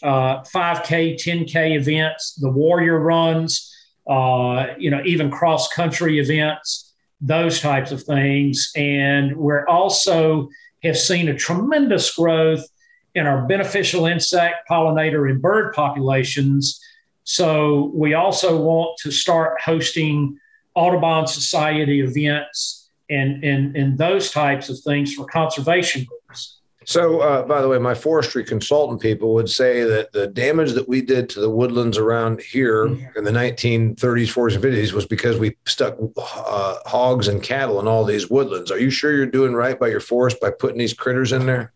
uh, 0.03 0.42
5K, 0.42 1.16
10K 1.16 1.77
events, 1.77 2.35
the 2.35 2.51
warrior 2.51 2.99
runs, 2.99 3.75
uh, 4.09 4.68
you 4.79 4.90
know, 4.90 5.03
even 5.05 5.31
cross 5.31 5.73
country 5.73 6.18
events 6.18 6.88
those 7.21 7.61
types 7.61 7.90
of 7.92 8.03
things. 8.03 8.71
And 8.77 9.37
we're 9.37 9.66
also 9.66 10.49
have 10.83 10.97
seen 10.97 11.29
a 11.29 11.37
tremendous 11.37 12.14
growth 12.14 12.64
in 13.14 13.27
our 13.27 13.47
beneficial 13.47 14.07
insect, 14.07 14.68
pollinator, 14.71 15.29
and 15.31 15.42
bird 15.42 15.75
populations. 15.75 16.81
So 17.29 17.91
we 17.93 18.14
also 18.14 18.59
want 18.59 18.97
to 19.01 19.11
start 19.11 19.61
hosting 19.61 20.38
Audubon 20.75 21.27
Society 21.27 22.01
events 22.01 22.88
and, 23.11 23.45
and, 23.45 23.77
and 23.77 23.99
those 23.99 24.31
types 24.31 24.71
of 24.71 24.79
things 24.81 25.12
for 25.12 25.27
conservation 25.27 26.07
groups. 26.07 26.61
So, 26.87 27.21
uh, 27.21 27.43
by 27.43 27.61
the 27.61 27.69
way, 27.69 27.77
my 27.77 27.95
forestry 27.95 28.45
consultant 28.45 29.03
people 29.03 29.35
would 29.35 29.51
say 29.51 29.85
that 29.85 30.12
the 30.12 30.27
damage 30.27 30.73
that 30.73 30.88
we 30.88 31.03
did 31.03 31.29
to 31.29 31.41
the 31.41 31.51
woodlands 31.51 31.99
around 31.99 32.41
here 32.41 32.87
in 32.87 33.25
the 33.25 33.31
1930s, 33.31 33.99
40s, 33.99 34.55
and 34.55 34.64
50s 34.64 34.93
was 34.93 35.05
because 35.05 35.37
we 35.37 35.55
stuck 35.67 35.99
uh, 36.17 36.79
hogs 36.87 37.29
and 37.29 37.43
cattle 37.43 37.79
in 37.79 37.87
all 37.87 38.07
these 38.07 38.31
woodlands. 38.31 38.71
Are 38.71 38.81
you 38.81 38.88
sure 38.88 39.14
you're 39.14 39.27
doing 39.27 39.53
right 39.53 39.79
by 39.79 39.88
your 39.88 40.01
forest 40.01 40.41
by 40.41 40.51
putting 40.51 40.79
these 40.79 40.95
critters 40.95 41.33
in 41.33 41.45
there? 41.45 41.75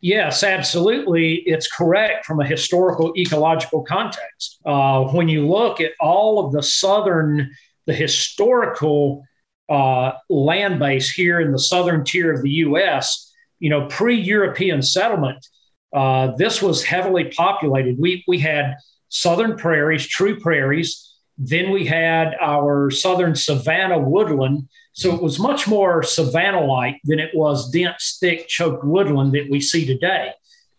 Yes, 0.00 0.42
absolutely. 0.42 1.34
It's 1.46 1.70
correct 1.70 2.24
from 2.24 2.40
a 2.40 2.46
historical 2.46 3.12
ecological 3.18 3.82
context. 3.82 4.58
Uh, 4.64 5.04
when 5.04 5.28
you 5.28 5.46
look 5.46 5.80
at 5.80 5.92
all 6.00 6.44
of 6.44 6.52
the 6.52 6.62
southern, 6.62 7.50
the 7.86 7.92
historical 7.92 9.22
uh, 9.68 10.12
land 10.30 10.78
base 10.78 11.10
here 11.10 11.40
in 11.40 11.52
the 11.52 11.58
southern 11.58 12.04
tier 12.04 12.32
of 12.32 12.42
the 12.42 12.50
U.S., 12.50 13.30
you 13.58 13.68
know, 13.68 13.86
pre-European 13.88 14.80
settlement, 14.80 15.46
uh, 15.94 16.32
this 16.36 16.62
was 16.62 16.82
heavily 16.82 17.24
populated. 17.36 17.98
We 17.98 18.24
we 18.26 18.38
had 18.38 18.76
southern 19.08 19.56
prairies, 19.56 20.06
true 20.06 20.40
prairies. 20.40 21.14
Then 21.36 21.70
we 21.70 21.84
had 21.84 22.36
our 22.40 22.90
southern 22.90 23.34
savanna 23.34 23.98
woodland. 23.98 24.68
So 24.92 25.14
it 25.14 25.22
was 25.22 25.38
much 25.38 25.68
more 25.68 26.02
savanna-like 26.02 27.00
than 27.04 27.18
it 27.18 27.30
was 27.34 27.70
dense, 27.70 28.18
thick, 28.20 28.48
choked 28.48 28.84
woodland 28.84 29.32
that 29.32 29.48
we 29.50 29.60
see 29.60 29.86
today. 29.86 30.32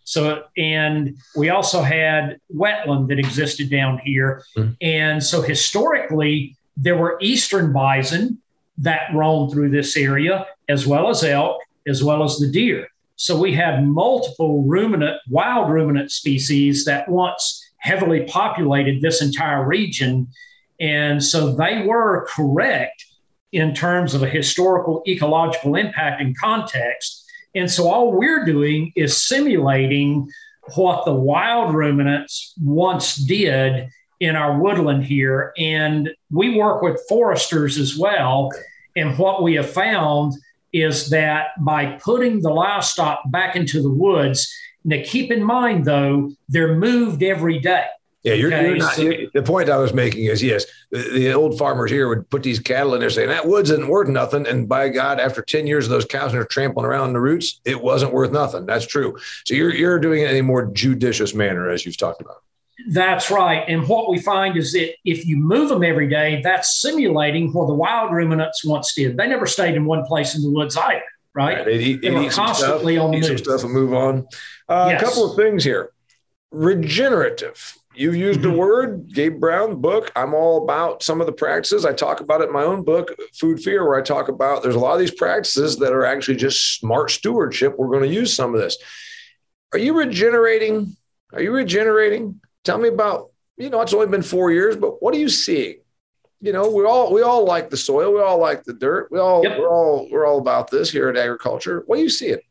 So, 0.03 0.43
and 0.57 1.15
we 1.35 1.49
also 1.49 1.81
had 1.81 2.39
wetland 2.53 3.07
that 3.07 3.19
existed 3.19 3.69
down 3.69 3.99
here. 4.03 4.43
Mm-hmm. 4.57 4.73
And 4.81 5.23
so 5.23 5.41
historically, 5.41 6.57
there 6.75 6.97
were 6.97 7.17
eastern 7.21 7.71
bison 7.71 8.39
that 8.79 9.13
roamed 9.13 9.51
through 9.51 9.69
this 9.69 9.95
area, 9.95 10.45
as 10.67 10.85
well 10.85 11.09
as 11.09 11.23
elk, 11.23 11.61
as 11.87 12.03
well 12.03 12.23
as 12.23 12.37
the 12.39 12.51
deer. 12.51 12.87
So 13.15 13.39
we 13.39 13.53
had 13.53 13.87
multiple 13.87 14.63
ruminant, 14.63 15.21
wild 15.29 15.69
ruminant 15.69 16.11
species 16.11 16.85
that 16.85 17.07
once 17.07 17.63
heavily 17.77 18.25
populated 18.25 19.01
this 19.01 19.21
entire 19.21 19.65
region. 19.65 20.27
And 20.79 21.23
so 21.23 21.55
they 21.55 21.85
were 21.85 22.27
correct 22.29 23.05
in 23.51 23.73
terms 23.73 24.13
of 24.13 24.23
a 24.23 24.29
historical 24.29 25.03
ecological 25.07 25.75
impact 25.75 26.21
and 26.21 26.37
context. 26.37 27.25
And 27.53 27.69
so 27.69 27.89
all 27.89 28.13
we're 28.13 28.45
doing 28.45 28.93
is 28.95 29.17
simulating 29.17 30.29
what 30.75 31.05
the 31.05 31.13
wild 31.13 31.73
ruminants 31.73 32.53
once 32.61 33.15
did 33.15 33.89
in 34.19 34.35
our 34.35 34.61
woodland 34.61 35.03
here. 35.03 35.51
And 35.57 36.09
we 36.29 36.55
work 36.55 36.81
with 36.81 37.01
foresters 37.09 37.77
as 37.77 37.97
well. 37.97 38.51
And 38.95 39.17
what 39.17 39.43
we 39.43 39.55
have 39.55 39.69
found 39.69 40.33
is 40.71 41.09
that 41.09 41.47
by 41.59 41.97
putting 42.03 42.41
the 42.41 42.49
livestock 42.49 43.19
back 43.31 43.55
into 43.55 43.81
the 43.81 43.91
woods, 43.91 44.49
now 44.85 45.01
keep 45.03 45.31
in 45.31 45.43
mind 45.43 45.85
though, 45.85 46.31
they're 46.47 46.75
moved 46.75 47.23
every 47.23 47.59
day. 47.59 47.87
Yeah, 48.23 48.33
you're, 48.33 48.53
okay, 48.53 48.67
you're 48.67 48.77
not. 48.77 48.93
So, 48.93 49.11
the 49.33 49.41
point 49.41 49.69
I 49.69 49.77
was 49.77 49.93
making 49.93 50.25
is 50.25 50.43
yes, 50.43 50.65
the, 50.91 50.99
the, 51.09 51.33
old 51.33 51.57
farmers 51.57 51.89
here 51.89 52.07
would 52.07 52.29
put 52.29 52.43
these 52.43 52.59
cattle 52.59 52.93
in 52.93 52.99
there 52.99 53.09
saying 53.09 53.29
that 53.29 53.47
woods 53.47 53.71
isn't 53.71 53.87
worth 53.87 54.09
nothing. 54.09 54.45
And 54.45 54.69
by 54.69 54.89
God, 54.89 55.19
after 55.19 55.41
10 55.41 55.65
years 55.65 55.85
of 55.85 55.89
those 55.89 56.05
cows 56.05 56.35
are 56.35 56.45
trampling 56.45 56.85
around 56.85 57.13
the 57.13 57.19
roots, 57.19 57.59
it 57.65 57.81
wasn't 57.81 58.13
worth 58.13 58.31
nothing. 58.31 58.67
That's 58.67 58.85
true. 58.85 59.17
So 59.45 59.55
you're, 59.55 59.73
you're 59.73 59.99
doing 59.99 60.21
it 60.21 60.29
in 60.29 60.37
a 60.37 60.43
more 60.43 60.67
judicious 60.67 61.33
manner, 61.33 61.71
as 61.71 61.83
you've 61.83 61.97
talked 61.97 62.21
about. 62.21 62.43
That's 62.89 63.31
right. 63.31 63.63
And 63.67 63.87
what 63.87 64.09
we 64.09 64.19
find 64.19 64.55
is 64.55 64.71
that 64.73 64.93
if 65.03 65.25
you 65.25 65.37
move 65.37 65.69
them 65.69 65.83
every 65.83 66.07
day, 66.07 66.41
that's 66.43 66.79
simulating 66.79 67.51
what 67.53 67.67
the 67.67 67.73
wild 67.73 68.11
ruminants 68.11 68.63
once 68.63 68.93
did. 68.93 69.17
They 69.17 69.27
never 69.27 69.47
stayed 69.47 69.75
in 69.75 69.85
one 69.85 70.05
place 70.05 70.35
in 70.35 70.43
the 70.43 70.49
woods 70.49 70.77
either, 70.77 71.01
right? 71.33 71.57
right. 71.57 71.65
They, 71.65 71.79
eat, 71.79 72.01
they 72.01 72.11
were 72.11 72.29
constantly 72.29 72.95
stuff, 72.95 73.03
on 73.03 73.11
the 73.11 73.17
move. 73.17 73.25
Some 73.25 73.37
stuff 73.37 73.63
and 73.63 73.73
move 73.73 73.93
on. 73.93 74.27
Uh, 74.69 74.89
yes. 74.91 75.01
A 75.01 75.05
couple 75.05 75.29
of 75.29 75.35
things 75.35 75.63
here. 75.63 75.91
Regenerative 76.51 77.77
You've 77.93 78.15
used 78.15 78.41
the 78.41 78.51
word, 78.57 79.11
Gabe 79.13 79.39
Brown 79.39 79.81
book. 79.81 80.11
I'm 80.15 80.33
all 80.33 80.63
about 80.63 81.03
some 81.03 81.19
of 81.19 81.27
the 81.27 81.33
practices. 81.33 81.85
I 81.85 81.93
talk 81.93 82.19
about 82.19 82.41
it 82.41 82.47
in 82.47 82.53
my 82.53 82.63
own 82.63 82.83
book, 82.83 83.15
Food 83.33 83.61
Fear, 83.61 83.87
where 83.87 83.99
I 83.99 84.01
talk 84.01 84.29
about 84.29 84.63
there's 84.63 84.75
a 84.75 84.79
lot 84.79 84.93
of 84.93 84.99
these 84.99 85.13
practices 85.13 85.77
that 85.77 85.93
are 85.93 86.05
actually 86.05 86.37
just 86.37 86.79
smart 86.79 87.11
stewardship. 87.11 87.77
We're 87.77 87.87
going 87.87 88.03
to 88.03 88.15
use 88.15 88.35
some 88.35 88.53
of 88.53 88.61
this. 88.61 88.77
Are 89.73 89.79
you 89.79 89.97
regenerating? 89.97 90.95
Are 91.33 91.41
you 91.41 91.51
regenerating? 91.51 92.41
Tell 92.63 92.77
me 92.77 92.89
about, 92.89 93.31
you 93.57 93.69
know, 93.69 93.81
it's 93.81 93.93
only 93.93 94.07
been 94.07 94.21
four 94.21 94.51
years, 94.51 94.75
but 94.75 95.01
what 95.01 95.15
are 95.15 95.19
you 95.19 95.29
seeing? 95.29 95.77
You 96.41 96.53
know, 96.53 96.71
we 96.71 96.83
all 96.85 97.13
we 97.13 97.21
all 97.21 97.45
like 97.45 97.69
the 97.69 97.77
soil, 97.77 98.13
we 98.13 98.19
all 98.19 98.39
like 98.39 98.63
the 98.63 98.73
dirt, 98.73 99.09
we 99.11 99.19
all 99.19 99.43
yep. 99.43 99.59
we're 99.59 99.69
all 99.69 100.07
we're 100.11 100.25
all 100.25 100.39
about 100.39 100.71
this 100.71 100.89
here 100.89 101.07
at 101.07 101.15
agriculture. 101.15 101.83
What 101.85 101.99
are 101.99 102.01
you 102.01 102.09
see 102.09 102.29
it 102.29 102.43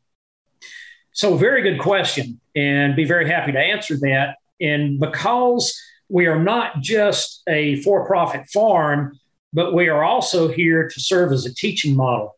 So, 1.13 1.37
very 1.37 1.61
good 1.63 1.81
question, 1.81 2.41
and 2.55 2.95
be 2.95 3.05
very 3.05 3.29
happy 3.29 3.51
to 3.51 3.59
answer 3.59 3.97
that. 3.97 4.37
And 4.61 4.99
because 4.99 5.79
we 6.09 6.27
are 6.27 6.39
not 6.39 6.81
just 6.81 7.43
a 7.49 7.81
for 7.83 8.07
profit 8.07 8.49
farm, 8.49 9.19
but 9.53 9.75
we 9.75 9.89
are 9.89 10.05
also 10.05 10.49
here 10.49 10.89
to 10.89 11.01
serve 11.01 11.33
as 11.33 11.47
a 11.47 11.55
teaching 11.55 11.97
model 11.97 12.37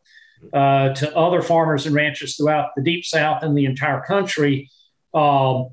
uh, 0.53 0.93
to 0.93 1.15
other 1.15 1.41
farmers 1.41 1.85
and 1.85 1.95
ranchers 1.95 2.35
throughout 2.35 2.71
the 2.75 2.83
Deep 2.83 3.05
South 3.05 3.43
and 3.43 3.57
the 3.57 3.65
entire 3.65 4.01
country. 4.01 4.69
Um, 5.13 5.69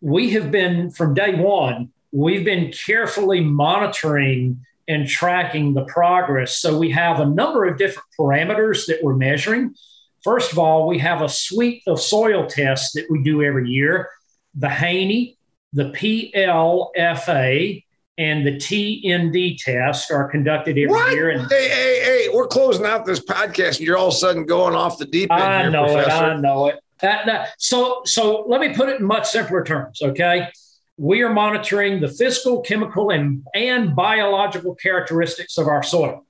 we 0.00 0.30
have 0.30 0.50
been, 0.50 0.90
from 0.90 1.14
day 1.14 1.34
one, 1.34 1.90
we've 2.10 2.44
been 2.44 2.72
carefully 2.72 3.40
monitoring 3.40 4.64
and 4.88 5.08
tracking 5.08 5.74
the 5.74 5.84
progress. 5.84 6.58
So 6.58 6.76
we 6.76 6.90
have 6.90 7.20
a 7.20 7.26
number 7.26 7.64
of 7.64 7.78
different 7.78 8.08
parameters 8.18 8.86
that 8.86 8.98
we're 9.02 9.14
measuring. 9.14 9.74
First 10.22 10.52
of 10.52 10.58
all, 10.58 10.86
we 10.86 10.98
have 10.98 11.22
a 11.22 11.28
suite 11.28 11.82
of 11.86 12.00
soil 12.00 12.46
tests 12.46 12.92
that 12.92 13.06
we 13.10 13.22
do 13.22 13.42
every 13.42 13.68
year 13.68 14.10
the 14.54 14.68
Haney, 14.68 15.38
the 15.72 15.84
PLFA 15.84 17.82
and 18.18 18.46
the 18.46 18.52
TND 18.52 19.58
test 19.58 20.10
are 20.10 20.28
conducted 20.28 20.76
every 20.78 20.88
what? 20.88 21.12
year. 21.12 21.30
And 21.30 21.50
hey, 21.50 21.68
hey, 21.68 22.00
hey, 22.04 22.28
we're 22.32 22.46
closing 22.46 22.84
out 22.84 23.06
this 23.06 23.20
podcast, 23.20 23.78
and 23.78 23.86
you're 23.86 23.96
all 23.96 24.08
of 24.08 24.14
a 24.14 24.16
sudden 24.16 24.44
going 24.44 24.74
off 24.74 24.98
the 24.98 25.06
deep 25.06 25.32
end. 25.32 25.42
I 25.42 25.62
here, 25.62 25.70
know 25.70 25.84
professor. 25.86 26.10
it. 26.10 26.28
I 26.28 26.36
know 26.36 26.66
it. 26.66 26.80
That, 27.00 27.26
that, 27.26 27.48
so, 27.58 28.02
so 28.04 28.44
let 28.46 28.60
me 28.60 28.74
put 28.74 28.88
it 28.88 29.00
in 29.00 29.06
much 29.06 29.28
simpler 29.28 29.64
terms. 29.64 30.02
Okay, 30.02 30.48
we 30.96 31.22
are 31.22 31.32
monitoring 31.32 32.00
the 32.00 32.08
physical, 32.08 32.60
chemical, 32.60 33.10
and 33.10 33.44
and 33.54 33.96
biological 33.96 34.74
characteristics 34.74 35.58
of 35.58 35.66
our 35.66 35.82
soil. 35.82 36.24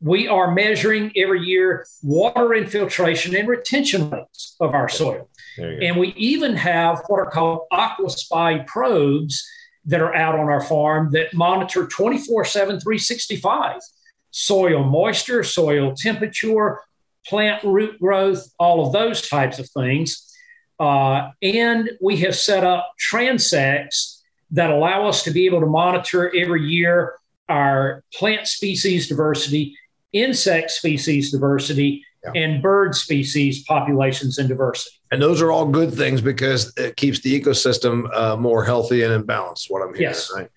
We 0.00 0.28
are 0.28 0.54
measuring 0.54 1.12
every 1.16 1.42
year 1.42 1.86
water 2.02 2.54
infiltration 2.54 3.34
and 3.34 3.48
retention 3.48 4.10
rates 4.10 4.56
of 4.60 4.74
our 4.74 4.88
soil. 4.88 5.28
And 5.58 5.98
we 5.98 6.08
even 6.14 6.56
have 6.56 7.02
what 7.06 7.18
are 7.18 7.30
called 7.30 7.62
AquaSpy 7.72 8.66
probes 8.66 9.46
that 9.86 10.00
are 10.00 10.14
out 10.14 10.38
on 10.38 10.48
our 10.48 10.62
farm 10.62 11.12
that 11.12 11.32
monitor 11.32 11.86
24 11.86 12.44
7, 12.44 12.80
365 12.80 13.80
soil 14.30 14.84
moisture, 14.84 15.42
soil 15.42 15.94
temperature, 15.96 16.80
plant 17.26 17.62
root 17.64 17.98
growth, 17.98 18.46
all 18.58 18.86
of 18.86 18.92
those 18.92 19.28
types 19.28 19.58
of 19.58 19.68
things. 19.70 20.22
Uh, 20.78 21.30
and 21.42 21.90
we 22.02 22.18
have 22.18 22.36
set 22.36 22.62
up 22.62 22.92
transects 23.00 24.20
that 24.50 24.70
allow 24.70 25.08
us 25.08 25.24
to 25.24 25.30
be 25.30 25.46
able 25.46 25.60
to 25.60 25.66
monitor 25.66 26.34
every 26.36 26.62
year 26.62 27.14
our 27.48 28.04
plant 28.12 28.46
species 28.46 29.08
diversity, 29.08 29.76
insect 30.12 30.70
species 30.70 31.30
diversity, 31.30 32.04
yeah. 32.24 32.32
and 32.34 32.62
bird 32.62 32.94
species 32.94 33.64
populations 33.64 34.38
and 34.38 34.48
diversity. 34.48 34.95
And 35.10 35.22
those 35.22 35.40
are 35.40 35.52
all 35.52 35.66
good 35.66 35.94
things 35.94 36.20
because 36.20 36.72
it 36.76 36.96
keeps 36.96 37.20
the 37.20 37.40
ecosystem 37.40 38.12
uh, 38.14 38.36
more 38.36 38.64
healthy 38.64 39.02
and 39.02 39.12
in 39.12 39.22
balance. 39.22 39.66
What 39.68 39.82
I'm 39.82 39.94
hearing, 39.94 40.14
yes. 40.14 40.32
right? 40.34 40.48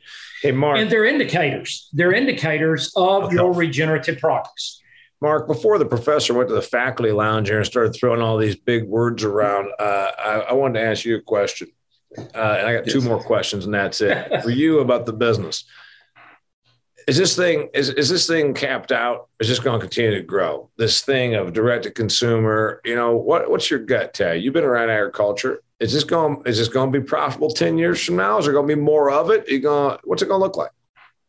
Hey, 0.41 0.51
Mark. 0.51 0.79
And 0.79 0.89
they're 0.89 1.05
indicators. 1.05 1.89
They're 1.93 2.13
indicators 2.13 2.91
of, 2.95 3.25
of 3.25 3.33
your 3.33 3.53
regenerative 3.53 4.19
progress. 4.19 4.81
Mark, 5.21 5.47
before 5.47 5.77
the 5.77 5.85
professor 5.85 6.33
went 6.33 6.47
to 6.47 6.55
the 6.55 6.61
faculty 6.61 7.11
lounge 7.11 7.49
here 7.49 7.57
and 7.57 7.65
started 7.65 7.93
throwing 7.93 8.21
all 8.21 8.37
these 8.37 8.55
big 8.55 8.85
words 8.85 9.23
around, 9.23 9.69
uh, 9.77 10.11
I, 10.17 10.31
I, 10.49 10.53
wanted 10.53 10.79
to 10.79 10.85
ask 10.85 11.03
you 11.03 11.17
a 11.17 11.21
question. 11.21 11.67
Uh, 12.17 12.21
and 12.33 12.67
I 12.67 12.73
got 12.73 12.87
yes. 12.87 12.93
two 12.93 13.01
more 13.01 13.21
questions, 13.21 13.65
and 13.65 13.73
that's 13.73 13.99
it 13.99 14.41
for 14.43 14.49
you 14.49 14.79
about 14.79 15.05
the 15.05 15.13
business 15.13 15.65
is 17.09 17.17
this 17.17 17.35
thing 17.35 17.69
is, 17.73 17.89
is 17.89 18.07
this 18.07 18.27
thing 18.27 18.53
capped 18.53 18.91
out? 18.91 19.29
Is 19.39 19.47
this 19.47 19.57
going 19.57 19.79
to 19.79 19.83
continue 19.83 20.11
to 20.11 20.21
grow? 20.21 20.69
This 20.77 21.01
thing 21.01 21.33
of 21.33 21.53
direct 21.53 21.85
to 21.85 21.91
consumer, 21.91 22.81
you 22.85 22.95
know, 22.95 23.15
what 23.15 23.49
what's 23.49 23.71
your 23.71 23.79
gut 23.79 24.13
tell 24.13 24.35
you? 24.35 24.41
You've 24.41 24.53
been 24.53 24.63
around 24.63 24.91
agriculture. 24.91 25.63
Is 25.79 25.91
this 25.91 26.03
going 26.03 26.43
is 26.45 26.59
this 26.59 26.67
going 26.67 26.93
to 26.93 26.99
be 26.99 27.03
profitable 27.03 27.49
10 27.49 27.79
years 27.79 28.05
from 28.05 28.17
now? 28.17 28.37
Is 28.37 28.45
there 28.45 28.53
going 28.53 28.67
to 28.67 28.75
be 28.75 28.79
more 28.79 29.09
of 29.09 29.31
it? 29.31 29.49
You 29.49 29.59
going 29.59 29.97
what's 30.03 30.21
it 30.21 30.27
going 30.27 30.39
to 30.39 30.45
look 30.45 30.55
like? 30.55 30.69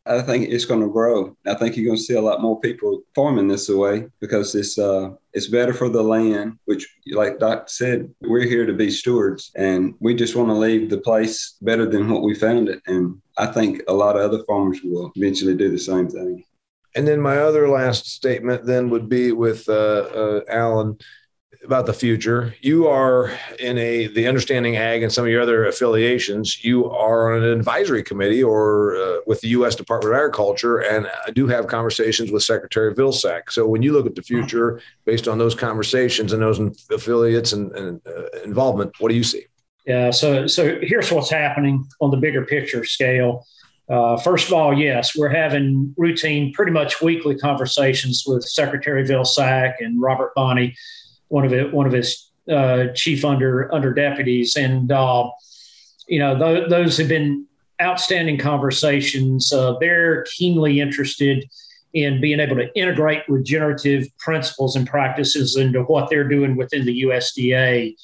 I 0.06 0.22
think 0.22 0.48
it's 0.48 0.64
going 0.64 0.80
to 0.80 0.88
grow. 0.88 1.36
I 1.46 1.54
think 1.54 1.76
you're 1.76 1.86
going 1.86 1.98
to 1.98 2.02
see 2.02 2.14
a 2.14 2.20
lot 2.20 2.40
more 2.40 2.58
people 2.60 3.02
farming 3.14 3.48
this 3.48 3.68
way 3.68 4.06
because 4.20 4.54
it's 4.54 4.78
uh, 4.78 5.10
it's 5.34 5.48
better 5.48 5.74
for 5.74 5.88
the 5.88 6.02
land. 6.02 6.58
Which, 6.64 6.88
like 7.12 7.38
Doc 7.38 7.68
said, 7.68 8.12
we're 8.22 8.46
here 8.46 8.64
to 8.64 8.72
be 8.72 8.90
stewards, 8.90 9.50
and 9.56 9.94
we 10.00 10.14
just 10.14 10.36
want 10.36 10.48
to 10.48 10.54
leave 10.54 10.88
the 10.88 10.98
place 10.98 11.56
better 11.60 11.86
than 11.86 12.08
what 12.08 12.22
we 12.22 12.34
found 12.34 12.68
it. 12.68 12.80
And 12.86 13.20
I 13.36 13.46
think 13.46 13.82
a 13.88 13.92
lot 13.92 14.16
of 14.16 14.22
other 14.22 14.42
farmers 14.44 14.80
will 14.82 15.12
eventually 15.16 15.54
do 15.54 15.70
the 15.70 15.78
same 15.78 16.08
thing. 16.08 16.44
And 16.96 17.06
then 17.06 17.20
my 17.20 17.38
other 17.38 17.68
last 17.68 18.06
statement 18.06 18.64
then 18.64 18.90
would 18.90 19.08
be 19.08 19.32
with 19.32 19.68
uh, 19.68 19.72
uh, 19.72 20.40
Allen 20.48 20.98
about 21.64 21.86
the 21.86 21.92
future. 21.92 22.54
You 22.60 22.88
are 22.88 23.32
in 23.58 23.76
a 23.78 24.06
the 24.06 24.26
Understanding 24.26 24.76
Ag 24.76 25.02
and 25.02 25.12
some 25.12 25.24
of 25.24 25.30
your 25.30 25.42
other 25.42 25.66
affiliations. 25.66 26.64
You 26.64 26.90
are 26.90 27.34
on 27.34 27.42
an 27.42 27.52
advisory 27.52 28.02
committee 28.02 28.42
or 28.42 28.96
uh, 28.96 29.16
with 29.26 29.40
the 29.40 29.48
U.S. 29.48 29.74
Department 29.74 30.14
of 30.14 30.18
Agriculture, 30.18 30.78
and 30.78 31.06
I 31.26 31.30
do 31.30 31.46
have 31.48 31.66
conversations 31.66 32.30
with 32.30 32.42
Secretary 32.42 32.94
Vilsack. 32.94 33.50
So 33.50 33.66
when 33.66 33.82
you 33.82 33.92
look 33.92 34.06
at 34.06 34.14
the 34.14 34.22
future, 34.22 34.80
based 35.04 35.28
on 35.28 35.38
those 35.38 35.54
conversations 35.54 36.32
and 36.32 36.42
those 36.42 36.58
affiliates 36.90 37.52
and, 37.52 37.72
and 37.72 38.00
uh, 38.06 38.40
involvement, 38.44 38.94
what 38.98 39.10
do 39.10 39.14
you 39.14 39.24
see? 39.24 39.44
Yeah. 39.86 40.10
So 40.10 40.46
so 40.46 40.78
here's 40.80 41.12
what's 41.12 41.30
happening 41.30 41.86
on 42.00 42.10
the 42.10 42.16
bigger 42.16 42.44
picture 42.46 42.84
scale. 42.84 43.46
Uh, 43.88 44.16
first 44.16 44.46
of 44.46 44.54
all, 44.54 44.72
yes, 44.72 45.16
we're 45.16 45.28
having 45.28 45.92
routine, 45.98 46.52
pretty 46.52 46.70
much 46.70 47.02
weekly 47.02 47.36
conversations 47.36 48.22
with 48.24 48.44
Secretary 48.44 49.04
Vilsack 49.04 49.74
and 49.80 50.00
Robert 50.00 50.32
Bonnie 50.36 50.76
one 51.30 51.46
of 51.46 51.52
it, 51.52 51.72
one 51.72 51.86
of 51.86 51.92
his 51.92 52.30
uh, 52.50 52.88
chief 52.94 53.24
under 53.24 53.72
under 53.74 53.94
deputies, 53.94 54.56
and 54.56 54.92
uh, 54.92 55.28
you 56.06 56.18
know 56.18 56.38
th- 56.38 56.68
those 56.68 56.98
have 56.98 57.08
been 57.08 57.46
outstanding 57.80 58.36
conversations. 58.36 59.52
Uh, 59.52 59.76
they're 59.80 60.24
keenly 60.24 60.80
interested 60.80 61.48
in 61.94 62.20
being 62.20 62.38
able 62.38 62.56
to 62.56 62.72
integrate 62.78 63.22
regenerative 63.28 64.06
principles 64.18 64.76
and 64.76 64.86
practices 64.86 65.56
into 65.56 65.82
what 65.84 66.08
they're 66.10 66.28
doing 66.28 66.56
within 66.56 66.84
the 66.84 67.02
USDA. 67.02 67.96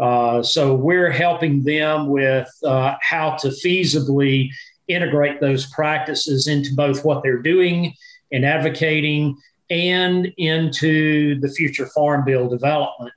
Uh, 0.00 0.42
so 0.42 0.74
we're 0.74 1.10
helping 1.10 1.62
them 1.64 2.08
with 2.08 2.48
uh, 2.64 2.94
how 3.00 3.30
to 3.36 3.48
feasibly 3.48 4.48
integrate 4.88 5.40
those 5.40 5.66
practices 5.66 6.46
into 6.46 6.74
both 6.74 7.04
what 7.04 7.22
they're 7.22 7.42
doing 7.42 7.92
and 8.32 8.44
advocating 8.44 9.36
and 9.70 10.32
into 10.36 11.40
the 11.40 11.48
future 11.48 11.86
farm 11.86 12.24
bill 12.24 12.48
development. 12.48 13.14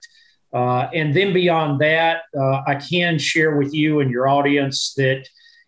Uh, 0.53 0.89
and 0.93 1.15
then 1.15 1.31
beyond 1.31 1.79
that, 1.79 2.23
uh, 2.37 2.61
I 2.65 2.75
can 2.75 3.19
share 3.19 3.57
with 3.57 3.73
you 3.73 3.99
and 3.99 4.09
your 4.09 4.27
audience 4.27 4.93
that 4.97 5.27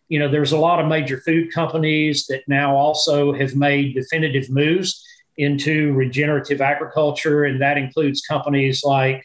you 0.09 0.19
know 0.19 0.29
there's 0.29 0.51
a 0.51 0.57
lot 0.57 0.79
of 0.79 0.87
major 0.87 1.21
food 1.21 1.53
companies 1.53 2.25
that 2.27 2.43
now 2.47 2.75
also 2.75 3.31
have 3.33 3.55
made 3.55 3.93
definitive 3.93 4.49
moves 4.49 5.05
into 5.37 5.93
regenerative 5.93 6.61
agriculture, 6.61 7.45
and 7.45 7.61
that 7.61 7.77
includes 7.77 8.21
companies 8.21 8.83
like 8.83 9.23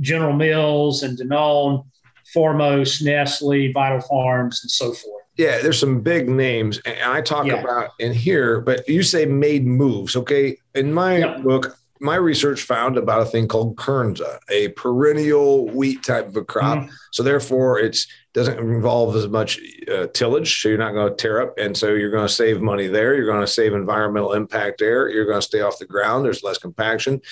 General 0.00 0.32
Mills 0.32 1.02
and 1.02 1.18
Danone, 1.18 1.86
Foremost, 2.32 3.04
Nestle, 3.04 3.72
Vital 3.72 4.00
Farms, 4.00 4.60
and 4.62 4.70
so 4.70 4.92
forth. 4.92 5.13
Yeah, 5.36 5.60
there's 5.62 5.80
some 5.80 6.00
big 6.00 6.28
names, 6.28 6.80
and 6.86 6.96
I 7.02 7.20
talk 7.20 7.46
yeah. 7.46 7.54
about 7.54 7.90
in 7.98 8.12
here, 8.12 8.60
but 8.60 8.88
you 8.88 9.02
say 9.02 9.26
made 9.26 9.66
moves. 9.66 10.14
Okay, 10.14 10.58
in 10.74 10.92
my 10.92 11.38
book, 11.38 11.76
my 12.00 12.14
research 12.16 12.62
found 12.62 12.96
about 12.96 13.22
a 13.22 13.24
thing 13.24 13.48
called 13.48 13.76
kernza, 13.76 14.38
a 14.50 14.68
perennial 14.68 15.68
wheat 15.70 16.04
type 16.04 16.28
of 16.28 16.36
a 16.36 16.44
crop. 16.44 16.78
Mm-hmm. 16.78 16.94
So 17.12 17.22
therefore, 17.22 17.80
it's 17.80 18.06
doesn't 18.34 18.58
involve 18.58 19.14
as 19.14 19.28
much 19.28 19.60
uh, 19.88 20.08
tillage, 20.08 20.60
so 20.60 20.68
you're 20.68 20.76
not 20.76 20.92
going 20.92 21.08
to 21.08 21.14
tear 21.14 21.40
up, 21.40 21.56
and 21.56 21.76
so 21.76 21.94
you're 21.94 22.10
going 22.10 22.26
to 22.26 22.32
save 22.32 22.60
money 22.60 22.88
there. 22.88 23.14
You're 23.14 23.26
going 23.26 23.40
to 23.40 23.46
save 23.46 23.72
environmental 23.72 24.32
impact 24.32 24.80
there. 24.80 25.08
You're 25.08 25.24
going 25.24 25.38
to 25.38 25.42
stay 25.42 25.60
off 25.60 25.78
the 25.78 25.86
ground. 25.86 26.24
There's 26.24 26.42
less 26.42 26.58
compaction, 26.58 27.22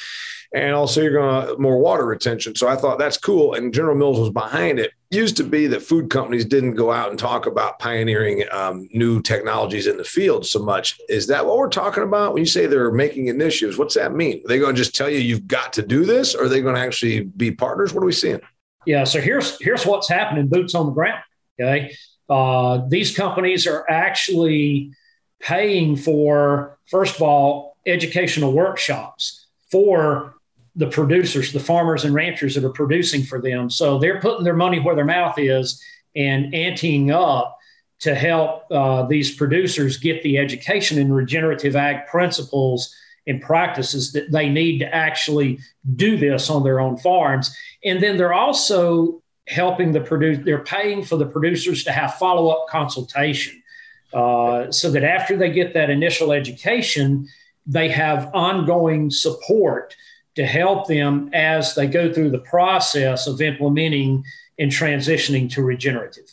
and 0.55 0.76
also 0.76 1.03
you're 1.03 1.12
going 1.12 1.48
to 1.48 1.59
more 1.59 1.78
water 1.78 2.07
retention. 2.07 2.55
So 2.55 2.68
I 2.68 2.76
thought 2.76 3.00
that's 3.00 3.18
cool, 3.18 3.55
and 3.55 3.74
General 3.74 3.96
Mills 3.96 4.20
was 4.20 4.30
behind 4.30 4.78
it. 4.78 4.92
Used 5.11 5.36
to 5.38 5.44
be 5.44 5.66
that 5.66 5.82
food 5.82 6.09
companies 6.09 6.44
didn't 6.44 6.76
go 6.76 6.92
out 6.92 7.11
and 7.11 7.18
talk 7.18 7.46
about 7.46 7.80
pioneering 7.80 8.44
um, 8.53 8.88
new 8.92 9.20
technologies 9.20 9.88
in 9.88 9.96
the 9.96 10.05
field 10.05 10.46
so 10.46 10.61
much. 10.61 11.00
Is 11.09 11.26
that 11.26 11.44
what 11.44 11.59
we're 11.59 11.68
talking 11.68 12.05
about 12.05 12.32
when 12.32 12.42
you 12.42 12.46
say 12.46 12.66
they're 12.66 12.92
making 12.92 13.26
initiatives? 13.26 13.76
What's 13.76 13.96
that 13.96 14.14
mean? 14.14 14.40
Are 14.44 14.48
they 14.48 14.61
going 14.61 14.76
to 14.76 14.80
just 14.80 14.94
tell 14.94 15.11
you 15.11 15.18
you've 15.18 15.48
got 15.48 15.72
to 15.72 15.82
do 15.82 16.05
this, 16.05 16.36
or 16.36 16.44
are 16.44 16.48
they 16.48 16.62
going 16.62 16.76
to 16.76 16.80
actually 16.80 17.24
be 17.24 17.50
partners? 17.50 17.92
What 17.92 18.05
are 18.05 18.07
we 18.07 18.12
seeing? 18.12 18.40
Yeah, 18.87 19.05
so 19.05 19.20
here's 19.20 19.61
here's 19.61 19.87
what's 19.87 20.09
happening: 20.09 20.49
boots 20.49 20.74
on 20.74 20.87
the 20.87 20.93
ground. 20.93 21.22
Okay, 21.61 21.95
uh, 22.28 22.83
these 22.89 23.16
companies 23.16 23.66
are 23.66 23.89
actually 23.89 24.93
paying 25.41 25.97
for 25.97 26.78
first 26.87 27.16
of 27.16 27.22
all 27.22 27.76
educational 27.87 28.53
workshops 28.53 29.47
for 29.70 30.35
the 30.76 30.87
producers, 30.87 31.53
the 31.53 31.61
farmers 31.61 32.05
and 32.05 32.14
ranchers 32.14 32.55
that 32.55 32.64
are 32.64 32.70
producing 32.72 33.22
for 33.22 33.41
them. 33.41 33.68
So 33.68 33.99
they're 33.99 34.20
putting 34.20 34.45
their 34.45 34.57
money 34.57 34.78
where 34.80 34.95
their 34.95 35.05
mouth 35.05 35.39
is 35.39 35.83
and 36.14 36.53
anteing 36.55 37.11
up 37.11 37.59
to 38.01 38.14
help 38.14 38.64
uh, 38.70 39.05
these 39.05 39.37
producers 39.37 39.97
get 39.97 40.22
the 40.22 40.39
education 40.39 40.99
in 40.99 41.12
regenerative 41.12 41.76
ag 41.76 42.07
principles 42.07 42.95
and 43.27 43.41
practices 43.41 44.12
that 44.12 44.31
they 44.33 44.49
need 44.49 44.79
to 44.79 44.95
actually 44.95 45.59
do 45.97 46.16
this 46.16 46.51
on 46.51 46.62
their 46.62 46.81
own 46.81 46.97
farms. 46.97 47.57
And 47.85 48.03
then 48.03 48.16
they're 48.16 48.35
also 48.35 49.23
helping 49.49 49.93
the 49.93 50.01
produce, 50.01 50.45
they're 50.45 50.64
paying 50.64 51.05
for 51.05 51.16
the 51.16 51.27
producers 51.27 51.85
to 51.85 51.93
have 51.93 52.14
follow 52.14 52.49
up 52.49 52.68
consultation 52.68 53.62
uh, 54.12 54.70
so 54.70 54.91
that 54.91 55.05
after 55.05 55.37
they 55.37 55.51
get 55.51 55.75
that 55.75 55.91
initial 55.91 56.33
education, 56.33 57.29
they 57.66 57.89
have 57.89 58.31
ongoing 58.35 59.11
support 59.11 59.95
to 60.35 60.47
help 60.47 60.87
them 60.87 61.31
as 61.33 61.75
they 61.75 61.87
go 61.87 62.12
through 62.12 62.31
the 62.31 62.39
process 62.39 63.27
of 63.27 63.41
implementing 63.41 64.25
and 64.59 64.70
transitioning 64.70 65.51
to 65.51 65.62
regenerative. 65.62 66.31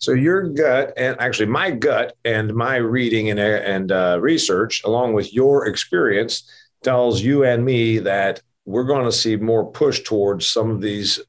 So 0.00 0.12
your 0.12 0.48
gut, 0.48 0.94
and 0.96 1.20
actually 1.20 1.46
my 1.46 1.70
gut, 1.70 2.16
and 2.24 2.54
my 2.54 2.76
reading 2.76 3.28
and 3.28 3.38
and 3.38 3.92
uh, 3.92 4.18
research, 4.20 4.82
along 4.84 5.12
with 5.12 5.32
your 5.34 5.66
experience, 5.66 6.50
tells 6.82 7.20
you 7.20 7.44
and 7.44 7.62
me 7.62 7.98
that 7.98 8.40
we're 8.64 8.84
going 8.84 9.04
to 9.04 9.12
see 9.12 9.36
more 9.36 9.70
push 9.70 10.00
towards 10.00 10.46
some 10.48 10.70
of 10.70 10.80
these 10.80 11.20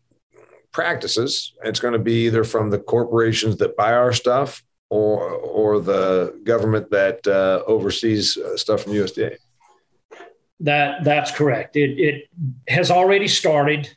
practices. 0.72 1.54
It's 1.66 1.82
going 1.82 1.94
to 1.94 2.00
be 2.00 2.28
either 2.28 2.46
from 2.46 2.70
the 2.70 2.80
corporations 2.80 3.58
that 3.58 3.76
buy 3.76 3.92
our 3.94 4.14
stuff 4.14 4.64
or 4.90 5.20
or 5.30 5.82
the 5.82 6.40
government 6.46 6.90
that 6.92 7.28
uh, 7.28 7.64
oversees 7.68 8.38
uh, 8.38 8.56
stuff 8.56 8.84
from 8.84 8.94
USDA. 8.94 9.36
That 10.62 11.04
that's 11.04 11.32
correct. 11.32 11.76
It 11.76 12.00
it 12.00 12.30
has 12.70 12.90
already 12.90 13.28
started, 13.28 13.90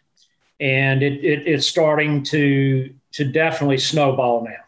and 0.59 1.01
it, 1.05 1.25
it 1.25 1.47
it's 1.47 1.69
starting 1.69 2.25
to 2.25 2.93
to 3.13 3.25
definitely 3.25 3.79
snowball 3.79 4.43
now. 4.43 4.64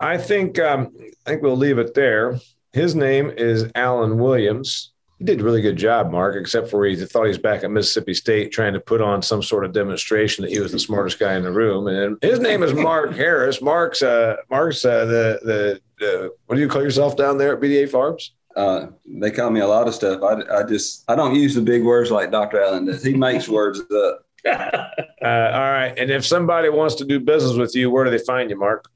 I 0.00 0.16
think 0.16 0.58
um, 0.58 0.92
I 1.26 1.30
think 1.30 1.42
we'll 1.42 1.56
leave 1.56 1.78
it 1.78 1.94
there. 1.94 2.38
His 2.72 2.94
name 2.94 3.30
is 3.30 3.70
Allen 3.74 4.18
Williams. 4.18 4.92
He 5.18 5.24
did 5.26 5.42
a 5.42 5.44
really 5.44 5.60
good 5.60 5.76
job, 5.76 6.10
Mark, 6.10 6.34
except 6.36 6.70
for 6.70 6.86
he 6.86 6.96
thought 6.96 7.24
he 7.24 7.28
was 7.28 7.36
back 7.36 7.62
at 7.62 7.70
Mississippi 7.70 8.14
State 8.14 8.52
trying 8.52 8.72
to 8.72 8.80
put 8.80 9.02
on 9.02 9.20
some 9.20 9.42
sort 9.42 9.66
of 9.66 9.72
demonstration 9.74 10.42
that 10.42 10.50
he 10.50 10.60
was 10.60 10.72
the 10.72 10.78
smartest 10.78 11.18
guy 11.18 11.34
in 11.34 11.42
the 11.42 11.52
room. 11.52 11.88
And 11.88 12.16
his 12.22 12.40
name 12.40 12.62
is 12.62 12.72
Mark 12.72 13.12
Harris. 13.12 13.60
Mark's 13.60 14.02
uh, 14.02 14.36
Mark's 14.50 14.82
uh, 14.84 15.04
the 15.04 15.80
the 15.98 16.24
uh, 16.24 16.28
what 16.46 16.54
do 16.54 16.62
you 16.62 16.68
call 16.68 16.82
yourself 16.82 17.16
down 17.16 17.36
there 17.36 17.54
at 17.54 17.60
BDA 17.60 17.90
Farms? 17.90 18.32
Uh, 18.56 18.86
they 19.06 19.30
call 19.30 19.50
me 19.50 19.60
a 19.60 19.66
lot 19.66 19.86
of 19.86 19.94
stuff. 19.94 20.22
I, 20.22 20.60
I 20.60 20.62
just 20.62 21.04
I 21.08 21.14
don't 21.14 21.34
use 21.34 21.54
the 21.54 21.60
big 21.60 21.84
words 21.84 22.10
like 22.10 22.30
Dr. 22.30 22.62
Allen 22.62 22.86
does. 22.86 23.04
He 23.04 23.14
makes 23.14 23.48
words 23.48 23.80
up. 23.80 24.26
uh, 24.46 24.86
all 25.22 25.70
right. 25.70 25.92
And 25.98 26.10
if 26.10 26.24
somebody 26.24 26.70
wants 26.70 26.94
to 26.96 27.04
do 27.04 27.20
business 27.20 27.56
with 27.56 27.74
you, 27.74 27.90
where 27.90 28.04
do 28.04 28.10
they 28.10 28.24
find 28.24 28.48
you, 28.48 28.58
Mark? 28.58 28.86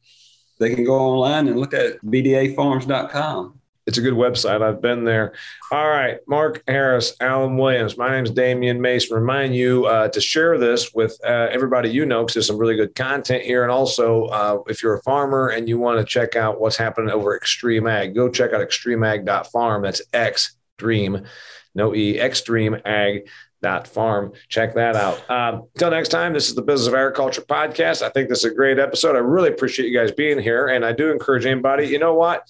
They 0.58 0.74
can 0.74 0.84
go 0.84 0.94
online 0.94 1.48
and 1.48 1.58
look 1.58 1.74
at 1.74 2.00
bdafarms.com. 2.02 3.60
It's 3.86 3.98
a 3.98 4.00
good 4.00 4.14
website. 4.14 4.62
I've 4.62 4.80
been 4.80 5.04
there. 5.04 5.34
All 5.70 5.88
right, 5.88 6.18
Mark 6.26 6.62
Harris, 6.66 7.14
Allen 7.20 7.58
Williams. 7.58 7.98
My 7.98 8.10
name 8.10 8.24
is 8.24 8.30
Damian 8.30 8.80
Mason. 8.80 9.14
Remind 9.14 9.54
you 9.54 9.84
uh, 9.84 10.08
to 10.08 10.20
share 10.22 10.56
this 10.56 10.94
with 10.94 11.18
uh, 11.22 11.48
everybody 11.50 11.90
you 11.90 12.06
know 12.06 12.22
because 12.22 12.34
there's 12.34 12.46
some 12.46 12.56
really 12.56 12.76
good 12.76 12.94
content 12.94 13.42
here. 13.42 13.62
And 13.62 13.70
also, 13.70 14.24
uh, 14.26 14.62
if 14.68 14.82
you're 14.82 14.94
a 14.94 15.02
farmer 15.02 15.48
and 15.48 15.68
you 15.68 15.78
want 15.78 15.98
to 15.98 16.04
check 16.04 16.34
out 16.34 16.60
what's 16.60 16.78
happening 16.78 17.10
over 17.10 17.38
XtremeAg, 17.38 18.14
go 18.14 18.30
check 18.30 18.54
out 18.54 18.66
xtremeag.farm. 18.66 19.82
That's 19.82 20.00
X 20.14 20.56
Dream, 20.78 21.26
no 21.74 21.94
E, 21.94 22.16
XtremeAg 22.16 23.28
dot 23.64 23.88
farm. 23.88 24.32
Check 24.48 24.74
that 24.74 24.94
out. 24.94 25.18
Um, 25.30 25.66
until 25.74 25.90
next 25.90 26.10
time, 26.10 26.34
this 26.34 26.48
is 26.48 26.54
the 26.54 26.62
Business 26.62 26.86
of 26.86 26.94
Agriculture 26.94 27.40
podcast. 27.40 28.02
I 28.02 28.10
think 28.10 28.28
this 28.28 28.44
is 28.44 28.52
a 28.52 28.54
great 28.54 28.78
episode. 28.78 29.16
I 29.16 29.20
really 29.20 29.48
appreciate 29.48 29.88
you 29.88 29.98
guys 29.98 30.12
being 30.12 30.38
here. 30.38 30.66
And 30.68 30.84
I 30.84 30.92
do 30.92 31.10
encourage 31.10 31.46
anybody, 31.46 31.86
you 31.86 31.98
know 31.98 32.12
what? 32.12 32.46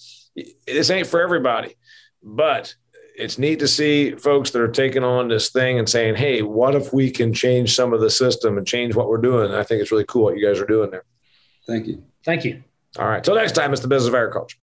This 0.67 0.89
ain't 0.89 1.07
for 1.07 1.21
everybody, 1.21 1.75
but 2.21 2.75
it's 3.17 3.37
neat 3.37 3.59
to 3.59 3.67
see 3.67 4.11
folks 4.11 4.51
that 4.51 4.61
are 4.61 4.67
taking 4.67 5.05
on 5.05 5.29
this 5.29 5.49
thing 5.49 5.79
and 5.79 5.87
saying, 5.87 6.15
hey, 6.15 6.41
what 6.41 6.75
if 6.75 6.91
we 6.91 7.09
can 7.09 7.33
change 7.33 7.73
some 7.73 7.93
of 7.93 8.01
the 8.01 8.09
system 8.09 8.57
and 8.57 8.67
change 8.67 8.93
what 8.93 9.07
we're 9.07 9.21
doing? 9.21 9.53
I 9.53 9.63
think 9.63 9.81
it's 9.81 9.91
really 9.91 10.03
cool 10.05 10.25
what 10.25 10.37
you 10.37 10.45
guys 10.45 10.59
are 10.59 10.65
doing 10.65 10.91
there. 10.91 11.05
Thank 11.65 11.87
you. 11.87 12.03
Thank 12.25 12.43
you. 12.43 12.61
All 12.99 13.07
right. 13.07 13.23
Till 13.23 13.35
next 13.35 13.53
time, 13.53 13.71
it's 13.71 13.81
the 13.81 13.87
Business 13.87 14.09
of 14.09 14.15
Agriculture. 14.15 14.57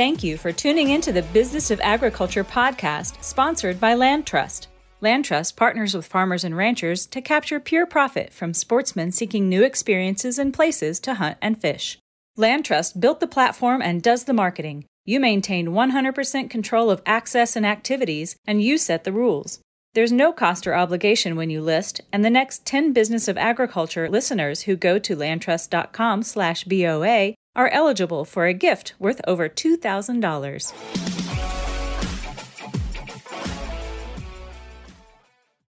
Thank 0.00 0.24
you 0.24 0.38
for 0.38 0.50
tuning 0.50 0.88
into 0.88 1.12
the 1.12 1.20
Business 1.20 1.70
of 1.70 1.78
Agriculture 1.82 2.42
podcast, 2.42 3.22
sponsored 3.22 3.78
by 3.78 3.94
LandTrust. 3.94 4.68
Land 5.02 5.26
Trust 5.26 5.58
partners 5.58 5.94
with 5.94 6.06
farmers 6.06 6.42
and 6.42 6.56
ranchers 6.56 7.04
to 7.08 7.20
capture 7.20 7.60
pure 7.60 7.84
profit 7.84 8.32
from 8.32 8.54
sportsmen 8.54 9.12
seeking 9.12 9.46
new 9.46 9.62
experiences 9.62 10.38
and 10.38 10.54
places 10.54 11.00
to 11.00 11.16
hunt 11.16 11.36
and 11.42 11.60
fish. 11.60 11.98
LandTrust 12.38 12.98
built 12.98 13.20
the 13.20 13.26
platform 13.26 13.82
and 13.82 14.02
does 14.02 14.24
the 14.24 14.32
marketing. 14.32 14.86
You 15.04 15.20
maintain 15.20 15.68
100% 15.68 16.48
control 16.48 16.90
of 16.90 17.02
access 17.04 17.54
and 17.54 17.66
activities, 17.66 18.36
and 18.46 18.62
you 18.62 18.78
set 18.78 19.04
the 19.04 19.12
rules. 19.12 19.60
There's 19.92 20.12
no 20.12 20.32
cost 20.32 20.66
or 20.66 20.74
obligation 20.74 21.36
when 21.36 21.50
you 21.50 21.60
list, 21.60 22.00
and 22.10 22.24
the 22.24 22.30
next 22.30 22.64
10 22.64 22.94
Business 22.94 23.28
of 23.28 23.36
Agriculture 23.36 24.08
listeners 24.08 24.62
who 24.62 24.76
go 24.76 24.98
to 24.98 25.14
landtrust.com/boa 25.14 27.34
are 27.60 27.68
eligible 27.68 28.24
for 28.24 28.46
a 28.46 28.54
gift 28.54 28.94
worth 28.98 29.20
over 29.26 29.46
$2,000. 29.46 31.19